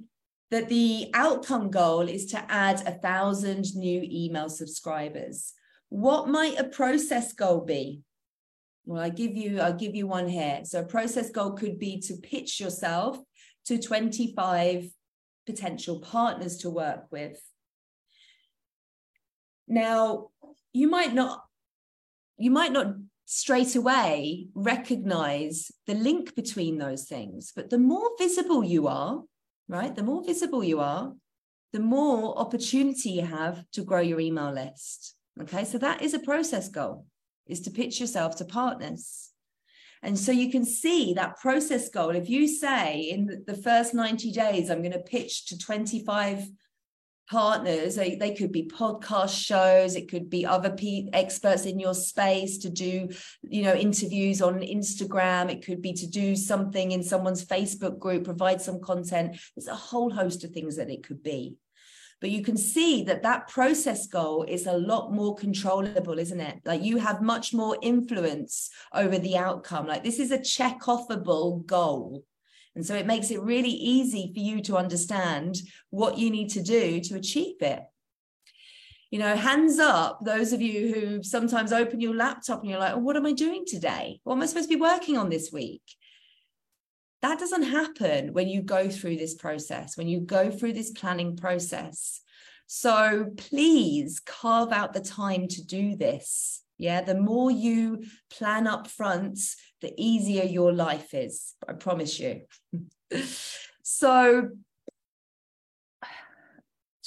that 0.54 0.68
the 0.68 1.10
outcome 1.14 1.68
goal 1.68 2.02
is 2.02 2.26
to 2.26 2.40
add 2.48 2.80
a 2.86 2.92
thousand 2.92 3.74
new 3.74 4.00
email 4.04 4.48
subscribers. 4.48 5.52
What 5.88 6.28
might 6.28 6.60
a 6.60 6.62
process 6.62 7.32
goal 7.32 7.62
be? 7.62 8.02
Well, 8.84 9.02
I 9.02 9.08
give 9.08 9.36
you, 9.36 9.58
I'll 9.58 9.72
give 9.74 9.96
you 9.96 10.06
one 10.06 10.28
here. 10.28 10.60
So 10.62 10.78
a 10.78 10.86
process 10.86 11.30
goal 11.30 11.54
could 11.54 11.80
be 11.80 11.98
to 12.02 12.18
pitch 12.18 12.60
yourself 12.60 13.18
to 13.64 13.78
25 13.78 14.90
potential 15.44 15.98
partners 15.98 16.58
to 16.58 16.70
work 16.70 17.06
with. 17.10 17.40
Now, 19.66 20.28
you 20.72 20.88
might 20.88 21.14
not, 21.14 21.42
you 22.38 22.52
might 22.52 22.70
not 22.70 22.94
straight 23.24 23.74
away 23.74 24.46
recognize 24.54 25.72
the 25.88 25.94
link 25.94 26.36
between 26.36 26.78
those 26.78 27.06
things, 27.06 27.50
but 27.56 27.70
the 27.70 27.78
more 27.78 28.10
visible 28.20 28.62
you 28.62 28.86
are, 28.86 29.24
right? 29.68 29.94
The 29.94 30.02
more 30.02 30.24
visible 30.24 30.62
you 30.64 30.80
are, 30.80 31.12
the 31.72 31.80
more 31.80 32.38
opportunity 32.38 33.10
you 33.10 33.22
have 33.22 33.64
to 33.72 33.82
grow 33.82 34.00
your 34.00 34.20
email 34.20 34.52
list. 34.52 35.16
Okay, 35.40 35.64
so 35.64 35.78
that 35.78 36.02
is 36.02 36.14
a 36.14 36.20
process 36.20 36.68
goal, 36.68 37.06
is 37.46 37.60
to 37.62 37.70
pitch 37.70 38.00
yourself 38.00 38.36
to 38.36 38.44
partners. 38.44 39.30
And 40.02 40.18
so 40.18 40.32
you 40.32 40.50
can 40.50 40.64
see 40.64 41.14
that 41.14 41.38
process 41.38 41.88
goal. 41.88 42.10
If 42.10 42.28
you 42.28 42.46
say 42.46 43.00
in 43.00 43.42
the 43.46 43.56
first 43.56 43.94
90 43.94 44.30
days, 44.32 44.70
I'm 44.70 44.82
going 44.82 44.92
to 44.92 44.98
pitch 45.00 45.46
to 45.46 45.58
25 45.58 46.46
partners, 47.28 47.96
they, 47.96 48.16
they 48.16 48.34
could 48.34 48.52
be 48.52 48.64
podcast 48.64 49.42
shows, 49.42 49.96
it 49.96 50.10
could 50.10 50.28
be 50.28 50.44
other 50.44 50.70
pe- 50.70 51.08
experts 51.12 51.64
in 51.64 51.78
your 51.78 51.94
space 51.94 52.58
to 52.58 52.70
do, 52.70 53.08
you 53.42 53.62
know, 53.62 53.74
interviews 53.74 54.42
on 54.42 54.60
Instagram, 54.60 55.50
it 55.50 55.64
could 55.64 55.80
be 55.80 55.92
to 55.94 56.06
do 56.06 56.36
something 56.36 56.92
in 56.92 57.02
someone's 57.02 57.44
Facebook 57.44 57.98
group, 57.98 58.24
provide 58.24 58.60
some 58.60 58.80
content. 58.80 59.36
There's 59.56 59.68
a 59.68 59.74
whole 59.74 60.10
host 60.10 60.44
of 60.44 60.50
things 60.50 60.76
that 60.76 60.90
it 60.90 61.06
could 61.06 61.22
be. 61.22 61.56
But 62.20 62.30
you 62.30 62.42
can 62.42 62.56
see 62.56 63.02
that 63.04 63.22
that 63.22 63.48
process 63.48 64.06
goal 64.06 64.44
is 64.44 64.66
a 64.66 64.76
lot 64.76 65.12
more 65.12 65.34
controllable, 65.34 66.18
isn't 66.18 66.40
it? 66.40 66.60
Like 66.64 66.82
you 66.82 66.96
have 66.98 67.20
much 67.20 67.52
more 67.52 67.76
influence 67.82 68.70
over 68.94 69.18
the 69.18 69.36
outcome. 69.36 69.86
Like 69.86 70.04
this 70.04 70.18
is 70.18 70.30
a 70.30 70.42
check 70.42 70.80
offable 70.82 71.66
goal. 71.66 72.24
And 72.76 72.84
so 72.84 72.94
it 72.94 73.06
makes 73.06 73.30
it 73.30 73.40
really 73.40 73.70
easy 73.70 74.32
for 74.32 74.40
you 74.40 74.60
to 74.62 74.76
understand 74.76 75.56
what 75.90 76.18
you 76.18 76.30
need 76.30 76.50
to 76.50 76.62
do 76.62 77.00
to 77.00 77.14
achieve 77.14 77.60
it. 77.60 77.82
You 79.10 79.20
know, 79.20 79.36
hands 79.36 79.78
up, 79.78 80.18
those 80.24 80.52
of 80.52 80.60
you 80.60 80.92
who 80.92 81.22
sometimes 81.22 81.72
open 81.72 82.00
your 82.00 82.16
laptop 82.16 82.62
and 82.62 82.70
you're 82.70 82.80
like, 82.80 82.94
oh, 82.94 82.98
what 82.98 83.16
am 83.16 83.26
I 83.26 83.32
doing 83.32 83.64
today? 83.64 84.20
What 84.24 84.34
am 84.34 84.42
I 84.42 84.46
supposed 84.46 84.68
to 84.68 84.74
be 84.74 84.80
working 84.80 85.16
on 85.16 85.28
this 85.28 85.52
week? 85.52 85.82
That 87.22 87.38
doesn't 87.38 87.62
happen 87.62 88.32
when 88.32 88.48
you 88.48 88.60
go 88.60 88.88
through 88.88 89.16
this 89.16 89.34
process, 89.34 89.96
when 89.96 90.08
you 90.08 90.20
go 90.20 90.50
through 90.50 90.72
this 90.72 90.90
planning 90.90 91.36
process. 91.36 92.20
So 92.66 93.26
please 93.36 94.20
carve 94.20 94.72
out 94.72 94.94
the 94.94 95.00
time 95.00 95.46
to 95.48 95.64
do 95.64 95.96
this. 95.96 96.63
Yeah, 96.78 97.02
the 97.02 97.14
more 97.14 97.50
you 97.50 98.04
plan 98.30 98.66
up 98.66 98.88
front, 98.88 99.38
the 99.80 99.92
easier 99.96 100.44
your 100.44 100.72
life 100.72 101.14
is. 101.14 101.54
I 101.68 101.74
promise 101.74 102.18
you. 102.18 102.42
so, 103.82 104.50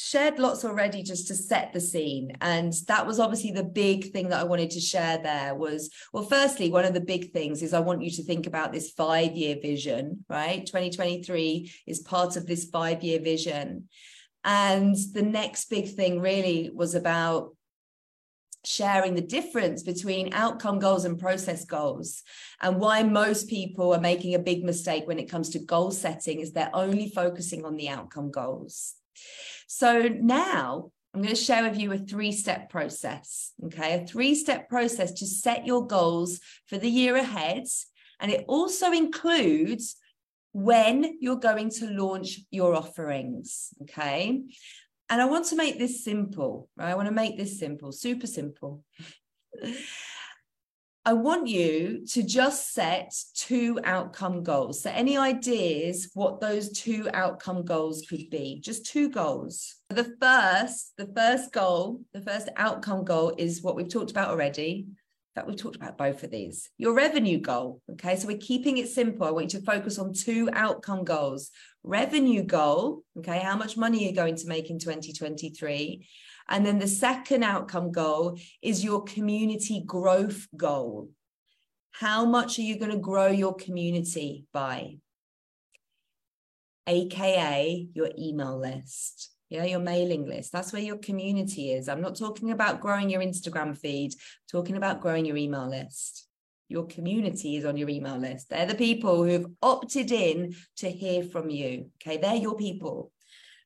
shared 0.08 0.40
lots 0.40 0.64
already 0.64 1.04
just 1.04 1.28
to 1.28 1.36
set 1.36 1.74
the 1.74 1.82
scene 1.82 2.32
and 2.40 2.72
that 2.88 3.06
was 3.06 3.20
obviously 3.20 3.52
the 3.52 3.64
big 3.64 4.12
thing 4.14 4.30
that 4.30 4.40
i 4.40 4.44
wanted 4.44 4.70
to 4.70 4.80
share 4.80 5.18
there 5.18 5.54
was 5.54 5.90
well 6.14 6.24
firstly 6.24 6.70
one 6.70 6.86
of 6.86 6.94
the 6.94 7.02
big 7.02 7.34
things 7.34 7.62
is 7.62 7.74
i 7.74 7.80
want 7.80 8.02
you 8.02 8.10
to 8.10 8.24
think 8.24 8.48
about 8.48 8.72
this 8.72 8.92
five 8.92 9.36
year 9.36 9.58
vision 9.62 10.24
right 10.30 10.66
2023 10.66 11.70
is 11.88 12.00
part 12.00 12.38
of 12.38 12.46
this 12.46 12.66
five 12.66 13.04
year 13.04 13.20
vision 13.20 13.90
and 14.46 14.96
the 15.12 15.24
next 15.24 15.70
big 15.70 15.90
thing 15.90 16.22
really 16.22 16.72
was 16.74 16.96
about 16.96 17.57
sharing 18.68 19.16
the 19.16 19.22
difference 19.22 19.82
between 19.82 20.34
outcome 20.34 20.80
goals 20.80 21.06
and 21.06 21.18
process 21.18 21.64
goals. 21.64 22.24
And 22.62 22.80
why 22.80 23.04
most 23.04 23.48
people 23.48 23.94
are 23.94 24.02
making 24.02 24.36
a 24.36 24.40
big 24.40 24.64
mistake 24.64 25.08
when 25.08 25.20
it 25.20 25.30
comes 25.30 25.50
to 25.52 25.60
goal 25.60 25.92
setting 25.92 26.42
is 26.42 26.52
they're 26.52 26.70
only 26.74 27.10
focusing 27.10 27.64
on 27.66 27.78
the 27.78 27.90
outcome 27.90 28.30
goals. 28.32 28.96
So 29.68 30.08
now 30.08 30.92
i'm 31.14 31.22
going 31.22 31.34
to 31.34 31.42
share 31.42 31.64
with 31.64 31.80
you 31.80 31.92
a 31.94 31.98
three 31.98 32.32
step 32.32 32.70
process 32.70 33.54
okay? 33.66 34.02
A 34.02 34.06
three 34.06 34.36
step 34.36 34.70
process 34.70 35.14
to 35.14 35.26
set 35.26 35.66
your 35.66 35.88
goals 35.88 36.40
for 36.68 36.78
the 36.78 36.90
year 36.90 37.16
ahead. 37.16 37.64
And 38.20 38.32
it 38.32 38.46
also 38.48 38.92
includes 38.92 39.96
when 40.52 41.18
you're 41.20 41.38
going 41.38 41.70
to 41.70 41.90
launch 41.92 42.40
your 42.52 42.76
offerings 42.76 43.70
okay 43.84 44.42
and 45.10 45.22
I 45.22 45.26
want 45.26 45.46
to 45.48 45.56
make 45.56 45.80
this 45.80 46.04
simple, 46.04 46.70
right? 46.76 46.92
I 46.92 46.96
want 46.96 47.08
to 47.08 47.14
make 47.14 47.38
this 47.38 47.60
simple, 47.60 47.92
super 47.92 48.28
simple. 48.28 48.84
I 51.06 51.14
want 51.14 51.48
you 51.48 52.06
to 52.08 52.22
just 52.22 52.74
set 52.74 53.14
two 53.34 53.80
outcome 53.86 54.44
goals. 54.44 54.82
So, 54.82 54.92
any 54.94 55.18
ideas 55.18 56.10
what 56.14 56.42
those 56.42 56.70
two 56.74 57.08
outcome 57.14 57.64
goals 57.64 58.06
could 58.10 58.30
be? 58.30 58.60
Just 58.60 58.86
two 58.86 59.10
goals. 59.10 59.76
The 59.90 60.14
first, 60.22 60.92
the 60.98 61.10
first 61.16 61.54
goal, 61.54 62.02
the 62.14 62.22
first 62.22 62.50
outcome 62.58 63.06
goal 63.06 63.34
is 63.38 63.64
what 63.64 63.78
we've 63.78 63.88
talked 63.88 64.12
about 64.12 64.28
already 64.30 64.88
that 65.38 65.46
we've 65.46 65.56
talked 65.56 65.76
about 65.76 66.00
both 66.00 66.24
of 66.24 66.32
these. 66.32 66.72
Your 66.80 66.96
revenue 66.96 67.38
goal. 67.38 67.80
Okay. 67.92 68.16
So 68.16 68.26
we're 68.26 68.40
keeping 68.40 68.80
it 68.80 68.90
simple. 68.90 69.28
I 69.28 69.30
want 69.30 69.54
you 69.54 69.60
to 69.60 69.66
focus 69.66 70.00
on 70.00 70.12
two 70.12 70.50
outcome 70.52 71.04
goals 71.04 71.52
revenue 71.84 72.42
goal. 72.42 73.04
Okay. 73.20 73.38
How 73.38 73.56
much 73.56 73.78
money 73.78 74.04
you're 74.04 74.24
going 74.24 74.36
to 74.36 74.48
make 74.48 74.72
in 74.72 74.80
2023? 74.80 76.08
And 76.50 76.66
then 76.66 76.80
the 76.80 76.88
second 76.88 77.44
outcome 77.44 77.92
goal 77.92 78.40
is 78.64 78.84
your 78.84 79.04
community 79.04 79.84
growth 79.86 80.48
goal. 80.58 81.12
How 81.92 82.26
much 82.26 82.58
are 82.58 82.64
you 82.64 82.80
going 82.80 82.92
to 82.92 82.98
grow 82.98 83.28
your 83.28 83.54
community 83.54 84.48
by? 84.52 84.98
AKA 86.88 87.90
your 87.94 88.10
email 88.18 88.58
list 88.58 89.37
yeah 89.50 89.64
your 89.64 89.80
mailing 89.80 90.28
list. 90.28 90.52
That's 90.52 90.74
where 90.74 90.82
your 90.82 90.98
community 90.98 91.72
is. 91.72 91.88
I'm 91.88 92.02
not 92.02 92.18
talking 92.18 92.52
about 92.52 92.82
growing 92.82 93.10
your 93.10 93.22
instagram 93.22 93.78
feed. 93.78 94.14
I'm 94.14 94.20
talking 94.52 94.78
about 94.78 95.02
growing 95.02 95.26
your 95.26 95.38
email 95.38 95.70
list. 95.70 96.28
Your 96.70 96.86
community 96.86 97.56
is 97.56 97.66
on 97.66 97.78
your 97.78 97.90
email 97.90 98.18
list. 98.18 98.50
They're 98.50 98.66
the 98.66 98.76
people 98.76 99.24
who've 99.24 99.48
opted 99.62 100.12
in 100.12 100.56
to 100.78 100.90
hear 100.90 101.24
from 101.24 101.50
you 101.50 101.92
okay? 102.02 102.18
They're 102.18 102.36
your 102.36 102.56
people. 102.56 103.12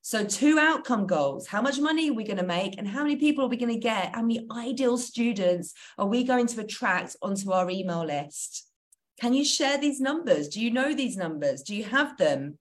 So 0.03 0.23
two 0.23 0.57
outcome 0.57 1.05
goals. 1.05 1.47
How 1.47 1.61
much 1.61 1.79
money 1.79 2.09
are 2.09 2.13
we 2.13 2.23
going 2.23 2.37
to 2.37 2.43
make 2.43 2.77
and 2.77 2.87
how 2.87 3.03
many 3.03 3.17
people 3.17 3.45
are 3.45 3.49
we 3.49 3.57
going 3.57 3.73
to 3.73 3.79
get? 3.79 4.15
How 4.15 4.23
many 4.23 4.47
ideal 4.51 4.97
students 4.97 5.73
are 5.97 6.07
we 6.07 6.23
going 6.23 6.47
to 6.47 6.61
attract 6.61 7.15
onto 7.21 7.51
our 7.51 7.69
email 7.69 8.05
list? 8.05 8.67
Can 9.19 9.35
you 9.35 9.45
share 9.45 9.77
these 9.77 10.01
numbers? 10.01 10.47
Do 10.47 10.59
you 10.59 10.71
know 10.71 10.95
these 10.95 11.17
numbers? 11.17 11.61
Do 11.61 11.75
you 11.75 11.83
have 11.83 12.17
them 12.17 12.57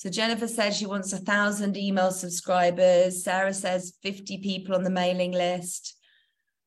so 0.00 0.08
Jennifer 0.08 0.48
says 0.48 0.74
she 0.74 0.86
wants 0.86 1.12
a 1.12 1.18
thousand 1.18 1.76
email 1.76 2.10
subscribers. 2.10 3.22
Sarah 3.22 3.52
says 3.52 3.98
50 4.02 4.38
people 4.38 4.74
on 4.74 4.82
the 4.82 4.88
mailing 4.88 5.32
list. 5.32 5.94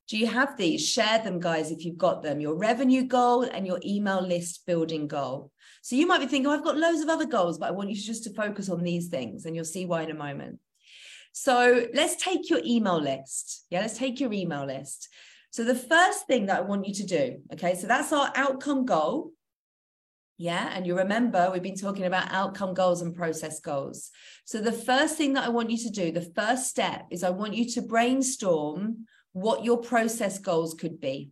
Do 0.06 0.16
you 0.16 0.28
have 0.28 0.56
these? 0.56 0.88
Share 0.88 1.18
them, 1.18 1.40
guys, 1.40 1.72
if 1.72 1.84
you've 1.84 1.98
got 1.98 2.22
them. 2.22 2.38
Your 2.38 2.54
revenue 2.54 3.02
goal 3.02 3.42
and 3.42 3.66
your 3.66 3.80
email 3.84 4.24
list 4.24 4.64
building 4.68 5.08
goal. 5.08 5.50
So 5.82 5.96
you 5.96 6.06
might 6.06 6.20
be 6.20 6.28
thinking, 6.28 6.46
oh, 6.46 6.52
I've 6.52 6.62
got 6.62 6.76
loads 6.76 7.00
of 7.00 7.08
other 7.08 7.26
goals, 7.26 7.58
but 7.58 7.66
I 7.66 7.72
want 7.72 7.90
you 7.90 7.96
just 7.96 8.22
to 8.22 8.32
focus 8.34 8.68
on 8.68 8.84
these 8.84 9.08
things, 9.08 9.46
and 9.46 9.56
you'll 9.56 9.64
see 9.64 9.84
why 9.84 10.02
in 10.02 10.12
a 10.12 10.14
moment. 10.14 10.60
So 11.32 11.88
let's 11.92 12.14
take 12.22 12.48
your 12.48 12.60
email 12.64 13.02
list. 13.02 13.66
Yeah, 13.68 13.80
let's 13.80 13.98
take 13.98 14.20
your 14.20 14.32
email 14.32 14.64
list. 14.64 15.08
So 15.50 15.64
the 15.64 15.74
first 15.74 16.28
thing 16.28 16.46
that 16.46 16.58
I 16.58 16.60
want 16.60 16.86
you 16.86 16.94
to 16.94 17.04
do, 17.04 17.38
okay, 17.54 17.74
so 17.74 17.88
that's 17.88 18.12
our 18.12 18.30
outcome 18.36 18.84
goal. 18.84 19.32
Yeah. 20.36 20.70
And 20.72 20.86
you 20.86 20.98
remember, 20.98 21.50
we've 21.52 21.62
been 21.62 21.76
talking 21.76 22.06
about 22.06 22.32
outcome 22.32 22.74
goals 22.74 23.02
and 23.02 23.14
process 23.14 23.60
goals. 23.60 24.10
So, 24.44 24.60
the 24.60 24.72
first 24.72 25.16
thing 25.16 25.34
that 25.34 25.44
I 25.44 25.48
want 25.48 25.70
you 25.70 25.78
to 25.78 25.90
do, 25.90 26.10
the 26.10 26.32
first 26.34 26.66
step 26.66 27.06
is 27.10 27.22
I 27.22 27.30
want 27.30 27.54
you 27.54 27.68
to 27.70 27.82
brainstorm 27.82 29.06
what 29.32 29.64
your 29.64 29.78
process 29.78 30.38
goals 30.38 30.74
could 30.74 31.00
be. 31.00 31.30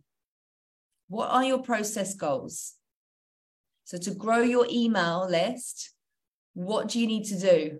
What 1.09 1.29
are 1.29 1.43
your 1.43 1.61
process 1.61 2.15
goals? 2.15 2.73
So, 3.83 3.97
to 3.97 4.11
grow 4.11 4.39
your 4.39 4.67
email 4.69 5.27
list, 5.29 5.91
what 6.53 6.87
do 6.87 6.99
you 6.99 7.07
need 7.07 7.25
to 7.25 7.39
do? 7.39 7.79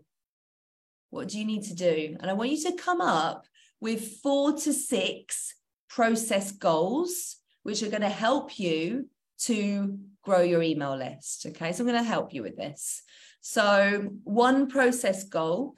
What 1.09 1.29
do 1.29 1.39
you 1.39 1.45
need 1.45 1.63
to 1.63 1.75
do? 1.75 2.17
And 2.19 2.29
I 2.29 2.33
want 2.33 2.49
you 2.49 2.71
to 2.71 2.75
come 2.75 2.99
up 2.99 3.45
with 3.79 4.17
four 4.21 4.53
to 4.53 4.73
six 4.73 5.53
process 5.87 6.51
goals, 6.51 7.37
which 7.61 7.81
are 7.81 7.89
going 7.89 8.01
to 8.01 8.09
help 8.09 8.59
you 8.59 9.09
to 9.41 9.99
grow 10.23 10.41
your 10.41 10.63
email 10.63 10.97
list. 10.97 11.45
Okay, 11.45 11.71
so 11.71 11.83
I'm 11.83 11.89
going 11.89 12.01
to 12.01 12.07
help 12.07 12.33
you 12.33 12.41
with 12.43 12.57
this. 12.57 13.03
So, 13.41 14.09
one 14.23 14.67
process 14.67 15.25
goal 15.25 15.75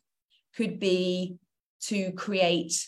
could 0.56 0.80
be 0.80 1.38
to 1.82 2.12
create 2.14 2.88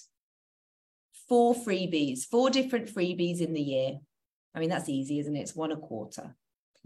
four 1.28 1.54
freebies, 1.54 2.24
four 2.26 2.50
different 2.50 2.94
freebies 2.94 3.42
in 3.42 3.54
the 3.54 3.62
year. 3.62 3.98
I 4.56 4.60
mean, 4.60 4.70
that's 4.70 4.90
easy, 4.90 5.20
isn't 5.20 5.36
it? 5.36 5.42
It's 5.42 5.56
one 5.56 5.72
a 5.72 5.78
quarter. 5.78 6.36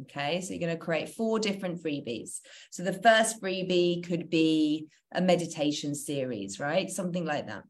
Okay, 0.01 0.41
so 0.41 0.53
you're 0.53 0.59
going 0.59 0.75
to 0.75 0.83
create 0.83 1.09
four 1.09 1.37
different 1.37 1.81
freebies. 1.83 2.39
So 2.71 2.83
the 2.83 2.93
first 2.93 3.41
freebie 3.41 4.03
could 4.07 4.29
be 4.29 4.87
a 5.13 5.21
meditation 5.21 5.93
series, 5.93 6.59
right? 6.59 6.89
Something 6.89 7.25
like 7.25 7.47
that. 7.47 7.63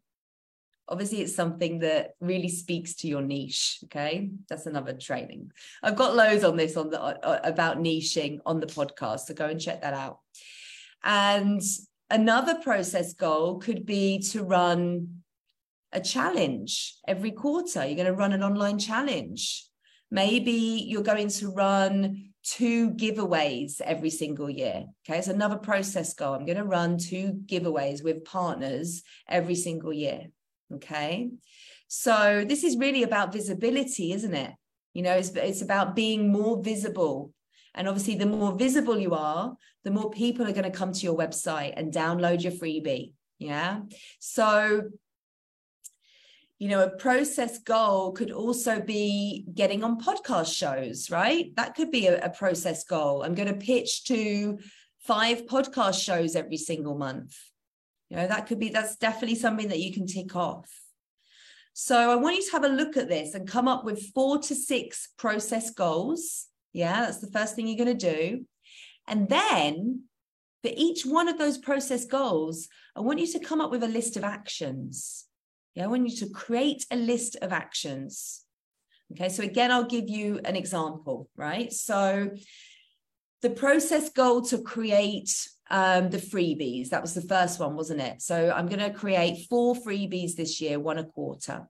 Obviously, 0.92 1.22
it's 1.22 1.36
something 1.36 1.80
that 1.80 2.12
really 2.20 2.50
speaks 2.50 2.96
to 2.98 3.08
your 3.08 3.22
niche. 3.22 3.80
Okay, 3.86 4.32
that's 4.50 4.66
another 4.66 4.94
training. 4.94 5.52
I've 5.82 5.96
got 5.96 6.16
loads 6.16 6.44
on 6.44 6.58
this 6.58 6.78
on 6.78 6.90
the 6.90 7.02
uh, 7.02 7.40
about 7.44 7.78
niching 7.78 8.40
on 8.46 8.60
the 8.60 8.68
podcast, 8.68 9.22
so 9.22 9.34
go 9.34 9.48
and 9.48 9.60
check 9.60 9.82
that 9.82 9.94
out. 9.94 10.20
And 11.04 11.62
another 12.10 12.56
process 12.56 13.14
goal 13.14 13.60
could 13.60 13.86
be 13.86 14.20
to 14.32 14.44
run 14.44 15.24
a 15.92 16.00
challenge 16.00 16.96
every 17.08 17.32
quarter. 17.32 17.86
You're 17.86 17.96
going 17.96 18.06
to 18.06 18.14
run 18.14 18.34
an 18.34 18.44
online 18.44 18.78
challenge 18.78 19.72
Maybe 20.12 20.84
you're 20.88 21.04
going 21.04 21.30
to 21.30 21.48
run 21.48 22.34
two 22.44 22.92
giveaways 22.92 23.80
every 23.80 24.10
single 24.10 24.50
year. 24.50 24.84
Okay, 25.08 25.18
it's 25.18 25.30
another 25.30 25.56
process 25.56 26.14
goal. 26.14 26.34
I'm 26.34 26.46
going 26.46 26.58
to 26.58 26.66
run 26.66 26.98
two 26.98 27.40
giveaways 27.46 28.04
with 28.04 28.26
partners 28.26 29.04
every 29.30 29.56
single 29.56 29.94
year. 29.94 30.26
Okay, 30.76 31.30
so 31.88 32.46
this 32.48 32.64
is 32.64 32.78
really 32.78 33.04
about 33.04 33.34
visibility, 33.34 34.14
isn't 34.14 34.34
it? 34.34 34.52
You 34.94 35.04
know, 35.04 35.14
it's, 35.14 35.30
it's 35.30 35.62
about 35.62 35.96
being 35.96 36.32
more 36.32 36.62
visible. 36.62 37.34
And 37.74 37.88
obviously, 37.88 38.16
the 38.16 38.26
more 38.26 38.54
visible 38.54 39.00
you 39.00 39.14
are, 39.14 39.56
the 39.84 39.92
more 39.92 40.12
people 40.12 40.46
are 40.46 40.52
going 40.52 40.70
to 40.70 40.78
come 40.78 40.92
to 40.92 41.00
your 41.00 41.18
website 41.18 41.74
and 41.78 41.94
download 41.94 42.44
your 42.44 42.52
freebie. 42.52 43.14
Yeah. 43.40 43.82
So 44.20 44.90
you 46.62 46.68
know, 46.68 46.84
a 46.84 46.92
process 46.92 47.58
goal 47.58 48.12
could 48.12 48.30
also 48.30 48.80
be 48.80 49.48
getting 49.52 49.84
on 49.84 50.00
podcast 50.00 50.56
shows, 50.56 51.10
right? 51.10 51.52
That 51.56 51.74
could 51.74 51.90
be 51.90 52.06
a, 52.06 52.24
a 52.24 52.30
process 52.30 52.84
goal. 52.84 53.24
I'm 53.24 53.34
going 53.34 53.48
to 53.48 53.56
pitch 53.56 54.04
to 54.04 54.60
five 55.00 55.48
podcast 55.48 56.04
shows 56.04 56.36
every 56.36 56.58
single 56.58 56.96
month. 56.96 57.36
You 58.12 58.18
know, 58.18 58.28
that 58.28 58.46
could 58.46 58.60
be, 58.60 58.68
that's 58.68 58.98
definitely 58.98 59.38
something 59.38 59.70
that 59.70 59.80
you 59.80 59.94
can 59.94 60.06
tick 60.06 60.36
off. 60.36 60.70
So 61.72 62.12
I 62.12 62.16
want 62.16 62.36
you 62.36 62.46
to 62.46 62.52
have 62.52 62.66
a 62.66 62.68
look 62.68 62.98
at 62.98 63.08
this 63.08 63.34
and 63.34 63.48
come 63.48 63.70
up 63.70 63.86
with 63.86 64.12
four 64.14 64.38
to 64.38 64.54
six 64.54 65.08
process 65.18 65.70
goals. 65.70 66.48
Yeah, 66.74 67.06
that's 67.06 67.20
the 67.20 67.32
first 67.32 67.56
thing 67.56 67.70
you're 67.70 67.84
going 67.86 67.98
to 67.98 68.14
do. 68.14 68.46
And 69.08 69.30
then 69.30 70.04
for 70.62 70.72
each 70.76 71.06
one 71.06 71.30
of 71.30 71.38
those 71.38 71.58
process 71.58 72.04
goals, 72.04 72.68
I 72.98 73.00
want 73.00 73.20
you 73.20 73.28
to 73.28 73.40
come 73.40 73.62
up 73.62 73.72
with 73.72 73.82
a 73.82 73.88
list 73.88 74.18
of 74.18 74.26
actions. 74.26 75.24
Yeah, 75.76 75.86
I 75.86 75.88
want 75.88 76.10
you 76.10 76.18
to 76.18 76.34
create 76.34 76.86
a 76.92 76.98
list 76.98 77.38
of 77.42 77.54
actions. 77.54 78.44
Okay, 79.14 79.30
so 79.30 79.42
again, 79.42 79.72
I'll 79.72 79.86
give 79.86 80.10
you 80.10 80.42
an 80.44 80.58
example, 80.58 81.30
right? 81.38 81.72
So 81.72 82.32
the 83.42 83.52
process 83.52 84.10
goal 84.10 84.42
to 84.44 84.62
create 84.62 85.32
um, 85.72 86.10
the 86.10 86.18
freebies, 86.18 86.90
that 86.90 87.02
was 87.02 87.14
the 87.14 87.22
first 87.22 87.60
one, 87.60 87.76
wasn't 87.76 88.02
it? 88.02 88.22
So 88.22 88.54
I'm 88.56 88.68
going 88.68 88.80
to 88.80 88.92
create 88.92 89.48
four 89.50 89.74
freebies 89.74 90.36
this 90.36 90.60
year, 90.60 90.80
one 90.80 90.98
a 90.98 91.06
quarter. 91.06 91.68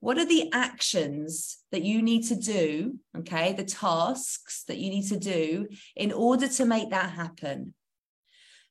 What 0.00 0.18
are 0.18 0.24
the 0.24 0.50
actions 0.52 1.58
that 1.70 1.82
you 1.82 2.00
need 2.02 2.22
to 2.28 2.36
do? 2.36 2.96
Okay, 3.16 3.52
the 3.52 3.64
tasks 3.64 4.64
that 4.68 4.78
you 4.78 4.90
need 4.90 5.08
to 5.08 5.18
do 5.18 5.68
in 5.94 6.12
order 6.12 6.48
to 6.48 6.64
make 6.64 6.90
that 6.90 7.10
happen. 7.10 7.74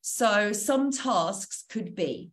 So 0.02 0.54
some 0.54 0.92
tasks 0.92 1.66
could 1.70 1.96
be 1.96 2.32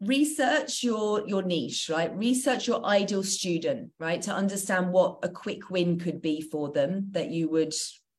research 0.00 0.82
your 0.82 1.26
your 1.26 1.42
niche 1.42 1.88
right 1.88 2.14
research 2.16 2.66
your 2.66 2.84
ideal 2.84 3.22
student 3.22 3.90
right 4.00 4.20
to 4.20 4.32
understand 4.32 4.92
what 4.92 5.18
a 5.22 5.28
quick 5.28 5.70
win 5.70 5.98
could 5.98 6.20
be 6.20 6.40
for 6.40 6.72
them 6.72 7.06
that 7.12 7.30
you 7.30 7.48
would 7.48 7.72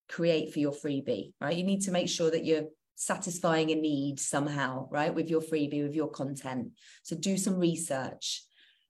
create 0.07 0.51
for 0.53 0.59
your 0.59 0.71
freebie 0.71 1.33
right 1.41 1.57
you 1.57 1.63
need 1.63 1.81
to 1.81 1.91
make 1.91 2.07
sure 2.07 2.31
that 2.31 2.45
you're 2.45 2.63
satisfying 2.95 3.71
a 3.71 3.75
need 3.75 4.19
somehow 4.19 4.87
right 4.89 5.13
with 5.13 5.29
your 5.29 5.41
freebie 5.41 5.83
with 5.83 5.95
your 5.95 6.09
content. 6.09 6.71
So 7.03 7.15
do 7.15 7.37
some 7.37 7.55
research. 7.55 8.43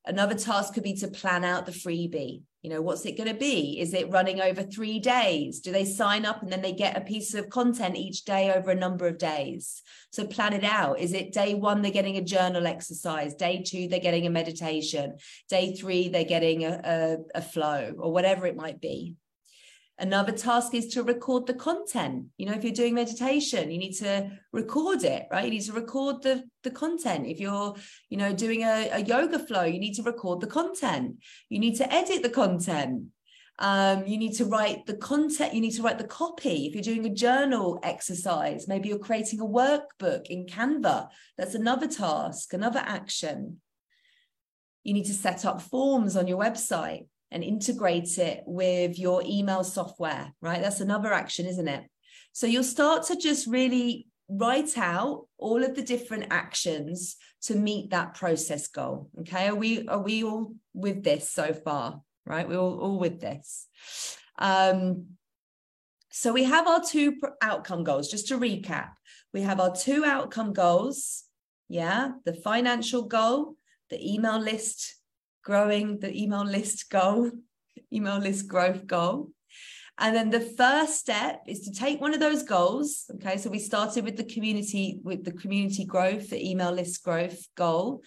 Another 0.07 0.35
task 0.35 0.75
could 0.75 0.83
be 0.83 0.93
to 0.97 1.07
plan 1.07 1.43
out 1.43 1.65
the 1.65 1.71
freebie. 1.71 2.43
You 2.61 2.69
know 2.69 2.81
what's 2.81 3.05
it 3.05 3.17
going 3.17 3.29
to 3.29 3.35
be? 3.35 3.79
Is 3.79 3.93
it 3.93 4.11
running 4.11 4.39
over 4.39 4.63
three 4.63 4.99
days? 4.99 5.59
Do 5.59 5.71
they 5.71 5.85
sign 5.85 6.25
up 6.25 6.41
and 6.41 6.51
then 6.51 6.61
they 6.61 6.73
get 6.73 6.97
a 6.97 7.01
piece 7.01 7.33
of 7.33 7.49
content 7.49 7.95
each 7.95 8.23
day 8.23 8.53
over 8.53 8.71
a 8.71 8.75
number 8.75 9.07
of 9.07 9.17
days? 9.17 9.81
So 10.11 10.25
plan 10.25 10.53
it 10.53 10.63
out. 10.63 10.99
Is 10.99 11.13
it 11.13 11.33
day 11.33 11.55
one 11.55 11.81
they're 11.81 11.91
getting 11.91 12.17
a 12.17 12.23
journal 12.23 12.67
exercise. 12.67 13.33
Day 13.35 13.63
two 13.65 13.87
they're 13.87 13.99
getting 13.99 14.27
a 14.27 14.31
meditation. 14.31 15.17
Day 15.49 15.75
three 15.75 16.09
they're 16.09 16.23
getting 16.23 16.65
a, 16.65 16.81
a, 16.83 17.39
a 17.39 17.41
flow 17.41 17.93
or 17.97 18.11
whatever 18.11 18.45
it 18.45 18.55
might 18.55 18.79
be 18.79 19.15
Another 19.97 20.33
task 20.33 20.73
is 20.73 20.87
to 20.87 21.03
record 21.03 21.47
the 21.47 21.53
content. 21.53 22.25
You 22.37 22.47
know, 22.47 22.53
if 22.53 22.65
you're 22.65 22.73
doing 22.73 22.95
meditation, 22.95 23.71
you 23.71 23.77
need 23.77 23.93
to 23.93 24.29
record 24.51 25.05
it, 25.05 25.27
right? 25.31 25.45
You 25.45 25.51
need 25.51 25.63
to 25.63 25.73
record 25.73 26.21
the, 26.21 26.43
the 26.63 26.71
content. 26.71 27.27
If 27.27 27.39
you're, 27.39 27.75
you 28.09 28.17
know, 28.17 28.33
doing 28.33 28.63
a, 28.63 28.89
a 28.91 28.99
yoga 28.99 29.39
flow, 29.39 29.63
you 29.63 29.79
need 29.79 29.93
to 29.93 30.03
record 30.03 30.41
the 30.41 30.47
content. 30.47 31.23
You 31.47 31.59
need 31.59 31.77
to 31.77 31.93
edit 31.93 32.23
the 32.23 32.29
content. 32.29 33.05
Um, 33.57 34.05
you 34.05 34.17
need 34.17 34.33
to 34.33 34.45
write 34.45 34.85
the 34.85 34.97
content, 34.97 35.53
you 35.53 35.61
need 35.61 35.75
to 35.75 35.81
write 35.81 35.97
the 35.97 36.03
copy. 36.03 36.65
If 36.65 36.73
you're 36.73 36.95
doing 36.95 37.05
a 37.05 37.15
journal 37.15 37.79
exercise, 37.83 38.67
maybe 38.67 38.89
you're 38.89 38.99
creating 38.99 39.39
a 39.39 39.45
workbook 39.45 40.25
in 40.27 40.45
Canva. 40.45 41.07
That's 41.37 41.55
another 41.55 41.87
task, 41.87 42.53
another 42.53 42.81
action. 42.83 43.61
You 44.83 44.93
need 44.93 45.05
to 45.05 45.13
set 45.13 45.45
up 45.45 45.61
forms 45.61 46.17
on 46.17 46.27
your 46.27 46.37
website 46.37 47.07
and 47.31 47.43
integrate 47.43 48.17
it 48.17 48.43
with 48.45 48.97
your 48.97 49.23
email 49.25 49.63
software, 49.63 50.33
right? 50.41 50.61
That's 50.61 50.79
another 50.79 51.11
action, 51.13 51.45
isn't 51.45 51.67
it? 51.67 51.83
So 52.31 52.47
you'll 52.47 52.63
start 52.63 53.03
to 53.07 53.15
just 53.15 53.47
really 53.47 54.07
write 54.27 54.77
out 54.77 55.27
all 55.37 55.63
of 55.63 55.75
the 55.75 55.81
different 55.81 56.27
actions 56.31 57.17
to 57.43 57.55
meet 57.55 57.91
that 57.91 58.13
process 58.15 58.67
goal. 58.67 59.09
Okay. 59.21 59.47
Are 59.47 59.55
we 59.55 59.87
are 59.87 60.01
we 60.01 60.23
all 60.23 60.53
with 60.73 61.03
this 61.03 61.31
so 61.31 61.53
far? 61.53 62.01
Right? 62.25 62.47
We're 62.47 62.57
all, 62.57 62.79
all 62.79 62.99
with 62.99 63.21
this. 63.21 63.67
Um, 64.39 65.05
so 66.11 66.33
we 66.33 66.45
have 66.45 66.67
our 66.67 66.81
two 66.81 67.15
outcome 67.41 67.83
goals. 67.83 68.09
Just 68.09 68.29
to 68.29 68.37
recap, 68.37 68.89
we 69.33 69.41
have 69.41 69.59
our 69.59 69.75
two 69.75 70.05
outcome 70.05 70.53
goals. 70.53 71.23
Yeah, 71.67 72.11
the 72.25 72.33
financial 72.33 73.03
goal, 73.03 73.55
the 73.89 74.13
email 74.13 74.39
list 74.39 74.95
growing 75.45 75.99
the 75.99 76.11
email 76.13 76.43
list 76.43 76.89
goal, 76.89 77.31
email 77.93 78.17
list 78.17 78.47
growth 78.47 78.85
goal. 78.85 79.29
And 79.97 80.13
then 80.13 80.29
the 80.29 80.41
first 80.41 80.99
step 80.99 81.43
is 81.47 81.61
to 81.61 81.71
take 81.71 82.01
one 82.01 82.13
of 82.13 82.19
those 82.19 82.43
goals. 82.43 83.05
Okay. 83.15 83.37
So 83.37 83.49
we 83.49 83.59
started 83.59 84.03
with 84.03 84.17
the 84.17 84.25
community, 84.25 84.99
with 85.03 85.23
the 85.23 85.31
community 85.31 85.85
growth, 85.85 86.31
the 86.31 86.49
email 86.49 86.71
list 86.71 87.01
growth 87.01 87.47
goal, 87.55 88.01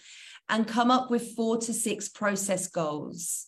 and 0.49 0.67
come 0.67 0.91
up 0.91 1.09
with 1.09 1.35
four 1.35 1.57
to 1.57 1.73
six 1.73 2.07
process 2.07 2.67
goals. 2.67 3.47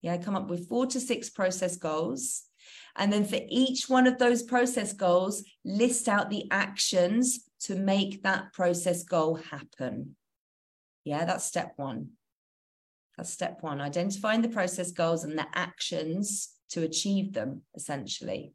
Yeah. 0.00 0.16
Come 0.16 0.34
up 0.34 0.48
with 0.48 0.66
four 0.68 0.86
to 0.86 1.00
six 1.00 1.28
process 1.28 1.76
goals. 1.76 2.44
And 2.96 3.12
then 3.12 3.24
for 3.24 3.40
each 3.48 3.88
one 3.88 4.06
of 4.06 4.18
those 4.18 4.42
process 4.42 4.94
goals, 4.94 5.44
list 5.64 6.08
out 6.08 6.30
the 6.30 6.44
actions 6.50 7.40
to 7.64 7.74
make 7.74 8.22
that 8.22 8.52
process 8.54 9.02
goal 9.02 9.34
happen. 9.34 10.16
Yeah. 11.04 11.26
That's 11.26 11.44
step 11.44 11.72
one. 11.76 12.12
That's 13.22 13.32
step 13.32 13.58
one 13.60 13.80
identifying 13.80 14.42
the 14.42 14.48
process 14.48 14.90
goals 14.90 15.22
and 15.22 15.38
the 15.38 15.46
actions 15.54 16.56
to 16.70 16.82
achieve 16.82 17.32
them, 17.32 17.62
essentially. 17.76 18.52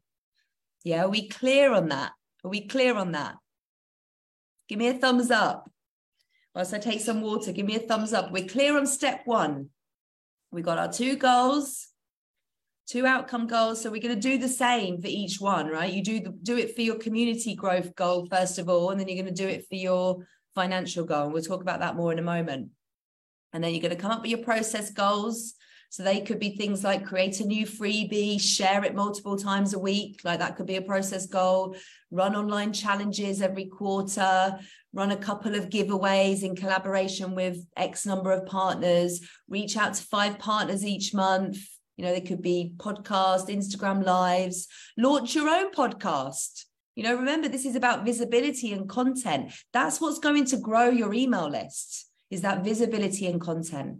Yeah, 0.84 1.04
are 1.04 1.08
we 1.08 1.26
clear 1.26 1.72
on 1.72 1.88
that? 1.88 2.12
Are 2.44 2.50
we 2.50 2.66
clear 2.66 2.94
on 2.94 3.12
that? 3.12 3.36
Give 4.68 4.78
me 4.78 4.88
a 4.88 4.92
thumbs 4.92 5.30
up. 5.30 5.70
Whilst 6.54 6.74
I 6.74 6.78
take 6.78 7.00
some 7.00 7.22
water, 7.22 7.50
give 7.50 7.64
me 7.64 7.76
a 7.76 7.78
thumbs 7.78 8.12
up. 8.12 8.30
We're 8.30 8.44
clear 8.44 8.76
on 8.76 8.86
step 8.86 9.22
one. 9.24 9.70
We 10.50 10.60
got 10.60 10.76
our 10.76 10.92
two 10.92 11.16
goals, 11.16 11.88
two 12.86 13.06
outcome 13.06 13.46
goals. 13.46 13.80
So 13.80 13.90
we're 13.90 14.02
going 14.02 14.16
to 14.16 14.20
do 14.20 14.36
the 14.36 14.50
same 14.50 15.00
for 15.00 15.08
each 15.08 15.40
one, 15.40 15.68
right? 15.68 15.90
You 15.90 16.04
do 16.04 16.20
the, 16.20 16.30
do 16.42 16.58
it 16.58 16.74
for 16.74 16.82
your 16.82 16.96
community 16.96 17.54
growth 17.54 17.94
goal 17.94 18.26
first 18.26 18.58
of 18.58 18.68
all, 18.68 18.90
and 18.90 19.00
then 19.00 19.08
you're 19.08 19.22
going 19.22 19.34
to 19.34 19.42
do 19.42 19.48
it 19.48 19.66
for 19.66 19.76
your 19.76 20.26
financial 20.54 21.06
goal. 21.06 21.24
And 21.24 21.32
we'll 21.32 21.42
talk 21.42 21.62
about 21.62 21.80
that 21.80 21.96
more 21.96 22.12
in 22.12 22.18
a 22.18 22.22
moment. 22.22 22.68
And 23.58 23.64
then 23.64 23.74
you're 23.74 23.82
going 23.82 23.90
to 23.90 24.00
come 24.00 24.12
up 24.12 24.22
with 24.22 24.30
your 24.30 24.38
process 24.38 24.90
goals. 24.90 25.54
So 25.90 26.04
they 26.04 26.20
could 26.20 26.38
be 26.38 26.50
things 26.50 26.84
like 26.84 27.04
create 27.04 27.40
a 27.40 27.44
new 27.44 27.66
freebie, 27.66 28.40
share 28.40 28.84
it 28.84 28.94
multiple 28.94 29.36
times 29.36 29.74
a 29.74 29.80
week, 29.80 30.20
like 30.22 30.38
that 30.38 30.54
could 30.54 30.66
be 30.66 30.76
a 30.76 30.80
process 30.80 31.26
goal, 31.26 31.74
run 32.12 32.36
online 32.36 32.72
challenges 32.72 33.42
every 33.42 33.64
quarter, 33.64 34.60
run 34.92 35.10
a 35.10 35.16
couple 35.16 35.56
of 35.56 35.70
giveaways 35.70 36.44
in 36.44 36.54
collaboration 36.54 37.34
with 37.34 37.66
X 37.76 38.06
number 38.06 38.30
of 38.30 38.46
partners, 38.46 39.28
reach 39.48 39.76
out 39.76 39.94
to 39.94 40.04
five 40.04 40.38
partners 40.38 40.86
each 40.86 41.12
month. 41.12 41.58
You 41.96 42.04
know, 42.04 42.12
they 42.12 42.20
could 42.20 42.42
be 42.42 42.74
podcast, 42.76 43.48
Instagram 43.48 44.04
lives, 44.04 44.68
launch 44.96 45.34
your 45.34 45.48
own 45.48 45.72
podcast. 45.72 46.66
You 46.94 47.02
know, 47.02 47.16
remember, 47.16 47.48
this 47.48 47.66
is 47.66 47.74
about 47.74 48.04
visibility 48.04 48.72
and 48.72 48.88
content. 48.88 49.50
That's 49.72 50.00
what's 50.00 50.20
going 50.20 50.44
to 50.44 50.58
grow 50.58 50.90
your 50.90 51.12
email 51.12 51.50
list, 51.50 52.07
is 52.30 52.42
that 52.42 52.64
visibility 52.64 53.26
and 53.26 53.40
content. 53.40 53.98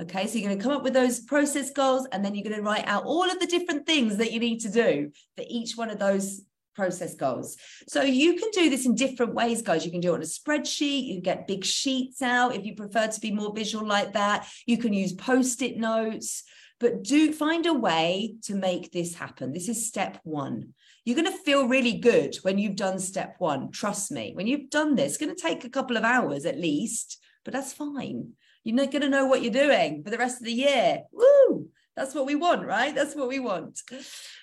Okay, 0.00 0.26
so 0.26 0.38
you're 0.38 0.48
going 0.48 0.58
to 0.58 0.62
come 0.62 0.76
up 0.76 0.82
with 0.82 0.94
those 0.94 1.20
process 1.20 1.70
goals 1.70 2.08
and 2.12 2.24
then 2.24 2.34
you're 2.34 2.44
going 2.44 2.56
to 2.56 2.62
write 2.62 2.86
out 2.86 3.04
all 3.04 3.30
of 3.30 3.38
the 3.38 3.46
different 3.46 3.86
things 3.86 4.16
that 4.16 4.32
you 4.32 4.40
need 4.40 4.60
to 4.60 4.70
do 4.70 5.10
for 5.36 5.44
each 5.48 5.76
one 5.76 5.90
of 5.90 5.98
those 5.98 6.42
process 6.74 7.14
goals. 7.14 7.56
So 7.88 8.02
you 8.02 8.34
can 8.34 8.50
do 8.52 8.70
this 8.70 8.86
in 8.86 8.94
different 8.94 9.34
ways, 9.34 9.62
guys. 9.62 9.84
You 9.84 9.90
can 9.90 10.00
do 10.00 10.12
it 10.12 10.16
on 10.16 10.22
a 10.22 10.24
spreadsheet, 10.24 11.06
you 11.06 11.20
get 11.20 11.46
big 11.46 11.64
sheets 11.64 12.22
out 12.22 12.56
if 12.56 12.64
you 12.64 12.74
prefer 12.74 13.08
to 13.08 13.20
be 13.20 13.30
more 13.30 13.54
visual 13.54 13.86
like 13.86 14.14
that. 14.14 14.48
You 14.66 14.78
can 14.78 14.92
use 14.92 15.12
post-it 15.12 15.76
notes, 15.76 16.42
but 16.80 17.04
do 17.04 17.32
find 17.32 17.66
a 17.66 17.74
way 17.74 18.36
to 18.44 18.54
make 18.54 18.90
this 18.90 19.14
happen. 19.14 19.52
This 19.52 19.68
is 19.68 19.86
step 19.86 20.18
one. 20.24 20.74
You're 21.04 21.16
going 21.16 21.30
to 21.30 21.44
feel 21.44 21.68
really 21.68 21.98
good 21.98 22.36
when 22.42 22.58
you've 22.58 22.76
done 22.76 22.98
step 22.98 23.36
one. 23.38 23.70
Trust 23.70 24.10
me. 24.10 24.32
When 24.34 24.46
you've 24.46 24.70
done 24.70 24.94
this, 24.94 25.12
it's 25.12 25.18
going 25.18 25.34
to 25.34 25.40
take 25.40 25.64
a 25.64 25.70
couple 25.70 25.96
of 25.96 26.04
hours 26.04 26.44
at 26.44 26.58
least, 26.58 27.21
but 27.44 27.52
that's 27.52 27.72
fine. 27.72 28.32
You're 28.64 28.76
not 28.76 28.92
going 28.92 29.02
to 29.02 29.08
know 29.08 29.26
what 29.26 29.42
you're 29.42 29.52
doing 29.52 30.02
for 30.04 30.10
the 30.10 30.18
rest 30.18 30.40
of 30.40 30.46
the 30.46 30.52
year. 30.52 31.02
Woo! 31.12 31.68
That's 31.96 32.14
what 32.14 32.26
we 32.26 32.34
want, 32.34 32.64
right? 32.64 32.94
That's 32.94 33.14
what 33.14 33.28
we 33.28 33.38
want. 33.38 33.80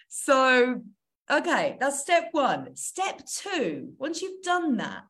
So 0.09 0.81
Okay, 1.31 1.77
that's 1.79 2.01
step 2.01 2.29
one. 2.31 2.75
Step 2.75 3.21
two, 3.27 3.93
once 3.99 4.19
you've 4.21 4.41
done 4.41 4.77
that, 4.77 5.03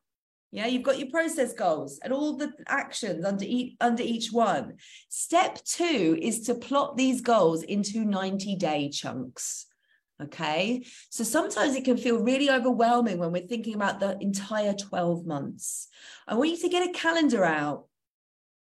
yeah, 0.52 0.66
you've 0.66 0.82
got 0.82 0.98
your 0.98 1.08
process 1.08 1.54
goals 1.54 1.98
and 2.02 2.12
all 2.12 2.36
the 2.36 2.52
actions 2.66 3.24
under 3.24 3.44
each, 3.46 3.76
under 3.80 4.02
each 4.02 4.30
one. 4.30 4.74
Step 5.08 5.64
two 5.64 6.18
is 6.20 6.40
to 6.40 6.54
plot 6.54 6.96
these 6.96 7.22
goals 7.22 7.62
into 7.62 8.04
90 8.04 8.56
day 8.56 8.90
chunks. 8.90 9.64
Okay, 10.22 10.84
so 11.08 11.24
sometimes 11.24 11.74
it 11.74 11.84
can 11.84 11.96
feel 11.96 12.22
really 12.22 12.50
overwhelming 12.50 13.18
when 13.18 13.32
we're 13.32 13.46
thinking 13.46 13.74
about 13.74 14.00
the 14.00 14.18
entire 14.20 14.74
12 14.74 15.24
months. 15.24 15.88
I 16.28 16.34
want 16.34 16.50
you 16.50 16.58
to 16.58 16.68
get 16.68 16.88
a 16.88 16.92
calendar 16.92 17.42
out 17.42 17.86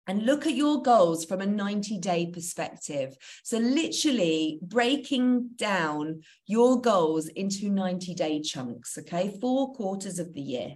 and 0.07 0.25
look 0.25 0.47
at 0.47 0.55
your 0.55 0.81
goals 0.81 1.25
from 1.25 1.41
a 1.41 1.45
90 1.45 1.99
day 1.99 2.31
perspective. 2.33 3.15
So, 3.43 3.57
literally 3.57 4.59
breaking 4.61 5.49
down 5.55 6.21
your 6.47 6.79
goals 6.79 7.27
into 7.27 7.69
90 7.69 8.15
day 8.15 8.41
chunks, 8.41 8.97
okay, 8.97 9.37
four 9.41 9.73
quarters 9.73 10.17
of 10.17 10.33
the 10.33 10.41
year. 10.41 10.75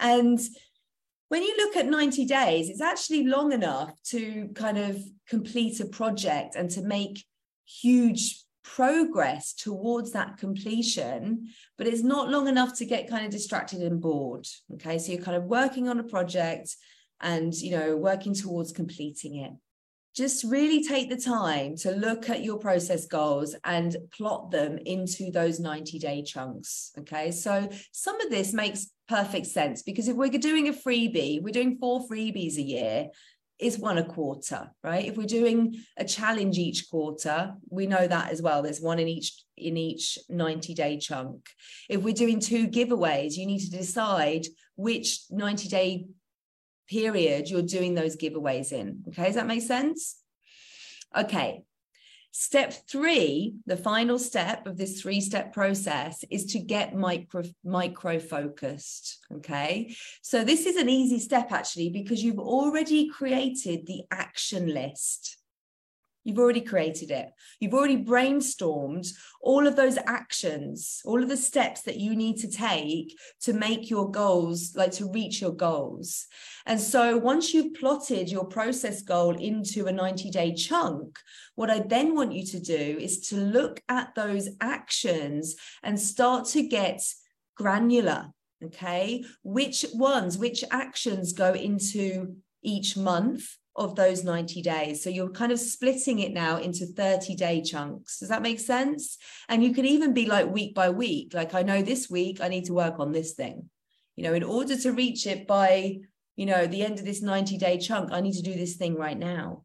And 0.00 0.40
when 1.28 1.42
you 1.42 1.56
look 1.56 1.76
at 1.76 1.86
90 1.86 2.24
days, 2.26 2.68
it's 2.68 2.80
actually 2.80 3.24
long 3.24 3.52
enough 3.52 3.90
to 4.10 4.48
kind 4.54 4.78
of 4.78 4.98
complete 5.28 5.80
a 5.80 5.86
project 5.86 6.56
and 6.56 6.70
to 6.70 6.82
make 6.82 7.24
huge 7.64 8.45
progress 8.74 9.52
towards 9.52 10.12
that 10.12 10.36
completion, 10.38 11.48
but 11.78 11.86
it's 11.86 12.02
not 12.02 12.28
long 12.28 12.48
enough 12.48 12.76
to 12.78 12.84
get 12.84 13.08
kind 13.08 13.24
of 13.24 13.30
distracted 13.30 13.80
and 13.80 14.00
bored. 14.00 14.46
Okay, 14.74 14.98
so 14.98 15.12
you're 15.12 15.22
kind 15.22 15.36
of 15.36 15.44
working 15.44 15.88
on 15.88 16.00
a 16.00 16.04
project 16.04 16.76
and 17.20 17.54
you 17.54 17.70
know 17.70 17.96
working 17.96 18.34
towards 18.34 18.72
completing 18.72 19.36
it 19.36 19.52
just 20.14 20.44
really 20.44 20.82
take 20.82 21.10
the 21.10 21.16
time 21.16 21.76
to 21.76 21.90
look 21.90 22.30
at 22.30 22.42
your 22.42 22.58
process 22.58 23.06
goals 23.06 23.54
and 23.64 23.96
plot 24.16 24.50
them 24.50 24.78
into 24.86 25.30
those 25.30 25.60
90 25.60 25.98
day 25.98 26.22
chunks 26.22 26.92
okay 26.98 27.30
so 27.30 27.68
some 27.92 28.20
of 28.20 28.30
this 28.30 28.52
makes 28.52 28.88
perfect 29.08 29.46
sense 29.46 29.82
because 29.82 30.08
if 30.08 30.16
we're 30.16 30.30
doing 30.30 30.68
a 30.68 30.72
freebie 30.72 31.40
we're 31.40 31.52
doing 31.52 31.78
four 31.78 32.06
freebies 32.08 32.56
a 32.56 32.62
year 32.62 33.06
is 33.58 33.78
one 33.78 33.98
a 33.98 34.04
quarter 34.04 34.70
right 34.84 35.06
if 35.06 35.16
we're 35.16 35.26
doing 35.26 35.74
a 35.96 36.04
challenge 36.04 36.58
each 36.58 36.90
quarter 36.90 37.54
we 37.70 37.86
know 37.86 38.06
that 38.06 38.30
as 38.30 38.42
well 38.42 38.62
there's 38.62 38.80
one 38.80 38.98
in 38.98 39.08
each 39.08 39.32
in 39.56 39.76
each 39.76 40.18
90 40.28 40.74
day 40.74 40.98
chunk 40.98 41.48
if 41.88 42.02
we're 42.02 42.12
doing 42.12 42.38
two 42.38 42.68
giveaways 42.68 43.36
you 43.36 43.46
need 43.46 43.60
to 43.60 43.70
decide 43.70 44.46
which 44.76 45.20
90 45.30 45.68
day 45.68 46.06
period 46.88 47.48
you're 47.48 47.62
doing 47.62 47.94
those 47.94 48.16
giveaways 48.16 48.72
in. 48.72 49.02
Okay, 49.08 49.24
does 49.26 49.34
that 49.34 49.46
make 49.46 49.62
sense? 49.62 50.16
Okay. 51.16 51.62
Step 52.38 52.74
three, 52.86 53.54
the 53.64 53.78
final 53.78 54.18
step 54.18 54.66
of 54.66 54.76
this 54.76 55.00
three 55.00 55.22
step 55.22 55.54
process 55.54 56.22
is 56.28 56.44
to 56.44 56.58
get 56.58 56.94
micro, 56.94 57.42
micro 57.64 58.18
focused. 58.18 59.24
Okay. 59.36 59.96
So 60.20 60.44
this 60.44 60.66
is 60.66 60.76
an 60.76 60.90
easy 60.90 61.18
step 61.18 61.50
actually 61.50 61.88
because 61.88 62.22
you've 62.22 62.38
already 62.38 63.08
created 63.08 63.86
the 63.86 64.02
action 64.10 64.66
list. 64.66 65.38
You've 66.26 66.40
already 66.40 66.60
created 66.60 67.12
it. 67.12 67.30
You've 67.60 67.72
already 67.72 68.02
brainstormed 68.04 69.06
all 69.40 69.64
of 69.68 69.76
those 69.76 69.96
actions, 70.06 71.00
all 71.04 71.22
of 71.22 71.28
the 71.28 71.36
steps 71.36 71.82
that 71.82 72.00
you 72.00 72.16
need 72.16 72.38
to 72.38 72.50
take 72.50 73.16
to 73.42 73.52
make 73.52 73.88
your 73.88 74.10
goals, 74.10 74.72
like 74.74 74.90
to 74.92 75.08
reach 75.12 75.40
your 75.40 75.52
goals. 75.52 76.26
And 76.66 76.80
so 76.80 77.16
once 77.16 77.54
you've 77.54 77.74
plotted 77.74 78.28
your 78.28 78.44
process 78.44 79.02
goal 79.02 79.36
into 79.36 79.86
a 79.86 79.92
90 79.92 80.30
day 80.32 80.52
chunk, 80.52 81.16
what 81.54 81.70
I 81.70 81.78
then 81.78 82.16
want 82.16 82.32
you 82.32 82.44
to 82.44 82.58
do 82.58 82.98
is 83.00 83.20
to 83.28 83.36
look 83.36 83.80
at 83.88 84.12
those 84.16 84.48
actions 84.60 85.54
and 85.84 85.98
start 85.98 86.46
to 86.48 86.66
get 86.66 87.02
granular. 87.54 88.32
Okay. 88.64 89.24
Which 89.44 89.86
ones, 89.94 90.38
which 90.38 90.64
actions 90.72 91.32
go 91.32 91.52
into 91.52 92.34
each 92.64 92.96
month? 92.96 93.46
Of 93.76 93.94
those 93.94 94.24
90 94.24 94.62
days. 94.62 95.02
So 95.02 95.10
you're 95.10 95.30
kind 95.30 95.52
of 95.52 95.60
splitting 95.60 96.18
it 96.20 96.32
now 96.32 96.56
into 96.56 96.86
30 96.86 97.34
day 97.34 97.62
chunks. 97.62 98.18
Does 98.18 98.30
that 98.30 98.42
make 98.42 98.58
sense? 98.58 99.18
And 99.48 99.62
you 99.62 99.74
can 99.74 99.84
even 99.84 100.14
be 100.14 100.26
like 100.26 100.50
week 100.50 100.74
by 100.74 100.90
week. 100.90 101.34
Like, 101.34 101.54
I 101.54 101.62
know 101.62 101.82
this 101.82 102.08
week 102.08 102.40
I 102.40 102.48
need 102.48 102.64
to 102.66 102.74
work 102.74 102.98
on 102.98 103.12
this 103.12 103.34
thing. 103.34 103.68
You 104.16 104.24
know, 104.24 104.32
in 104.32 104.42
order 104.42 104.76
to 104.76 104.92
reach 104.92 105.26
it 105.26 105.46
by, 105.46 105.98
you 106.36 106.46
know, 106.46 106.66
the 106.66 106.82
end 106.82 106.98
of 106.98 107.04
this 107.04 107.22
90 107.22 107.58
day 107.58 107.78
chunk, 107.78 108.12
I 108.12 108.20
need 108.20 108.34
to 108.34 108.42
do 108.42 108.54
this 108.54 108.76
thing 108.76 108.96
right 108.96 109.18
now. 109.18 109.64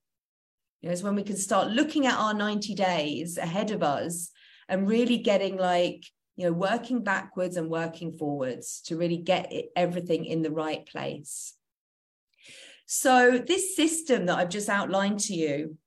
You 0.82 0.90
know, 0.90 0.94
it's 0.94 1.04
when 1.04 1.16
we 1.16 1.24
can 1.24 1.38
start 1.38 1.70
looking 1.70 2.06
at 2.06 2.18
our 2.18 2.34
90 2.34 2.76
days 2.76 3.38
ahead 3.38 3.72
of 3.72 3.82
us 3.82 4.30
and 4.68 4.90
really 4.90 5.20
getting 5.20 5.58
like, 5.58 6.04
you 6.36 6.46
know, 6.46 6.54
working 6.54 7.04
backwards 7.04 7.56
and 7.56 7.70
working 7.70 8.12
forwards 8.12 8.82
to 8.88 8.98
really 8.98 9.18
get 9.18 9.54
it, 9.54 9.68
everything 9.76 10.26
in 10.26 10.42
the 10.42 10.52
right 10.52 10.86
place. 10.86 11.54
So, 12.94 13.38
this 13.38 13.74
system 13.74 14.26
that 14.26 14.38
I've 14.38 14.50
just 14.50 14.68
outlined 14.68 15.22
to 15.22 15.34
you, 15.34 15.78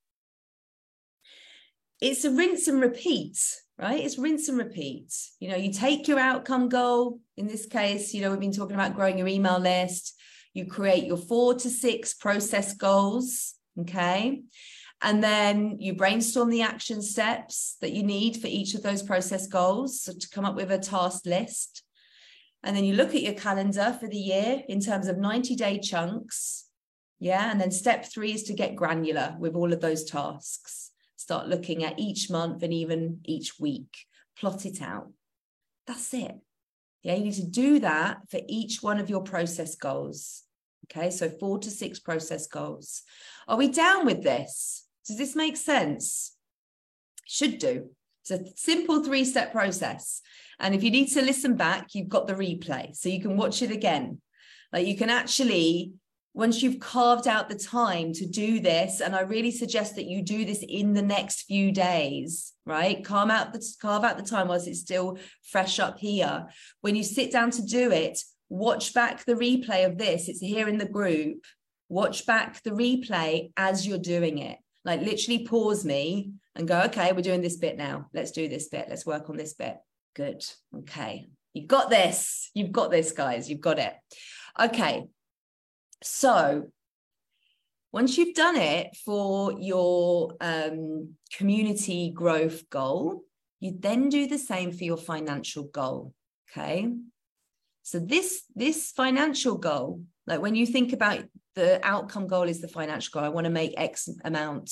it's 2.01 2.25
a 2.25 2.31
rinse 2.31 2.67
and 2.67 2.81
repeat, 2.81 3.37
right? 3.79 4.03
It's 4.03 4.17
rinse 4.17 4.49
and 4.49 4.57
repeat. 4.57 5.13
You 5.39 5.51
know, 5.51 5.57
you 5.57 5.71
take 5.71 6.09
your 6.09 6.19
outcome 6.19 6.71
goal. 6.71 7.21
In 7.37 7.47
this 7.47 7.67
case, 7.67 8.15
you 8.15 8.23
know, 8.23 8.31
we've 8.31 8.41
been 8.41 8.53
talking 8.53 8.75
about 8.75 8.95
growing 8.95 9.19
your 9.19 9.29
email 9.29 9.59
list. 9.59 10.19
You 10.55 10.65
create 10.65 11.05
your 11.05 11.19
four 11.19 11.53
to 11.53 11.69
six 11.69 12.15
process 12.15 12.73
goals. 12.73 13.53
Okay. 13.79 14.41
And 15.03 15.23
then 15.23 15.77
you 15.81 15.97
brainstorm 15.97 16.49
the 16.49 16.63
action 16.63 17.03
steps 17.03 17.77
that 17.83 17.93
you 17.93 18.03
need 18.03 18.39
for 18.39 18.47
each 18.47 18.75
of 18.75 18.83
those 18.83 19.03
process 19.03 19.47
goals 19.47 20.01
so 20.01 20.15
to 20.15 20.29
come 20.31 20.47
up 20.47 20.57
with 20.57 20.73
a 20.73 20.79
task 20.79 21.27
list. 21.27 21.83
And 22.63 22.75
then 22.75 22.87
you 22.87 22.95
look 22.95 23.15
at 23.15 23.21
your 23.21 23.35
calendar 23.35 23.95
for 24.01 24.09
the 24.09 24.17
year 24.17 24.63
in 24.71 24.81
terms 24.81 25.07
of 25.07 25.19
90 25.19 25.55
day 25.55 25.79
chunks 25.79 26.64
yeah. 27.25 27.51
And 27.51 27.59
then 27.59 27.71
step 27.71 28.05
three 28.05 28.35
is 28.35 28.43
to 28.45 28.53
get 28.53 28.77
granular 28.77 29.35
with 29.39 29.55
all 29.55 29.73
of 29.73 29.81
those 29.81 30.05
tasks. 30.05 30.91
Start 31.17 31.49
looking 31.49 31.83
at 31.83 31.99
each 31.99 32.29
month 32.29 32.63
and 32.63 32.71
even 32.71 33.21
each 33.25 33.59
week. 33.59 33.97
Plot 34.39 34.67
it 34.67 34.83
out. 34.83 35.11
That's 35.87 36.13
it. 36.13 36.37
Yeah. 37.03 37.15
You 37.15 37.25
need 37.25 37.35
to 37.37 37.47
do 37.47 37.81
that 37.81 38.29
for 38.31 38.41
each 38.47 38.83
one 38.83 39.01
of 39.01 39.09
your 39.09 39.23
process 39.23 39.75
goals. 39.75 40.43
Okay. 40.85 41.09
So 41.09 41.31
four 41.31 41.59
to 41.61 41.71
six 41.71 41.99
process 41.99 42.47
goals. 42.47 43.05
Are 43.49 43.57
we 43.57 43.69
down 43.69 44.05
with 44.05 44.23
this? 44.23 44.87
Does 45.07 45.17
this 45.17 45.35
make 45.35 45.57
sense? 45.57 46.37
Should 47.25 47.57
do. 47.57 47.89
It's 48.21 48.33
a 48.33 48.45
simple 48.55 49.03
three 49.03 49.25
step 49.25 49.51
process. 49.51 50.21
And 50.61 50.75
if 50.75 50.83
you 50.83 50.91
need 50.91 51.09
to 51.13 51.23
listen 51.23 51.57
back, 51.57 51.95
you've 51.95 52.11
got 52.11 52.27
the 52.27 52.35
replay. 52.35 52.95
So 52.95 53.09
you 53.09 53.23
can 53.23 53.39
watch 53.39 53.63
it 53.63 53.71
again. 53.71 54.21
Like 54.75 54.87
you 54.87 54.99
can 54.99 55.09
actually 55.09 55.95
once 56.35 56.63
you've 56.63 56.81
carved 56.81 57.27
out 57.27 57.49
the 57.49 57.55
time 57.55 58.13
to 58.13 58.27
do 58.27 58.61
this 58.61 59.01
and 59.01 59.15
i 59.15 59.21
really 59.21 59.51
suggest 59.51 59.95
that 59.95 60.07
you 60.07 60.23
do 60.23 60.45
this 60.45 60.65
in 60.69 60.93
the 60.93 61.03
next 61.03 61.43
few 61.43 61.73
days 61.73 62.53
right 62.67 63.05
carve 63.05 63.31
out 63.31 63.53
the 63.53 63.65
carve 63.81 64.05
out 64.05 64.17
the 64.17 64.23
time 64.23 64.49
whilst 64.49 64.69
it's 64.69 64.81
still 64.81 65.19
fresh 65.51 65.79
up 65.79 65.99
here 65.99 66.47
when 66.81 66.97
you 66.97 67.03
sit 67.03 67.33
down 67.33 67.51
to 67.51 67.63
do 67.63 67.91
it 67.91 68.19
watch 68.49 68.93
back 68.93 69.25
the 69.25 69.35
replay 69.35 69.87
of 69.87 69.97
this 69.97 70.29
it's 70.29 70.41
here 70.41 70.69
in 70.69 70.79
the 70.79 70.85
group 70.85 71.39
watch 71.89 72.27
back 72.27 72.63
the 72.63 72.71
replay 72.71 73.51
as 73.57 73.87
you're 73.87 73.99
doing 73.99 74.39
it 74.39 74.59
Like 74.85 75.01
literally 75.01 75.47
pause 75.47 75.85
me 75.85 76.33
and 76.55 76.69
go, 76.69 76.83
okay, 76.83 77.13
we're 77.13 77.23
doing 77.23 77.41
this 77.41 77.57
bit 77.57 77.77
now. 77.77 78.07
Let's 78.13 78.31
do 78.31 78.49
this 78.49 78.69
bit. 78.69 78.87
Let's 78.89 79.07
work 79.07 79.29
on 79.29 79.37
this 79.37 79.55
bit. 79.55 79.77
Good. 80.15 80.45
Okay. 80.79 81.29
You've 81.53 81.69
got 81.69 81.91
this. 81.91 82.51
You've 82.55 82.73
got 82.73 82.91
this, 82.91 83.13
guys. 83.13 83.49
You've 83.49 83.61
got 83.61 83.79
it. 83.79 83.95
Okay. 84.61 85.05
So 86.05 86.71
once 87.93 88.19
you've 88.19 88.35
done 88.35 88.57
it 88.57 88.95
for 89.05 89.59
your 89.59 90.35
um, 90.41 91.15
community 91.37 92.13
growth 92.15 92.69
goal, 92.69 93.23
you 93.59 93.75
then 93.79 94.11
do 94.11 94.27
the 94.27 94.39
same 94.39 94.71
for 94.71 94.85
your 94.85 94.99
financial 94.99 95.65
goal. 95.65 96.13
Okay. 96.51 96.91
So 97.83 97.99
this 97.99 98.43
this 98.55 98.93
financial 98.93 99.57
goal, 99.57 100.03
like 100.27 100.43
when 100.43 100.55
you 100.55 100.67
think 100.67 100.93
about 100.93 101.25
the 101.55 101.81
outcome 101.83 102.27
goal 102.27 102.45
is 102.45 102.61
the 102.61 102.69
financial 102.69 103.11
goal, 103.13 103.25
I 103.25 103.29
want 103.31 103.47
to 103.47 103.51
make 103.51 103.75
X 103.77 104.09
amount 104.25 104.71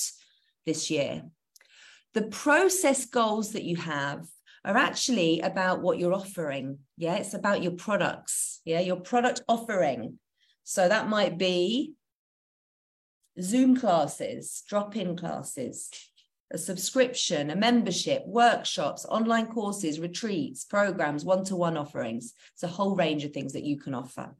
this 0.67 0.91
year. 0.91 1.23
The 2.13 2.23
process 2.23 3.05
goals 3.05 3.53
that 3.53 3.63
you 3.63 3.77
have 3.77 4.27
are 4.63 4.77
actually 4.77 5.41
about 5.41 5.81
what 5.81 5.97
you're 5.97 6.13
offering. 6.13 6.77
Yeah, 6.97 7.15
it's 7.15 7.33
about 7.33 7.63
your 7.63 7.71
products. 7.71 8.61
Yeah, 8.65 8.81
your 8.81 8.97
product 8.97 9.41
offering. 9.47 10.19
So 10.63 10.87
that 10.87 11.09
might 11.09 11.37
be 11.37 11.93
Zoom 13.41 13.75
classes, 13.75 14.63
drop 14.67 14.95
in 14.95 15.15
classes, 15.17 15.89
a 16.51 16.57
subscription, 16.57 17.49
a 17.49 17.55
membership, 17.55 18.23
workshops, 18.27 19.05
online 19.05 19.47
courses, 19.47 19.99
retreats, 19.99 20.63
programs, 20.63 21.25
one 21.25 21.43
to 21.45 21.55
one 21.55 21.77
offerings. 21.77 22.33
It's 22.53 22.63
a 22.63 22.67
whole 22.67 22.95
range 22.95 23.23
of 23.25 23.33
things 23.33 23.53
that 23.53 23.63
you 23.63 23.77
can 23.77 23.95
offer. 23.95 24.35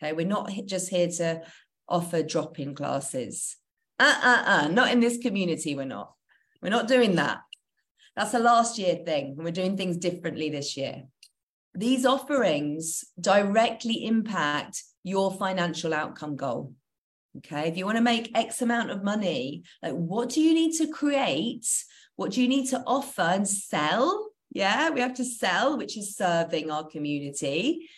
Okay, 0.00 0.12
we're 0.12 0.26
not 0.26 0.50
just 0.66 0.90
here 0.90 1.08
to 1.08 1.42
offer 1.88 2.22
drop 2.22 2.58
in 2.60 2.74
classes. 2.74 3.56
Uh 3.98 4.20
uh 4.22 4.42
uh, 4.46 4.68
not 4.68 4.92
in 4.92 5.00
this 5.00 5.18
community, 5.18 5.74
we're 5.74 5.84
not. 5.84 6.12
We're 6.62 6.68
not 6.68 6.86
doing 6.86 7.16
that. 7.16 7.40
That's 8.14 8.34
a 8.34 8.38
last 8.38 8.78
year 8.78 8.96
thing. 8.96 9.36
We're 9.38 9.50
doing 9.50 9.76
things 9.76 9.96
differently 9.96 10.50
this 10.50 10.76
year. 10.76 11.04
These 11.74 12.04
offerings 12.04 13.04
directly 13.20 14.04
impact 14.04 14.82
your 15.04 15.32
financial 15.32 15.94
outcome 15.94 16.36
goal. 16.36 16.74
Okay. 17.38 17.68
If 17.68 17.76
you 17.76 17.84
want 17.84 17.98
to 17.98 18.02
make 18.02 18.36
X 18.36 18.62
amount 18.62 18.90
of 18.90 19.04
money, 19.04 19.62
like 19.82 19.94
what 19.94 20.30
do 20.30 20.40
you 20.40 20.54
need 20.54 20.72
to 20.78 20.88
create? 20.88 21.66
What 22.16 22.32
do 22.32 22.42
you 22.42 22.48
need 22.48 22.68
to 22.70 22.82
offer 22.86 23.22
and 23.22 23.46
sell? 23.46 24.30
Yeah, 24.50 24.90
we 24.90 25.00
have 25.00 25.14
to 25.14 25.24
sell, 25.24 25.76
which 25.76 25.96
is 25.96 26.16
serving 26.16 26.70
our 26.70 26.84
community. 26.84 27.88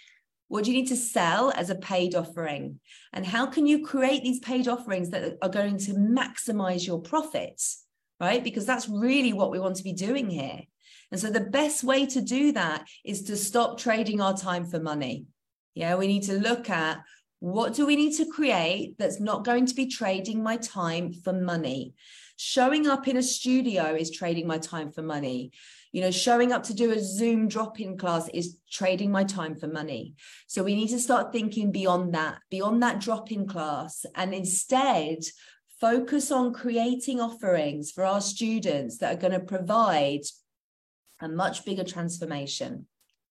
What 0.49 0.65
do 0.65 0.73
you 0.73 0.79
need 0.79 0.89
to 0.89 0.97
sell 0.97 1.53
as 1.53 1.71
a 1.71 1.77
paid 1.77 2.15
offering? 2.15 2.81
And 3.13 3.25
how 3.25 3.47
can 3.47 3.67
you 3.67 3.85
create 3.85 4.23
these 4.23 4.41
paid 4.41 4.67
offerings 4.67 5.11
that 5.11 5.39
are 5.41 5.49
going 5.49 5.79
to 5.79 5.93
maximize 5.95 6.87
your 6.87 7.01
profits? 7.01 7.85
right? 8.21 8.45
Because 8.45 8.67
that's 8.67 8.89
really 8.89 9.33
what 9.33 9.51
we 9.51 9.59
want 9.59 9.77
to 9.77 9.83
be 9.83 9.95
doing 9.95 10.29
here. 10.29 10.61
And 11.11 11.21
so 11.21 11.31
the 11.31 11.41
best 11.41 11.83
way 11.83 12.07
to 12.07 12.21
do 12.21 12.53
that 12.53 12.87
is 13.05 13.23
to 13.25 13.37
stop 13.37 13.79
trading 13.79 14.21
our 14.21 14.37
time 14.37 14.67
for 14.67 14.79
money. 14.79 15.25
Yeah, 15.81 15.95
we 15.95 16.09
need 16.09 16.25
to 16.25 16.35
look 16.35 16.69
at 16.69 17.01
what 17.39 17.73
do 17.73 17.87
we 17.87 17.97
need 17.97 18.15
to 18.19 18.27
create 18.27 18.97
that's 18.99 19.19
not 19.19 19.47
going 19.47 19.65
to 19.65 19.75
be 19.75 19.87
trading 19.87 20.43
my 20.43 20.59
time 20.59 21.11
for 21.11 21.33
money? 21.33 21.95
Showing 22.37 22.87
up 22.87 23.09
in 23.09 23.17
a 23.17 23.23
studio 23.23 23.95
is 23.95 24.11
trading 24.11 24.47
my 24.47 24.59
time 24.59 24.93
for 24.93 25.01
money. 25.01 25.53
You 25.93 26.03
know, 26.03 26.11
showing 26.11 26.53
up 26.53 26.65
to 26.65 26.75
do 26.75 26.91
a 26.91 27.01
Zoom 27.01 27.49
drop 27.49 27.81
in 27.81 27.97
class 27.97 28.29
is 28.29 28.59
trading 28.71 29.11
my 29.11 29.25
time 29.25 29.57
for 29.57 29.69
money. 29.69 30.17
So 30.49 30.63
we 30.63 30.75
need 30.75 30.89
to 30.89 30.99
start 30.99 31.33
thinking 31.33 31.73
beyond 31.73 32.13
that, 32.13 32.41
beyond 32.51 32.83
that 32.83 33.01
drop 33.01 33.33
in 33.33 33.47
class, 33.47 34.05
and 34.15 34.35
instead 34.35 35.21
focus 35.81 36.31
on 36.31 36.53
creating 36.53 37.23
offerings 37.23 37.91
for 37.91 38.05
our 38.05 38.21
students 38.21 38.99
that 38.99 39.17
are 39.17 39.21
going 39.21 39.33
to 39.33 39.41
provide 39.41 40.25
a 41.23 41.29
much 41.31 41.65
bigger 41.65 41.85
transformation. 41.85 42.87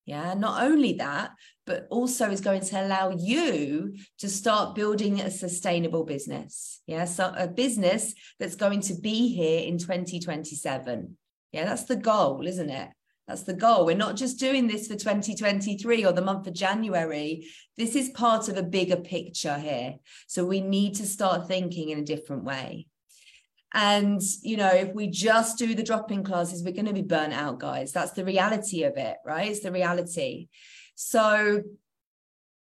Yeah, 0.10 0.34
not 0.34 0.64
only 0.64 0.94
that, 0.94 1.34
but 1.70 1.86
also 1.92 2.32
is 2.32 2.42
going 2.42 2.62
to 2.62 2.82
allow 2.82 3.12
you 3.12 3.96
to 4.18 4.28
start 4.28 4.74
building 4.74 5.22
a 5.22 5.30
sustainable 5.30 6.04
business. 6.04 6.82
Yeah, 6.88 7.06
so 7.06 7.32
a 7.38 7.48
business 7.48 8.16
that's 8.40 8.56
going 8.56 8.82
to 8.82 8.96
be 8.96 9.28
here 9.36 9.68
in 9.68 9.78
2027. 9.78 11.16
Yeah, 11.52 11.66
that's 11.66 11.84
the 11.84 11.96
goal, 11.96 12.48
isn't 12.48 12.72
it? 12.72 12.90
That's 13.28 13.44
the 13.44 13.54
goal. 13.54 13.86
We're 13.86 13.96
not 13.96 14.16
just 14.16 14.40
doing 14.40 14.66
this 14.66 14.88
for 14.88 14.96
2023 14.96 16.04
or 16.06 16.12
the 16.12 16.24
month 16.24 16.48
of 16.48 16.56
January. 16.56 17.46
This 17.78 17.96
is 17.96 18.10
part 18.10 18.50
of 18.50 18.58
a 18.58 18.64
bigger 18.64 18.98
picture 18.98 19.60
here. 19.60 19.98
So 20.26 20.46
we 20.46 20.62
need 20.62 20.96
to 20.96 21.06
start 21.06 21.48
thinking 21.48 21.90
in 21.90 22.00
a 22.00 22.04
different 22.04 22.46
way. 22.46 22.88
And, 23.76 24.20
you 24.42 24.58
know, 24.58 24.74
if 24.74 24.96
we 24.96 25.06
just 25.06 25.60
do 25.60 25.76
the 25.76 25.84
drop 25.84 26.12
in 26.12 26.24
classes, 26.24 26.64
we're 26.64 26.74
going 26.74 26.88
to 26.88 26.94
be 26.94 27.04
burnt 27.04 27.34
out, 27.34 27.60
guys. 27.60 27.92
That's 27.92 28.14
the 28.14 28.26
reality 28.26 28.82
of 28.86 28.98
it, 28.98 29.18
right? 29.24 29.52
It's 29.52 29.60
the 29.60 29.72
reality. 29.72 30.48
So 31.02 31.64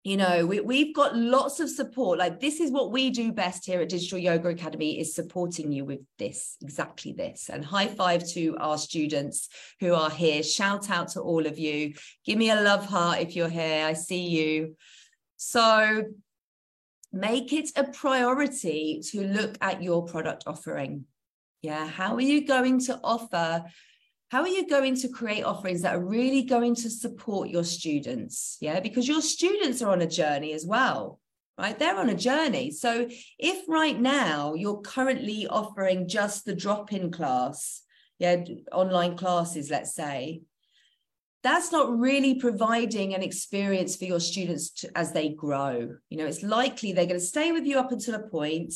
you 0.05 0.17
know 0.17 0.47
we, 0.47 0.61
we've 0.61 0.95
got 0.95 1.17
lots 1.17 1.59
of 1.59 1.69
support. 1.69 2.21
Like 2.21 2.39
this 2.39 2.61
is 2.61 2.71
what 2.71 2.93
we 2.93 3.11
do 3.11 3.33
best 3.33 3.67
here 3.67 3.81
at 3.81 3.89
digital 3.89 4.17
yoga 4.17 4.51
academy 4.51 5.01
is 5.01 5.13
supporting 5.13 5.73
you 5.73 5.85
with 5.85 5.99
this 6.21 6.57
exactly 6.63 7.13
this. 7.13 7.51
And 7.53 7.65
high 7.65 7.89
five 7.89 8.25
to 8.29 8.57
our 8.61 8.79
students 8.79 9.49
who 9.81 9.93
are 9.93 10.09
here. 10.09 10.45
Shout 10.45 10.89
out 10.89 11.09
to 11.09 11.21
all 11.21 11.47
of 11.47 11.59
you. 11.59 11.95
Give 12.25 12.39
me 12.39 12.51
a 12.51 12.63
love 12.63 12.87
heart 12.87 13.19
if 13.19 13.35
you're 13.35 13.49
here. 13.49 13.85
I 13.85 13.95
see 13.95 14.29
you. 14.29 14.77
So 15.37 16.05
make 17.13 17.53
it 17.53 17.71
a 17.75 17.83
priority 17.83 19.03
to 19.11 19.25
look 19.25 19.59
at 19.61 19.83
your 19.83 20.05
product 20.05 20.45
offering. 20.47 21.07
Yeah 21.61 21.89
how 21.89 22.15
are 22.15 22.21
you 22.21 22.47
going 22.47 22.79
to 22.83 23.01
offer 23.03 23.65
how 24.31 24.43
are 24.43 24.49
you 24.49 24.69
going 24.69 24.95
to 24.95 25.09
create 25.09 25.43
offerings 25.43 25.83
that 25.83 25.95
are 25.95 26.05
really 26.05 26.43
going 26.43 26.75
to 26.75 26.91
support 26.91 27.49
your 27.49 27.65
students? 27.65 28.57
Yeah 28.61 28.81
because 28.81 29.09
your 29.09 29.23
students 29.23 29.83
are 29.83 29.91
on 29.91 30.03
a 30.03 30.07
journey 30.07 30.53
as 30.53 30.67
well 30.67 31.19
right? 31.59 31.77
They're 31.77 31.99
on 31.99 32.09
a 32.09 32.15
journey. 32.15 32.71
So 32.71 33.09
if 33.37 33.69
right 33.69 33.99
now 33.99 34.55
you're 34.55 34.81
currently 34.81 35.49
offering 35.49 36.09
just 36.09 36.45
the 36.45 36.55
drop-in 36.55 37.11
class 37.11 37.83
yeah 38.19 38.43
online 38.73 39.17
classes 39.17 39.71
let's 39.71 39.95
say 39.95 40.43
that's 41.45 41.71
not 41.71 41.97
really 41.97 42.35
providing 42.35 43.15
an 43.15 43.23
experience 43.23 43.95
for 43.95 44.07
your 44.07 44.19
students 44.19 44.71
to, 44.71 44.99
as 44.99 45.13
they 45.13 45.29
grow. 45.31 45.97
You 46.11 46.19
know 46.19 46.27
it's 46.27 46.43
likely 46.43 46.93
they're 46.93 47.07
going 47.07 47.21
to 47.21 47.35
stay 47.35 47.53
with 47.53 47.65
you 47.65 47.79
up 47.79 47.93
until 47.93 48.15
a 48.15 48.29
point 48.29 48.75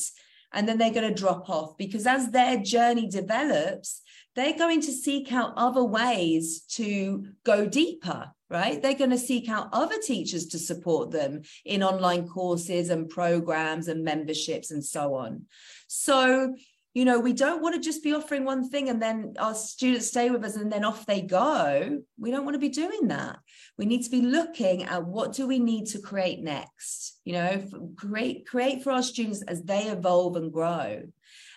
and 0.53 0.67
then 0.67 0.77
they're 0.77 0.91
going 0.91 1.09
to 1.09 1.21
drop 1.21 1.49
off 1.49 1.77
because 1.77 2.05
as 2.05 2.31
their 2.31 2.57
journey 2.57 3.07
develops 3.07 4.02
they're 4.35 4.57
going 4.57 4.81
to 4.81 4.91
seek 4.91 5.31
out 5.31 5.53
other 5.57 5.83
ways 5.83 6.61
to 6.61 7.27
go 7.45 7.67
deeper, 7.67 8.31
right? 8.49 8.81
They're 8.81 8.93
going 8.93 9.11
to 9.11 9.17
seek 9.17 9.49
out 9.49 9.69
other 9.71 9.99
teachers 9.99 10.47
to 10.47 10.59
support 10.59 11.11
them 11.11 11.41
in 11.65 11.83
online 11.83 12.27
courses 12.27 12.89
and 12.89 13.09
programs 13.09 13.87
and 13.87 14.03
memberships 14.03 14.71
and 14.71 14.83
so 14.83 15.15
on. 15.15 15.45
So, 15.87 16.55
you 16.93 17.05
know, 17.05 17.19
we 17.19 17.33
don't 17.33 17.61
want 17.61 17.75
to 17.75 17.81
just 17.81 18.03
be 18.03 18.13
offering 18.13 18.45
one 18.45 18.69
thing 18.69 18.89
and 18.89 19.01
then 19.01 19.33
our 19.39 19.55
students 19.55 20.07
stay 20.07 20.29
with 20.29 20.43
us 20.45 20.55
and 20.55 20.71
then 20.71 20.85
off 20.85 21.05
they 21.05 21.21
go. 21.21 21.99
We 22.19 22.31
don't 22.31 22.45
want 22.45 22.55
to 22.55 22.59
be 22.59 22.69
doing 22.69 23.07
that. 23.07 23.39
We 23.77 23.85
need 23.85 24.03
to 24.03 24.11
be 24.11 24.21
looking 24.21 24.83
at 24.83 25.05
what 25.05 25.33
do 25.33 25.47
we 25.47 25.57
need 25.57 25.87
to 25.87 25.99
create 25.99 26.43
next, 26.43 27.19
you 27.23 27.33
know, 27.33 27.63
create 27.97 28.47
create 28.47 28.83
for 28.83 28.91
our 28.91 29.03
students 29.03 29.41
as 29.43 29.63
they 29.63 29.83
evolve 29.87 30.35
and 30.35 30.51
grow. 30.51 31.03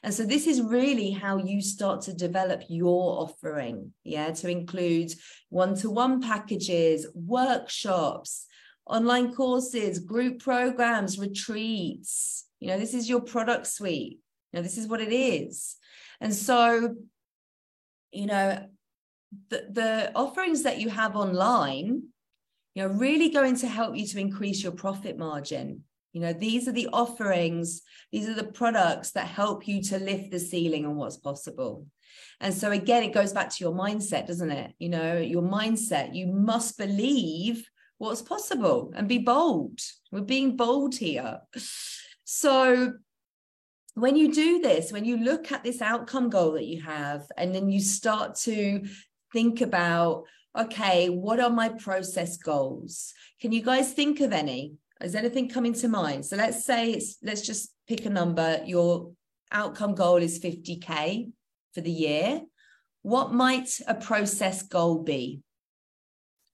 And 0.06 0.14
so 0.14 0.24
this 0.24 0.46
is 0.46 0.62
really 0.62 1.10
how 1.10 1.36
you 1.38 1.60
start 1.60 2.02
to 2.02 2.14
develop 2.14 2.62
your 2.68 3.22
offering, 3.22 3.92
yeah, 4.04 4.30
to 4.30 4.48
include 4.48 5.12
one-to-one 5.48 6.22
packages, 6.22 7.08
workshops, 7.12 8.46
online 8.86 9.34
courses, 9.34 9.98
group 9.98 10.38
programs, 10.38 11.18
retreats. 11.18 12.46
You 12.60 12.68
know, 12.68 12.78
this 12.78 12.94
is 12.94 13.08
your 13.08 13.20
product 13.20 13.66
suite. 13.66 14.20
You 14.52 14.58
know, 14.58 14.62
this 14.62 14.78
is 14.78 14.86
what 14.86 15.00
it 15.00 15.12
is. 15.12 15.74
And 16.20 16.32
so, 16.32 16.94
you 18.12 18.26
know, 18.26 18.64
the, 19.50 19.66
the 19.72 20.12
offerings 20.14 20.62
that 20.62 20.78
you 20.78 20.88
have 20.88 21.16
online, 21.16 22.04
you 22.76 22.82
know, 22.84 22.94
really 22.94 23.30
going 23.30 23.56
to 23.56 23.66
help 23.66 23.96
you 23.96 24.06
to 24.06 24.20
increase 24.20 24.62
your 24.62 24.70
profit 24.70 25.18
margin. 25.18 25.82
You 26.16 26.22
know, 26.22 26.32
these 26.32 26.66
are 26.66 26.72
the 26.72 26.88
offerings, 26.94 27.82
these 28.10 28.26
are 28.26 28.32
the 28.32 28.50
products 28.50 29.10
that 29.10 29.26
help 29.26 29.68
you 29.68 29.82
to 29.82 29.98
lift 29.98 30.30
the 30.30 30.40
ceiling 30.40 30.86
on 30.86 30.96
what's 30.96 31.18
possible. 31.18 31.84
And 32.40 32.54
so, 32.54 32.70
again, 32.70 33.02
it 33.02 33.12
goes 33.12 33.34
back 33.34 33.50
to 33.50 33.62
your 33.62 33.74
mindset, 33.74 34.26
doesn't 34.26 34.50
it? 34.50 34.72
You 34.78 34.88
know, 34.88 35.18
your 35.18 35.42
mindset, 35.42 36.14
you 36.14 36.28
must 36.28 36.78
believe 36.78 37.68
what's 37.98 38.22
possible 38.22 38.94
and 38.96 39.06
be 39.06 39.18
bold. 39.18 39.78
We're 40.10 40.22
being 40.22 40.56
bold 40.56 40.94
here. 40.94 41.40
So, 42.24 42.94
when 43.92 44.16
you 44.16 44.32
do 44.32 44.60
this, 44.60 44.92
when 44.92 45.04
you 45.04 45.18
look 45.18 45.52
at 45.52 45.64
this 45.64 45.82
outcome 45.82 46.30
goal 46.30 46.52
that 46.52 46.64
you 46.64 46.80
have, 46.80 47.26
and 47.36 47.54
then 47.54 47.68
you 47.68 47.80
start 47.80 48.36
to 48.36 48.86
think 49.34 49.60
about, 49.60 50.24
okay, 50.58 51.10
what 51.10 51.40
are 51.40 51.50
my 51.50 51.68
process 51.68 52.38
goals? 52.38 53.12
Can 53.38 53.52
you 53.52 53.60
guys 53.60 53.92
think 53.92 54.20
of 54.20 54.32
any? 54.32 54.78
Is 55.02 55.14
anything 55.14 55.48
coming 55.48 55.74
to 55.74 55.88
mind? 55.88 56.24
So 56.24 56.36
let's 56.36 56.64
say 56.64 56.92
it's 56.92 57.18
let's 57.22 57.42
just 57.42 57.70
pick 57.86 58.06
a 58.06 58.10
number. 58.10 58.62
Your 58.64 59.12
outcome 59.52 59.94
goal 59.94 60.16
is 60.16 60.40
50K 60.40 61.30
for 61.74 61.80
the 61.82 61.90
year. 61.90 62.40
What 63.02 63.32
might 63.32 63.78
a 63.86 63.94
process 63.94 64.62
goal 64.62 65.02
be? 65.02 65.42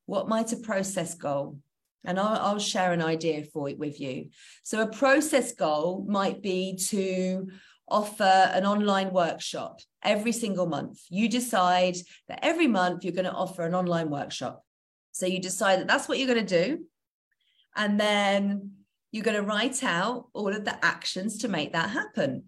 What 0.07 0.29
might 0.29 0.53
a 0.53 0.57
process 0.57 1.15
goal? 1.15 1.59
And 2.05 2.19
I'll, 2.19 2.41
I'll 2.47 2.59
share 2.59 2.93
an 2.93 3.01
idea 3.01 3.45
for 3.45 3.69
it 3.69 3.79
with 3.79 4.01
you. 4.01 4.31
So, 4.65 4.83
a 4.83 4.91
process 4.91 5.55
goal 5.55 6.05
might 6.09 6.43
be 6.43 6.77
to 6.89 7.49
offer 7.89 8.25
an 8.25 8.67
online 8.67 9.13
workshop 9.13 9.79
every 10.03 10.33
single 10.33 10.67
month. 10.67 11.01
You 11.09 11.29
decide 11.29 11.97
that 12.29 12.41
every 12.43 12.67
month 12.67 13.05
you're 13.05 13.13
going 13.13 13.27
to 13.27 13.33
offer 13.33 13.63
an 13.63 13.75
online 13.75 14.11
workshop. 14.11 14.65
So, 15.13 15.27
you 15.27 15.41
decide 15.41 15.79
that 15.79 15.87
that's 15.87 16.09
what 16.09 16.19
you're 16.19 16.35
going 16.35 16.45
to 16.45 16.65
do. 16.65 16.85
And 17.77 17.99
then 17.99 18.73
you're 19.13 19.25
going 19.25 19.37
to 19.37 19.47
write 19.47 19.85
out 19.85 20.29
all 20.33 20.49
of 20.49 20.65
the 20.65 20.85
actions 20.85 21.39
to 21.39 21.49
make 21.49 21.73
that 21.73 21.91
happen. 21.91 22.45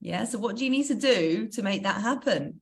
Yeah. 0.00 0.24
So, 0.24 0.38
what 0.38 0.56
do 0.56 0.64
you 0.64 0.70
need 0.70 0.86
to 0.88 0.94
do 0.94 1.48
to 1.48 1.62
make 1.62 1.82
that 1.84 2.00
happen? 2.00 2.60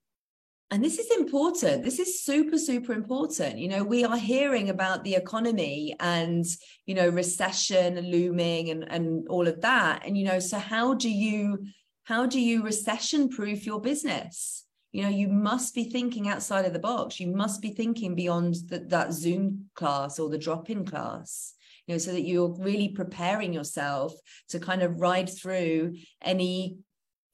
And 0.73 0.85
this 0.85 1.01
is 1.01 1.11
important. 1.11 1.83
This 1.83 1.99
is 1.99 2.23
super, 2.23 2.57
super 2.57 2.93
important. 2.93 3.59
You 3.59 3.69
know, 3.69 3.83
we 3.83 4.05
are 4.05 4.17
hearing 4.17 4.71
about 4.71 5.03
the 5.03 5.17
economy 5.17 5.97
and, 5.99 6.45
you 6.87 6.95
know, 6.95 7.09
recession 7.09 7.99
looming 8.09 8.71
and, 8.71 8.85
and 8.85 9.27
all 9.29 9.49
of 9.49 9.61
that. 9.63 10.07
And, 10.07 10.17
you 10.17 10.25
know, 10.25 10.39
so 10.39 10.59
how 10.61 10.95
do 10.95 11.11
you, 11.11 11.65
how 12.05 12.25
do 12.27 12.41
you 12.41 12.63
recession 12.63 13.29
proof 13.29 13.67
your 13.67 13.81
business? 13.81 14.65
You 14.93 15.03
know, 15.03 15.09
you 15.09 15.27
must 15.27 15.75
be 15.75 15.85
thinking 15.85 16.29
outside 16.29 16.67
of 16.67 16.73
the 16.73 16.79
box. 16.79 17.19
You 17.19 17.35
must 17.35 17.61
be 17.61 17.71
thinking 17.71 18.15
beyond 18.15 18.55
the, 18.69 18.79
that 18.91 19.13
Zoom 19.13 19.71
class 19.75 20.21
or 20.21 20.29
the 20.29 20.39
drop 20.39 20.71
in 20.71 20.85
class 20.85 21.55
you 21.87 21.95
know, 21.95 21.99
so 21.99 22.13
that 22.13 22.23
you're 22.23 22.57
really 22.59 22.89
preparing 22.89 23.53
yourself 23.53 24.13
to 24.49 24.59
kind 24.59 24.83
of 24.83 25.01
ride 25.01 25.29
through 25.29 25.97
any 26.23 26.79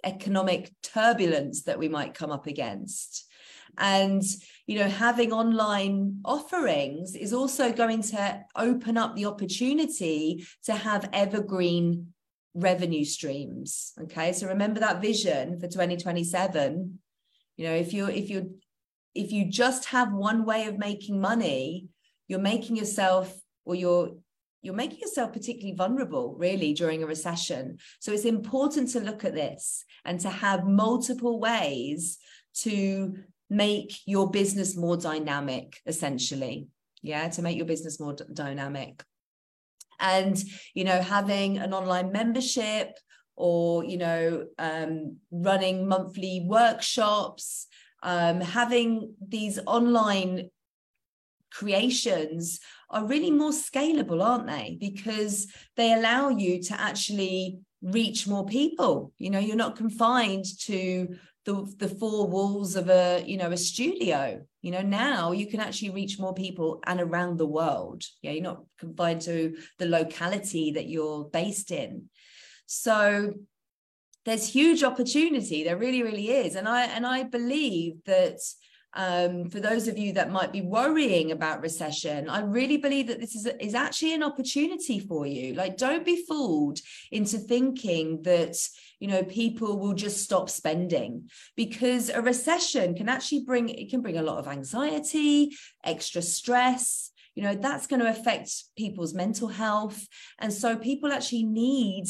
economic 0.05 0.72
turbulence 0.82 1.64
that 1.64 1.78
we 1.78 1.88
might 1.88 2.14
come 2.14 2.30
up 2.30 2.47
against. 2.47 3.24
And 3.78 4.22
you 4.66 4.78
know 4.78 4.88
having 4.88 5.32
online 5.32 6.20
offerings 6.24 7.14
is 7.14 7.32
also 7.32 7.72
going 7.72 8.03
to 8.03 8.40
open 8.57 8.99
up 8.99 9.14
the 9.14 9.26
opportunity 9.26 10.44
to 10.64 10.74
have 10.74 11.09
evergreen 11.12 12.12
revenue 12.55 13.05
streams 13.05 13.92
okay? 14.03 14.32
So 14.32 14.49
remember 14.49 14.80
that 14.80 15.01
vision 15.01 15.61
for 15.61 15.68
2027 15.68 16.99
you 17.57 17.64
know 17.64 17.74
if 17.74 17.92
you're 17.92 18.11
if 18.11 18.28
you're 18.28 18.47
if 19.14 19.32
you 19.32 19.47
just 19.47 19.86
have 19.86 20.12
one 20.12 20.44
way 20.44 20.66
of 20.66 20.78
making 20.78 21.20
money 21.20 21.86
you're 22.28 22.40
making 22.40 22.76
yourself 22.76 23.34
or 23.64 23.74
you're 23.74 24.11
you're 24.66 24.74
making 24.74 24.98
yourself 24.98 25.32
particularly 25.32 25.76
vulnerable 25.76 26.34
really 26.36 26.74
during 26.74 27.02
a 27.02 27.06
recession. 27.06 27.78
So 28.00 28.12
it's 28.12 28.24
important 28.24 28.90
to 28.90 29.00
look 29.00 29.24
at 29.24 29.34
this 29.34 29.84
and 30.04 30.18
to 30.20 30.28
have 30.28 30.66
multiple 30.66 31.38
ways 31.38 32.18
to 32.62 33.16
make 33.48 33.92
your 34.06 34.28
business 34.28 34.76
more 34.76 34.96
dynamic 34.96 35.80
essentially. 35.86 36.66
Yeah 37.02 37.28
to 37.28 37.42
make 37.42 37.56
your 37.56 37.66
business 37.66 38.00
more 38.00 38.14
d- 38.14 38.24
dynamic. 38.32 39.04
And 40.00 40.36
you 40.74 40.84
know 40.84 41.00
having 41.00 41.58
an 41.58 41.72
online 41.72 42.10
membership 42.10 42.98
or 43.36 43.84
you 43.84 43.98
know 43.98 44.46
um, 44.58 45.18
running 45.30 45.86
monthly 45.86 46.44
workshops 46.46 47.68
um, 48.02 48.40
having 48.40 49.14
these 49.26 49.58
online 49.66 50.50
creations 51.57 52.61
are 52.90 53.07
really 53.07 53.30
more 53.30 53.50
scalable 53.50 54.22
aren't 54.22 54.46
they? 54.46 54.76
Because 54.78 55.46
they 55.76 55.92
allow 55.92 56.28
you 56.28 56.62
to 56.64 56.80
actually 56.80 57.59
reach 57.82 58.26
more 58.26 58.44
people. 58.44 59.12
You 59.18 59.30
know 59.30 59.38
you're 59.38 59.64
not 59.64 59.76
confined 59.76 60.44
to 60.66 61.16
the, 61.46 61.54
the 61.78 61.88
four 61.88 62.26
walls 62.26 62.76
of 62.76 62.90
a 62.90 63.24
you 63.26 63.38
know 63.38 63.52
a 63.52 63.57
studio. 63.57 64.42
You 64.61 64.70
know 64.72 64.82
now 64.82 65.32
you 65.32 65.46
can 65.46 65.61
actually 65.61 65.90
reach 65.90 66.18
more 66.18 66.34
people 66.34 66.80
and 66.86 67.00
around 67.00 67.38
the 67.38 67.46
world. 67.46 68.04
Yeah 68.22 68.32
you're 68.32 68.42
not 68.42 68.64
confined 68.78 69.22
to 69.22 69.57
the 69.78 69.86
locality 69.86 70.72
that 70.72 70.88
you're 70.88 71.24
based 71.24 71.70
in. 71.70 72.11
So 72.66 73.32
there's 74.26 74.48
huge 74.48 74.82
opportunity. 74.82 75.64
There 75.64 75.78
really 75.78 76.02
really 76.02 76.28
is. 76.28 76.54
And 76.54 76.68
i 76.68 76.82
and 76.84 77.07
i 77.07 77.22
believe 77.22 77.94
that 78.04 78.40
um, 78.97 79.51
for 79.51 79.61
those 79.61 79.88
of 79.88 79.99
you 79.99 80.14
that 80.14 80.32
might 80.32 80.53
be 80.53 80.62
worrying 80.62 81.30
about 81.30 81.61
recession, 81.61 82.28
I 82.30 82.40
really 82.40 82.78
believe 82.78 83.07
that 83.09 83.20
this 83.20 83.36
is, 83.36 83.47
is 83.61 83.74
actually 83.74 84.14
an 84.14 84.22
opportunity 84.22 84.99
for 84.99 85.26
you. 85.26 85.53
Like, 85.53 85.76
don't 85.76 86.05
be 86.05 86.24
fooled 86.26 86.80
into 87.12 87.36
thinking 87.36 88.22
that, 88.22 88.57
you 88.99 89.09
know, 89.09 89.22
people 89.22 89.78
will 89.78 89.92
just 89.92 90.24
stop 90.24 90.49
spending 90.49 91.30
because 91.57 92.09
a 92.09 92.22
recession 92.22 92.94
can 92.94 93.11
actually 93.11 93.44
bring, 93.44 93.68
it 93.68 93.90
can 93.90 94.01
bring 94.01 94.16
a 94.16 94.22
lot 94.22 94.38
of 94.38 94.49
anxiety, 94.49 95.55
extra 95.84 96.22
stress, 96.22 97.12
you 97.34 97.42
know 97.42 97.55
that's 97.55 97.86
going 97.86 98.01
to 98.01 98.09
affect 98.09 98.51
people's 98.78 99.12
mental 99.12 99.49
health 99.49 100.09
and 100.38 100.51
so 100.51 100.74
people 100.74 101.12
actually 101.12 101.42
need 101.42 102.07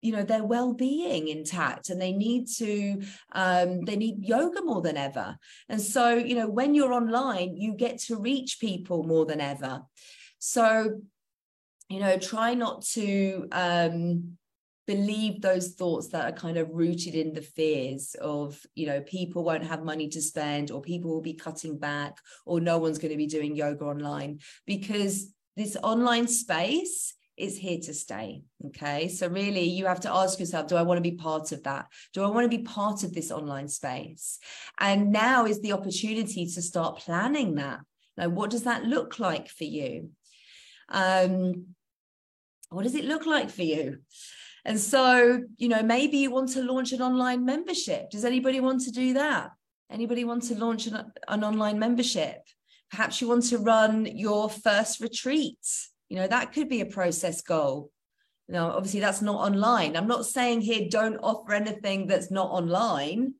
you 0.00 0.12
know 0.12 0.22
their 0.22 0.44
well-being 0.44 1.28
intact 1.28 1.90
and 1.90 2.00
they 2.00 2.12
need 2.12 2.46
to 2.46 3.02
um, 3.32 3.84
they 3.84 3.96
need 3.96 4.24
yoga 4.24 4.62
more 4.62 4.80
than 4.80 4.96
ever. 4.96 5.36
And 5.68 5.80
so 5.80 6.14
you 6.14 6.34
know 6.34 6.48
when 6.48 6.74
you're 6.74 6.92
online 6.92 7.56
you 7.56 7.74
get 7.74 7.98
to 8.02 8.16
reach 8.16 8.58
people 8.60 9.04
more 9.04 9.26
than 9.26 9.40
ever. 9.40 9.82
So 10.38 11.00
you 11.88 12.00
know 12.00 12.18
try 12.18 12.54
not 12.54 12.82
to 12.92 13.48
um, 13.52 14.38
believe 14.86 15.40
those 15.40 15.74
thoughts 15.74 16.08
that 16.08 16.24
are 16.24 16.36
kind 16.36 16.56
of 16.56 16.70
rooted 16.70 17.14
in 17.14 17.34
the 17.34 17.42
fears 17.42 18.14
of 18.20 18.58
you 18.74 18.86
know 18.86 19.00
people 19.02 19.44
won't 19.44 19.66
have 19.66 19.84
money 19.84 20.08
to 20.08 20.22
spend 20.22 20.70
or 20.70 20.80
people 20.80 21.10
will 21.10 21.20
be 21.20 21.34
cutting 21.34 21.76
back 21.76 22.16
or 22.46 22.60
no 22.60 22.78
one's 22.78 22.98
going 22.98 23.12
to 23.12 23.16
be 23.16 23.26
doing 23.26 23.56
yoga 23.56 23.84
online. 23.84 24.38
Because 24.66 25.32
this 25.56 25.76
online 25.82 26.28
space 26.28 27.14
is 27.38 27.56
here 27.56 27.78
to 27.80 27.94
stay. 27.94 28.42
Okay. 28.66 29.08
So, 29.08 29.28
really, 29.28 29.64
you 29.64 29.86
have 29.86 30.00
to 30.00 30.12
ask 30.12 30.38
yourself 30.38 30.66
do 30.66 30.76
I 30.76 30.82
want 30.82 30.98
to 30.98 31.10
be 31.10 31.16
part 31.16 31.52
of 31.52 31.62
that? 31.64 31.86
Do 32.12 32.24
I 32.24 32.28
want 32.28 32.50
to 32.50 32.56
be 32.56 32.64
part 32.64 33.04
of 33.04 33.14
this 33.14 33.30
online 33.30 33.68
space? 33.68 34.38
And 34.78 35.12
now 35.12 35.46
is 35.46 35.60
the 35.60 35.72
opportunity 35.72 36.46
to 36.46 36.62
start 36.62 36.98
planning 36.98 37.54
that. 37.56 37.80
Now, 38.16 38.28
what 38.28 38.50
does 38.50 38.64
that 38.64 38.84
look 38.84 39.18
like 39.18 39.48
for 39.48 39.64
you? 39.64 40.10
Um, 40.88 41.74
what 42.70 42.82
does 42.82 42.94
it 42.94 43.04
look 43.04 43.26
like 43.26 43.50
for 43.50 43.62
you? 43.62 43.98
And 44.64 44.78
so, 44.78 45.40
you 45.56 45.68
know, 45.68 45.82
maybe 45.82 46.18
you 46.18 46.30
want 46.30 46.50
to 46.50 46.62
launch 46.62 46.92
an 46.92 47.00
online 47.00 47.44
membership. 47.44 48.10
Does 48.10 48.24
anybody 48.24 48.60
want 48.60 48.82
to 48.82 48.90
do 48.90 49.14
that? 49.14 49.52
Anybody 49.90 50.24
want 50.24 50.42
to 50.44 50.54
launch 50.58 50.86
an, 50.86 51.10
an 51.28 51.44
online 51.44 51.78
membership? 51.78 52.42
Perhaps 52.90 53.20
you 53.20 53.28
want 53.28 53.44
to 53.44 53.58
run 53.58 54.06
your 54.06 54.50
first 54.50 55.00
retreat 55.00 55.58
you 56.08 56.16
know 56.16 56.26
that 56.26 56.52
could 56.52 56.68
be 56.68 56.80
a 56.80 56.86
process 56.86 57.40
goal. 57.40 57.90
You 58.48 58.54
know 58.54 58.70
obviously 58.70 59.00
that's 59.00 59.22
not 59.22 59.36
online. 59.36 59.96
I'm 59.96 60.08
not 60.08 60.26
saying 60.26 60.62
here 60.62 60.88
don't 60.90 61.18
offer 61.18 61.52
anything 61.52 62.06
that's 62.06 62.30
not 62.30 62.50
online. 62.50 63.34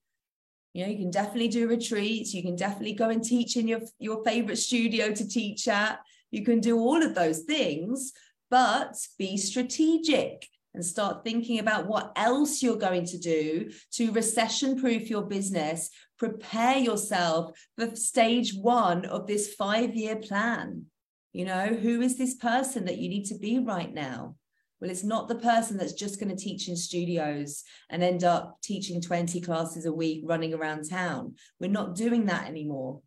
You 0.75 0.85
know 0.85 0.91
you 0.91 0.99
can 0.99 1.11
definitely 1.11 1.49
do 1.49 1.69
retreats. 1.69 2.35
You 2.35 2.43
can 2.43 2.57
definitely 2.57 2.95
go 2.95 3.11
and 3.11 3.23
teach 3.23 3.57
in 3.57 3.69
your 3.69 3.81
your 3.99 4.23
favorite 4.25 4.59
studio 4.59 5.12
to 5.12 5.29
teach 5.29 5.69
at. 5.69 6.01
You 6.31 6.45
can 6.45 6.61
do 6.61 6.79
all 6.79 7.03
of 7.03 7.14
those 7.14 7.41
things 7.41 8.12
but 8.51 8.97
be 9.19 9.37
strategic 9.37 10.47
and 10.75 10.85
start 10.85 11.25
thinking 11.25 11.59
about 11.59 11.87
what 11.87 12.12
else 12.16 12.62
you're 12.62 12.77
going 12.77 13.05
to 13.07 13.19
do 13.19 13.71
to 13.93 14.12
recession 14.12 14.79
proof 14.79 15.11
your 15.11 15.23
business. 15.23 15.91
Prepare 16.19 16.79
yourself 16.79 17.59
for 17.77 17.95
stage 17.97 18.55
1 18.55 19.05
of 19.07 19.27
this 19.27 19.55
5 19.55 19.95
year 19.95 20.16
plan 20.16 20.87
you 21.33 21.45
know, 21.45 21.66
who 21.66 22.01
is 22.01 22.16
this 22.16 22.35
person 22.35 22.85
that 22.87 22.99
you 22.99 23.09
need 23.09 23.24
to 23.26 23.39
be 23.39 23.59
right 23.59 23.93
now? 23.93 24.37
Well, 24.81 24.91
it's 24.91 25.05
not 25.05 25.26
the 25.26 25.35
person 25.35 25.76
that's 25.76 25.93
just 25.93 26.20
going 26.20 26.35
to 26.35 26.43
teach 26.43 26.68
in 26.68 26.76
studios 26.76 27.64
and 27.91 28.03
end 28.03 28.22
up 28.22 28.59
teaching 28.62 29.01
20 29.01 29.41
classes 29.41 29.87
a 29.87 29.93
week 29.93 30.22
running 30.24 30.55
around 30.55 30.89
town. 30.89 31.35
We're 31.59 31.70
not 31.70 31.97
doing 31.97 32.26
that 32.26 32.47
anymore. 32.47 33.01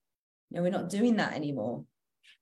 No, 0.51 0.61
we're 0.61 0.72
not 0.72 0.89
doing 0.89 1.15
that 1.15 1.34
anymore. 1.34 1.86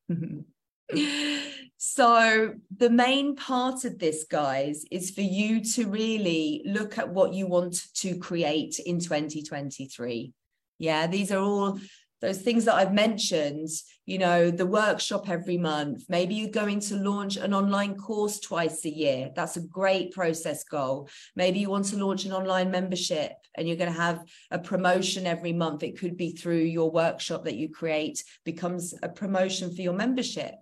so, 1.77 2.53
the 2.75 2.89
main 2.89 3.35
part 3.35 3.85
of 3.85 3.99
this, 3.99 4.25
guys, 4.29 4.83
is 4.89 5.11
for 5.11 5.21
you 5.21 5.63
to 5.75 5.87
really 5.87 6.63
look 6.65 6.97
at 6.97 7.09
what 7.09 7.33
you 7.33 7.45
want 7.45 7.93
to 7.97 8.17
create 8.17 8.79
in 8.79 8.99
2023. 8.99 10.33
Yeah, 10.79 11.05
these 11.05 11.31
are 11.31 11.39
all 11.39 11.79
those 12.21 12.41
things 12.41 12.65
that 12.65 12.75
I've 12.75 12.93
mentioned, 12.93 13.69
you 14.05 14.17
know, 14.17 14.51
the 14.51 14.65
workshop 14.65 15.29
every 15.29 15.57
month, 15.57 16.03
maybe 16.09 16.35
you're 16.35 16.49
going 16.49 16.81
to 16.81 16.95
launch 16.95 17.37
an 17.37 17.53
online 17.53 17.95
course 17.95 18.39
twice 18.39 18.83
a 18.85 18.89
year. 18.89 19.31
That's 19.35 19.57
a 19.57 19.61
great 19.61 20.11
process 20.11 20.63
goal. 20.63 21.09
Maybe 21.35 21.59
you 21.59 21.69
want 21.69 21.85
to 21.85 21.97
launch 21.97 22.25
an 22.25 22.33
online 22.33 22.71
membership 22.71 23.33
and 23.55 23.67
you're 23.67 23.77
going 23.77 23.93
to 23.93 23.99
have 23.99 24.25
a 24.51 24.59
promotion 24.59 25.27
every 25.27 25.53
month. 25.53 25.83
It 25.83 25.97
could 25.97 26.17
be 26.17 26.31
through 26.31 26.63
your 26.63 26.91
workshop 26.91 27.45
that 27.45 27.55
you 27.55 27.69
create, 27.69 28.23
becomes 28.43 28.93
a 29.01 29.09
promotion 29.09 29.73
for 29.73 29.81
your 29.81 29.93
membership. 29.93 30.55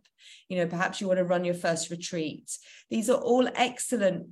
You 0.50 0.58
know, 0.58 0.68
perhaps 0.68 1.02
you 1.02 1.08
want 1.08 1.18
to 1.18 1.26
run 1.26 1.44
your 1.44 1.56
first 1.56 1.90
retreat. 1.90 2.56
These 2.90 3.10
are 3.10 3.18
all 3.18 3.50
excellent 3.56 4.30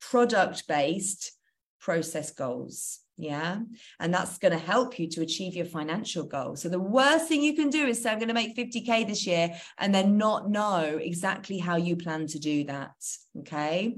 product 0.00 0.68
based 0.68 1.32
process 1.80 2.30
goals. 2.30 3.00
Yeah. 3.20 3.58
And 3.98 4.14
that's 4.14 4.38
going 4.38 4.52
to 4.52 4.64
help 4.64 4.98
you 4.98 5.08
to 5.08 5.22
achieve 5.22 5.54
your 5.54 5.64
financial 5.66 6.24
goal. 6.24 6.54
So 6.54 6.68
the 6.68 6.78
worst 6.78 7.26
thing 7.26 7.42
you 7.42 7.54
can 7.54 7.68
do 7.68 7.86
is 7.86 8.00
say, 8.00 8.10
I'm 8.10 8.18
going 8.18 8.28
to 8.28 8.34
make 8.34 8.56
50K 8.56 9.08
this 9.08 9.26
year 9.26 9.50
and 9.76 9.92
then 9.92 10.16
not 10.16 10.48
know 10.48 10.98
exactly 11.02 11.58
how 11.58 11.76
you 11.76 11.96
plan 11.96 12.28
to 12.28 12.38
do 12.38 12.64
that. 12.64 12.94
Okay. 13.40 13.96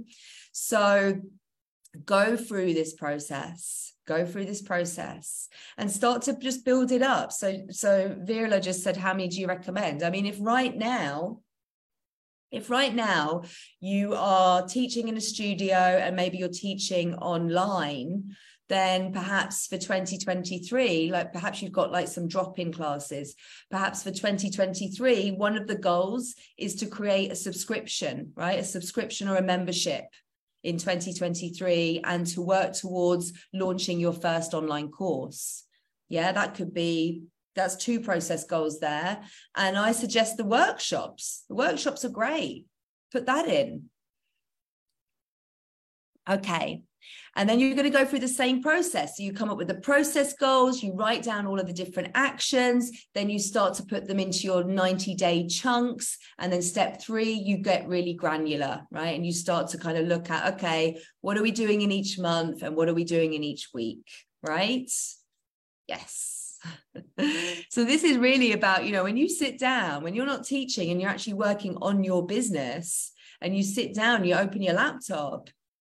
So 0.53 1.21
go 2.07 2.37
through 2.37 2.73
this 2.73 2.95
process 2.95 3.93
go 4.07 4.25
through 4.27 4.45
this 4.45 4.63
process 4.63 5.49
and 5.77 5.91
start 5.91 6.23
to 6.23 6.37
just 6.39 6.65
build 6.65 6.91
it 6.91 7.03
up 7.03 7.31
so 7.33 7.67
so 7.71 8.17
Virla 8.25 8.61
just 8.61 8.83
said 8.83 8.97
how 8.97 9.13
many 9.13 9.29
do 9.29 9.41
you 9.41 9.47
recommend 9.47 10.03
i 10.03 10.11
mean 10.11 10.27
if 10.27 10.37
right 10.41 10.77
now 10.77 11.41
if 12.51 12.71
right 12.71 12.95
now 12.95 13.43
you 13.81 14.15
are 14.15 14.67
teaching 14.67 15.09
in 15.09 15.17
a 15.17 15.21
studio 15.21 15.77
and 15.77 16.17
maybe 16.17 16.39
you're 16.39 16.49
teaching 16.49 17.15
online 17.17 18.37
then 18.71 19.13
perhaps 19.13 19.67
for 19.67 19.77
2023 19.77 21.11
like 21.13 21.33
perhaps 21.33 21.61
you've 21.61 21.73
got 21.73 21.93
like 21.93 22.09
some 22.09 22.27
drop-in 22.27 22.73
classes 22.73 23.35
perhaps 23.71 24.03
for 24.03 24.11
2023 24.11 25.33
one 25.33 25.59
of 25.59 25.67
the 25.67 25.77
goals 25.77 26.35
is 26.57 26.77
to 26.77 26.87
create 26.87 27.31
a 27.31 27.37
subscription 27.37 28.33
right 28.35 28.59
a 28.59 28.65
subscription 28.65 29.29
or 29.29 29.37
a 29.37 29.43
membership 29.43 30.05
in 30.63 30.77
2023 30.79 32.01
and 32.05 32.27
to 32.27 32.43
work 32.43 32.73
towards 32.73 33.33
launching 33.53 33.99
your 33.99 34.13
first 34.13 34.55
online 34.55 34.91
course. 34.91 35.65
Yeah, 36.09 36.33
that 36.33 36.55
could 36.55 36.75
be 36.75 37.25
that's 37.57 37.77
two 37.77 38.01
process 38.01 38.45
goals 38.45 38.79
there. 38.81 39.23
And 39.57 39.77
I 39.77 39.93
suggest 39.93 40.37
the 40.37 40.45
workshops. 40.45 41.45
The 41.49 41.57
workshops 41.57 42.05
are 42.05 42.11
great. 42.11 42.67
Put 43.11 43.27
that 43.27 43.49
in. 43.49 43.91
Okay. 46.29 46.85
And 47.37 47.49
then 47.49 47.61
you're 47.61 47.75
going 47.75 47.91
to 47.91 47.99
go 47.99 48.05
through 48.05 48.21
the 48.21 48.29
same 48.29 48.63
process. 48.63 49.17
So 49.17 49.23
you 49.23 49.33
come 49.33 49.51
up 49.51 49.57
with 49.57 49.69
the 49.69 49.75
process 49.75 50.33
goals, 50.35 50.83
you 50.83 50.93
write 50.95 51.23
down 51.23 51.47
all 51.47 51.61
of 51.61 51.67
the 51.67 51.73
different 51.73 52.11
actions, 52.15 52.91
then 53.15 53.31
you 53.31 53.39
start 53.39 53.75
to 53.75 53.85
put 53.85 54.07
them 54.07 54.19
into 54.19 54.41
your 54.41 54.65
90 54.65 55.15
day 55.15 55.47
chunks. 55.47 56.19
And 56.39 56.53
then 56.53 56.63
step 56.63 57.01
three, 57.01 57.33
you 57.33 57.59
get 57.59 57.89
really 57.89 58.15
granular, 58.15 58.83
right? 58.91 59.15
And 59.15 59.25
you 59.25 59.33
start 59.33 59.69
to 59.69 59.79
kind 59.79 59.99
of 59.99 60.07
look 60.07 60.31
at, 60.31 60.55
okay, 60.55 61.01
what 61.21 61.37
are 61.37 61.43
we 61.43 61.51
doing 61.53 61.83
in 61.83 61.93
each 61.93 62.19
month 62.19 62.63
and 62.63 62.77
what 62.77 62.89
are 62.89 62.95
we 62.95 63.05
doing 63.05 63.35
in 63.35 63.45
each 63.45 63.69
week, 63.73 64.07
right? 64.43 64.91
Yes. 65.87 66.59
so 67.71 67.85
this 67.85 68.05
is 68.05 68.19
really 68.19 68.53
about, 68.53 68.85
you 68.85 68.93
know, 68.93 69.05
when 69.05 69.17
you 69.17 69.29
sit 69.29 69.59
down, 69.59 70.03
when 70.03 70.15
you're 70.15 70.27
not 70.27 70.45
teaching 70.45 70.91
and 70.91 71.01
you're 71.01 71.11
actually 71.11 71.35
working 71.35 71.77
on 71.81 72.05
your 72.05 72.27
business 72.27 73.13
and 73.41 73.57
you 73.57 73.63
sit 73.63 73.95
down, 73.95 74.25
you 74.25 74.35
open 74.35 74.63
your 74.63 74.75
laptop, 74.75 75.49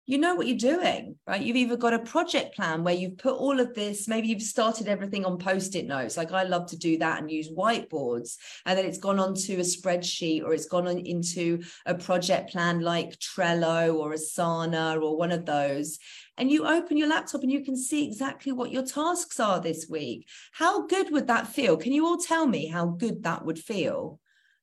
you 0.09 0.17
know 0.17 0.35
what 0.35 0.47
you're 0.47 0.55
doing, 0.55 1.17
right? 1.27 1.41
You've 1.41 1.57
either 1.57 1.75
got 1.75 1.93
a 1.93 1.99
project 1.99 2.55
plan 2.55 2.81
where 2.81 2.93
you've 2.93 3.17
put 3.17 3.35
all 3.35 3.59
of 3.59 3.75
this, 3.75 4.07
maybe 4.07 4.29
you've 4.29 4.41
started 4.41 4.87
everything 4.87 5.25
on 5.25 5.37
post 5.37 5.75
it 5.75 5.85
notes. 5.85 6.15
Like 6.15 6.31
I 6.31 6.43
love 6.43 6.65
to 6.67 6.77
do 6.77 6.97
that 6.99 7.19
and 7.19 7.29
use 7.29 7.49
whiteboards. 7.49 8.37
And 8.65 8.79
then 8.79 8.85
it's 8.85 8.99
gone 8.99 9.19
onto 9.19 9.55
a 9.55 9.63
spreadsheet 9.63 10.45
or 10.45 10.53
it's 10.53 10.65
gone 10.65 10.87
on 10.87 10.97
into 10.99 11.61
a 11.85 11.93
project 11.93 12.51
plan 12.51 12.79
like 12.79 13.19
Trello 13.19 13.95
or 13.95 14.13
Asana 14.13 15.01
or 15.01 15.17
one 15.17 15.33
of 15.33 15.45
those. 15.45 15.99
And 16.37 16.49
you 16.49 16.65
open 16.65 16.95
your 16.95 17.09
laptop 17.09 17.43
and 17.43 17.51
you 17.51 17.65
can 17.65 17.75
see 17.75 18.07
exactly 18.07 18.53
what 18.53 18.71
your 18.71 18.85
tasks 18.85 19.41
are 19.41 19.59
this 19.59 19.87
week. 19.89 20.25
How 20.53 20.87
good 20.87 21.11
would 21.11 21.27
that 21.27 21.47
feel? 21.47 21.75
Can 21.75 21.91
you 21.91 22.05
all 22.05 22.17
tell 22.17 22.47
me 22.47 22.67
how 22.67 22.85
good 22.85 23.23
that 23.23 23.43
would 23.43 23.59
feel? 23.59 24.21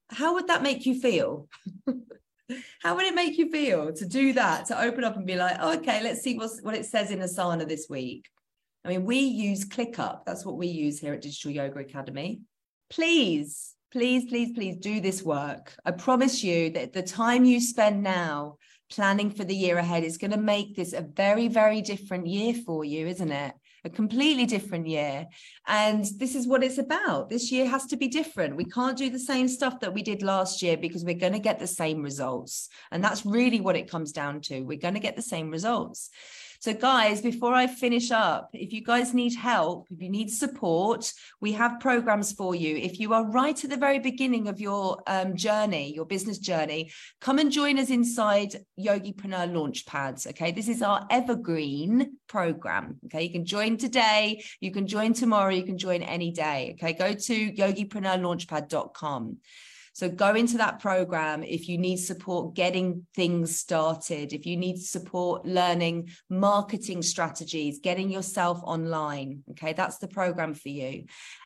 How 0.09 0.33
would 0.35 0.47
that 0.47 0.63
make 0.63 0.87
you 0.87 0.99
feel? 0.99 1.49
How 2.83 2.95
would 2.95 3.07
it 3.07 3.15
make 3.15 3.39
you 3.39 3.51
feel 3.51 3.93
to 3.93 4.07
do 4.07 4.33
that, 4.35 4.67
to 4.67 4.81
open 4.81 5.05
up 5.05 5.17
and 5.17 5.27
be 5.27 5.37
like, 5.37 5.57
oh, 5.61 5.75
okay, 5.79 6.03
let's 6.03 6.23
see 6.23 6.37
what's, 6.37 6.61
what 6.61 6.75
it 6.75 6.87
says 6.87 7.11
in 7.11 7.21
Asana 7.21 7.67
this 7.67 7.87
week? 7.89 8.29
I 8.85 8.89
mean, 8.89 9.05
we 9.05 9.19
use 9.19 9.65
ClickUp. 9.65 10.25
That's 10.27 10.45
what 10.45 10.59
we 10.59 10.67
use 10.67 10.99
here 10.99 11.15
at 11.15 11.23
Digital 11.23 11.51
Yoga 11.51 11.79
Academy. 11.81 12.43
Please, 12.91 13.75
please, 13.91 14.27
please, 14.27 14.53
please 14.53 14.77
do 14.77 15.01
this 15.01 15.23
work. 15.23 15.75
I 15.85 15.93
promise 15.93 16.45
you 16.45 16.71
that 16.71 16.93
the 16.93 17.03
time 17.03 17.47
you 17.47 17.61
spend 17.61 18.03
now 18.03 18.59
planning 18.91 19.31
for 19.31 19.45
the 19.45 19.57
year 19.57 19.79
ahead 19.79 20.05
is 20.05 20.19
going 20.19 20.33
to 20.33 20.37
make 20.37 20.77
this 20.77 20.93
a 20.93 21.01
very, 21.01 21.49
very 21.49 21.81
different 21.81 22.27
year 22.27 22.53
for 22.53 22.85
you, 22.85 23.07
isn't 23.07 23.33
it? 23.33 23.55
A 23.85 23.91
completely 23.91 24.47
different 24.47 24.87
year. 24.87 25.27
And 25.67 26.05
this 26.17 26.35
is 26.35 26.47
what 26.47 26.65
it's 26.65 26.79
about. 26.79 27.29
This 27.29 27.53
year 27.53 27.67
has 27.69 27.87
to 27.87 27.97
be 27.97 28.09
different. 28.09 28.57
We 28.57 28.65
can't 28.65 28.97
do 28.97 29.11
the 29.11 29.19
same 29.19 29.47
stuff 29.49 29.81
that 29.81 29.93
we 29.93 30.03
did 30.03 30.23
last 30.23 30.63
year 30.63 30.77
because 30.77 31.05
we're 31.05 31.15
going 31.15 31.35
to 31.35 31.39
get 31.39 31.59
the 31.59 31.67
same 31.67 32.03
results. 32.03 32.69
And 32.91 33.05
that's 33.05 33.27
really 33.27 33.61
what 33.61 33.77
it 33.77 33.91
comes 33.91 34.13
down 34.13 34.41
to. 34.43 34.63
We're 34.63 34.79
going 34.79 34.95
to 34.95 35.01
get 35.01 35.17
the 35.17 35.23
same 35.23 35.51
results. 35.51 36.11
So, 36.65 36.73
guys, 36.73 37.21
before 37.21 37.53
I 37.53 37.67
finish 37.67 38.11
up, 38.11 38.49
if 38.55 38.73
you 38.73 38.83
guys 38.83 39.13
need 39.13 39.35
help, 39.35 39.87
if 39.91 40.01
you 40.01 40.09
need 40.09 40.31
support, 40.31 41.13
we 41.39 41.53
have 41.53 41.79
programs 41.79 42.33
for 42.33 42.55
you. 42.55 42.75
If 42.79 42.99
you 42.99 43.13
are 43.13 43.31
right 43.31 43.63
at 43.63 43.69
the 43.69 43.77
very 43.77 43.99
beginning 43.99 44.49
of 44.49 44.59
your 44.59 45.03
um, 45.07 45.37
journey, 45.37 45.93
your 45.95 46.07
business 46.07 46.39
journey, 46.39 46.91
come 47.21 47.39
and 47.39 47.53
join 47.53 47.79
us 47.79 47.91
inside 47.91 48.65
Yogipreneur 48.81 49.53
Launchpads. 49.53 50.27
Okay, 50.29 50.53
this 50.53 50.69
is 50.69 50.81
our 50.81 51.07
evergreen 51.11 52.17
program. 52.29 52.99
Okay, 53.05 53.25
you 53.25 53.31
can 53.31 53.45
join 53.45 53.77
today, 53.77 54.43
you 54.59 54.71
can 54.71 54.87
join 54.87 55.13
tomorrow, 55.13 55.51
you 55.51 55.65
can 55.65 55.77
join 55.77 56.03
any 56.03 56.33
day. 56.33 56.79
Okay, 56.79 56.95
go 56.95 57.13
to 57.13 57.53
yogipreneurlaunchpad.com. 57.53 59.37
So 59.95 60.09
go 60.09 60.35
into 60.35 60.59
that 60.59 60.81
program 60.81 61.45
if 61.45 61.69
you 61.69 61.79
need 61.79 61.99
support 61.99 62.55
getting 62.55 63.07
things 63.15 63.57
started, 63.57 64.33
if 64.33 64.45
you 64.45 64.57
need 64.57 64.83
support 64.83 65.47
learning 65.47 66.11
marketing 66.29 67.01
strategies, 67.01 67.79
getting 67.79 68.11
yourself 68.11 68.61
online. 68.65 69.45
Okay, 69.53 69.73
that's 69.73 69.99
the 69.99 70.09
program 70.09 70.53
for 70.53 70.69
you. 70.69 71.05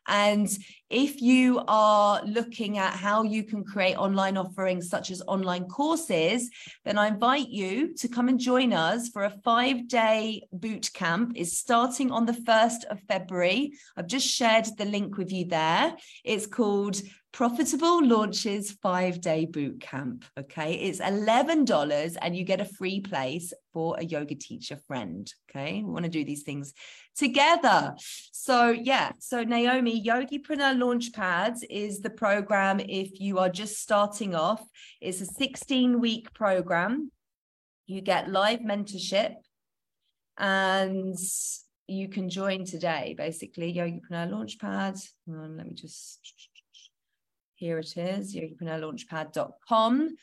And 0.09 0.49
if 0.89 1.21
you 1.21 1.63
are 1.69 2.25
looking 2.25 2.79
at 2.79 2.95
how 2.95 3.23
you 3.23 3.45
can 3.45 3.63
create 3.65 3.97
online 3.97 4.39
offerings 4.39 4.89
such 4.89 5.11
as 5.11 5.21
online 5.29 5.67
courses, 5.67 6.49
then 6.87 6.97
I 6.97 7.09
invite 7.09 7.51
you 7.51 7.95
to 7.97 8.09
come 8.09 8.31
and 8.31 8.41
join 8.41 8.73
us 8.73 9.11
for 9.11 9.25
a 9.25 9.39
five 9.45 9.87
day 9.89 10.49
boot 10.51 10.91
camp. 10.95 11.33
It's 11.37 11.59
starting 11.59 12.11
on 12.11 12.25
the 12.25 12.33
1st 12.33 12.87
of 12.91 13.01
February. 13.03 13.75
I've 13.99 14.07
just 14.07 14.27
shared 14.27 14.65
the 14.79 14.87
link 14.87 15.19
with 15.19 15.31
you 15.31 15.45
there. 15.45 15.95
It's 16.25 16.47
called 16.47 16.97
Profitable 17.33 18.05
Launches 18.05 18.73
five 18.73 19.21
day 19.21 19.45
boot 19.45 19.81
camp. 19.81 20.25
Okay. 20.39 20.75
It's 20.75 20.99
$11 20.99 22.17
and 22.21 22.37
you 22.37 22.45
get 22.45 22.61
a 22.61 22.65
free 22.65 23.01
place 23.01 23.53
for 23.73 23.97
a 23.99 24.05
yoga 24.05 24.35
teacher 24.35 24.79
friend. 24.87 25.33
Okay. 25.49 25.83
We 25.83 25.91
want 25.91 26.05
to 26.05 26.11
do 26.11 26.25
these 26.25 26.43
things 26.43 26.73
together. 27.17 27.95
So, 28.33 28.71
yeah. 28.71 29.13
So, 29.19 29.45
Naomi, 29.45 30.03
Yogipreneur 30.03 30.77
Launchpads 30.77 31.59
is 31.69 32.01
the 32.01 32.11
program 32.11 32.81
if 32.81 33.21
you 33.21 33.39
are 33.39 33.51
just 33.51 33.79
starting 33.79 34.35
off. 34.35 34.65
It's 35.01 35.21
a 35.21 35.27
16 35.27 36.01
week 36.01 36.33
program. 36.33 37.13
You 37.87 38.01
get 38.01 38.31
live 38.31 38.61
mentorship 38.61 39.35
and 40.39 41.17
you 41.87 42.09
can 42.09 42.31
join 42.31 42.65
today, 42.65 43.15
basically. 43.17 43.75
Yogipreneur 43.75 44.31
Launchpad. 44.31 45.09
Um, 45.29 45.57
let 45.57 45.67
me 45.67 45.75
just 45.75 46.21
here 47.59 47.79
it 47.79 47.97
is, 47.97 48.37
yogipreneurlaunchpad.com. 48.37 50.17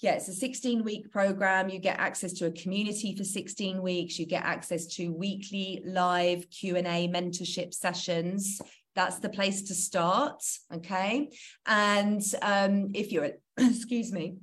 Yeah, 0.00 0.12
it's 0.12 0.28
a 0.28 0.34
16 0.34 0.84
week 0.84 1.10
program. 1.10 1.70
You 1.70 1.78
get 1.78 1.98
access 1.98 2.34
to 2.34 2.46
a 2.46 2.50
community 2.50 3.16
for 3.16 3.24
16 3.24 3.80
weeks. 3.80 4.18
You 4.18 4.26
get 4.26 4.44
access 4.44 4.86
to 4.96 5.08
weekly 5.08 5.82
live 5.86 6.50
Q&A 6.50 7.08
mentorship 7.08 7.72
sessions. 7.72 8.60
That's 8.94 9.18
the 9.20 9.30
place 9.30 9.62
to 9.62 9.74
start. 9.74 10.42
Okay. 10.74 11.30
And 11.66 12.22
um, 12.42 12.90
if 12.94 13.10
you're, 13.10 13.30
excuse 13.56 14.12
me, 14.12 14.36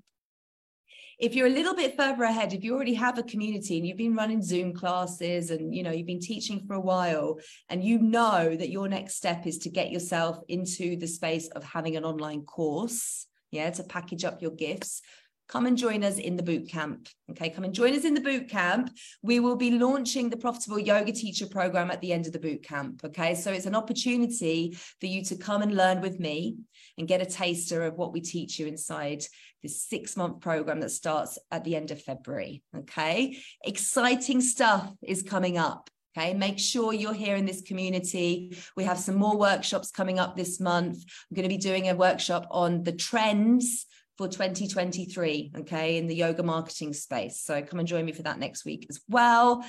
if 1.19 1.33
you're 1.33 1.47
a 1.47 1.51
little 1.51 1.73
bit 1.73 1.97
further 1.97 2.23
ahead 2.23 2.53
if 2.53 2.63
you 2.63 2.73
already 2.73 2.93
have 2.93 3.17
a 3.17 3.23
community 3.23 3.77
and 3.77 3.87
you've 3.87 3.97
been 3.97 4.15
running 4.15 4.41
zoom 4.41 4.73
classes 4.73 5.49
and 5.51 5.73
you 5.73 5.83
know 5.83 5.91
you've 5.91 6.07
been 6.07 6.19
teaching 6.19 6.63
for 6.67 6.75
a 6.75 6.79
while 6.79 7.39
and 7.69 7.83
you 7.83 7.99
know 7.99 8.55
that 8.55 8.69
your 8.69 8.87
next 8.87 9.15
step 9.15 9.45
is 9.47 9.57
to 9.57 9.69
get 9.69 9.91
yourself 9.91 10.39
into 10.47 10.95
the 10.97 11.07
space 11.07 11.47
of 11.49 11.63
having 11.63 11.95
an 11.95 12.05
online 12.05 12.43
course 12.43 13.25
yeah 13.51 13.69
to 13.69 13.83
package 13.83 14.25
up 14.25 14.41
your 14.41 14.51
gifts 14.51 15.01
come 15.47 15.65
and 15.65 15.77
join 15.77 16.03
us 16.03 16.17
in 16.17 16.35
the 16.35 16.43
boot 16.43 16.69
camp. 16.69 17.07
Okay, 17.31 17.49
come 17.49 17.63
and 17.63 17.73
join 17.73 17.93
us 17.93 18.05
in 18.05 18.13
the 18.13 18.21
boot 18.21 18.49
camp. 18.49 18.91
We 19.21 19.39
will 19.39 19.55
be 19.55 19.71
launching 19.71 20.29
the 20.29 20.37
Profitable 20.37 20.79
Yoga 20.79 21.11
Teacher 21.11 21.47
program 21.47 21.91
at 21.91 22.01
the 22.01 22.13
end 22.13 22.27
of 22.27 22.33
the 22.33 22.39
boot 22.39 22.63
camp. 22.63 23.01
Okay, 23.03 23.35
so 23.35 23.51
it's 23.51 23.65
an 23.65 23.75
opportunity 23.75 24.77
for 24.99 25.05
you 25.05 25.23
to 25.25 25.35
come 25.35 25.61
and 25.61 25.75
learn 25.75 26.01
with 26.01 26.19
me 26.19 26.57
and 26.97 27.07
get 27.07 27.21
a 27.21 27.25
taster 27.25 27.83
of 27.83 27.95
what 27.95 28.13
we 28.13 28.21
teach 28.21 28.59
you 28.59 28.67
inside 28.67 29.23
this 29.63 29.81
six 29.81 30.15
month 30.17 30.39
program 30.39 30.79
that 30.81 30.91
starts 30.91 31.37
at 31.51 31.63
the 31.63 31.75
end 31.75 31.91
of 31.91 32.01
February. 32.01 32.63
Okay. 32.75 33.37
Exciting 33.63 34.41
stuff 34.41 34.91
is 35.01 35.23
coming 35.23 35.57
up. 35.57 35.89
Okay, 36.17 36.33
make 36.33 36.57
sure 36.57 36.93
you're 36.93 37.13
here 37.13 37.35
in 37.35 37.45
this 37.45 37.61
community. 37.61 38.57
We 38.75 38.85
have 38.85 38.97
some 38.97 39.15
more 39.15 39.37
workshops 39.37 39.91
coming 39.91 40.17
up 40.17 40.35
this 40.35 40.59
month. 40.59 40.97
I'm 40.97 41.35
going 41.35 41.47
to 41.47 41.55
be 41.55 41.61
doing 41.61 41.89
a 41.89 41.95
workshop 41.95 42.47
on 42.49 42.81
the 42.81 42.91
trends 42.91 43.85
for 44.17 44.27
2023, 44.27 45.51
okay, 45.59 45.97
in 45.97 46.07
the 46.07 46.15
yoga 46.15 46.43
marketing 46.43 46.93
space. 46.93 47.39
So 47.39 47.61
come 47.61 47.79
and 47.79 47.87
join 47.87 48.05
me 48.05 48.11
for 48.11 48.23
that 48.23 48.39
next 48.39 48.65
week 48.65 48.87
as 48.89 48.99
well. 49.07 49.63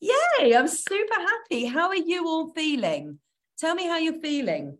Yay, 0.00 0.54
I'm 0.54 0.68
super 0.68 1.14
happy. 1.14 1.66
How 1.66 1.88
are 1.88 1.96
you 1.96 2.26
all 2.26 2.52
feeling? 2.52 3.18
Tell 3.58 3.74
me 3.74 3.86
how 3.86 3.98
you're 3.98 4.20
feeling. 4.20 4.78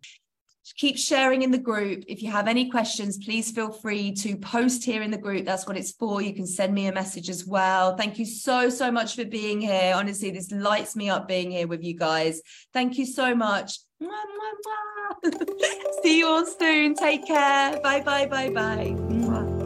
Keep 0.76 0.98
sharing 0.98 1.42
in 1.42 1.50
the 1.50 1.58
group. 1.58 2.04
If 2.06 2.22
you 2.22 2.30
have 2.30 2.46
any 2.46 2.70
questions, 2.70 3.18
please 3.18 3.50
feel 3.50 3.72
free 3.72 4.12
to 4.12 4.36
post 4.36 4.84
here 4.84 5.02
in 5.02 5.10
the 5.10 5.18
group. 5.18 5.44
That's 5.44 5.66
what 5.66 5.76
it's 5.76 5.92
for. 5.92 6.22
You 6.22 6.32
can 6.32 6.46
send 6.46 6.72
me 6.72 6.86
a 6.86 6.92
message 6.92 7.28
as 7.28 7.44
well. 7.44 7.96
Thank 7.96 8.18
you 8.18 8.24
so, 8.24 8.70
so 8.70 8.90
much 8.90 9.16
for 9.16 9.24
being 9.24 9.60
here. 9.60 9.92
Honestly, 9.94 10.30
this 10.30 10.52
lights 10.52 10.94
me 10.94 11.10
up 11.10 11.26
being 11.26 11.50
here 11.50 11.66
with 11.66 11.82
you 11.82 11.94
guys. 11.94 12.40
Thank 12.72 12.98
you 12.98 13.04
so 13.04 13.34
much. 13.34 13.80
See 16.02 16.18
you 16.18 16.26
all 16.26 16.46
soon. 16.46 16.94
Take 16.94 17.26
care. 17.26 17.78
Bye, 17.80 18.00
bye, 18.00 18.26
bye, 18.26 18.50
bye. 18.50 18.96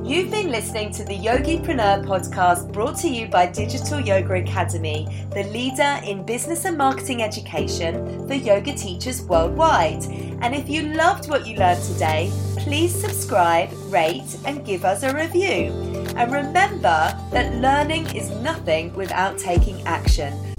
You've 0.04 0.30
been 0.30 0.50
listening 0.50 0.92
to 0.92 1.04
the 1.04 1.16
Yogipreneur 1.16 2.04
podcast 2.04 2.70
brought 2.72 2.98
to 2.98 3.08
you 3.08 3.26
by 3.26 3.46
Digital 3.46 4.00
Yoga 4.00 4.34
Academy, 4.34 5.08
the 5.32 5.44
leader 5.44 5.98
in 6.04 6.26
business 6.26 6.66
and 6.66 6.76
marketing 6.76 7.22
education 7.22 8.28
for 8.28 8.34
yoga 8.34 8.74
teachers 8.74 9.22
worldwide. 9.22 10.04
And 10.42 10.54
if 10.54 10.68
you 10.68 10.82
loved 10.82 11.30
what 11.30 11.46
you 11.46 11.56
learned 11.56 11.82
today, 11.84 12.30
please 12.58 12.94
subscribe, 12.94 13.70
rate, 13.86 14.36
and 14.44 14.66
give 14.66 14.84
us 14.84 15.04
a 15.04 15.14
review. 15.14 15.72
And 16.16 16.30
remember 16.30 17.16
that 17.32 17.54
learning 17.62 18.14
is 18.14 18.28
nothing 18.42 18.92
without 18.94 19.38
taking 19.38 19.80
action. 19.86 20.53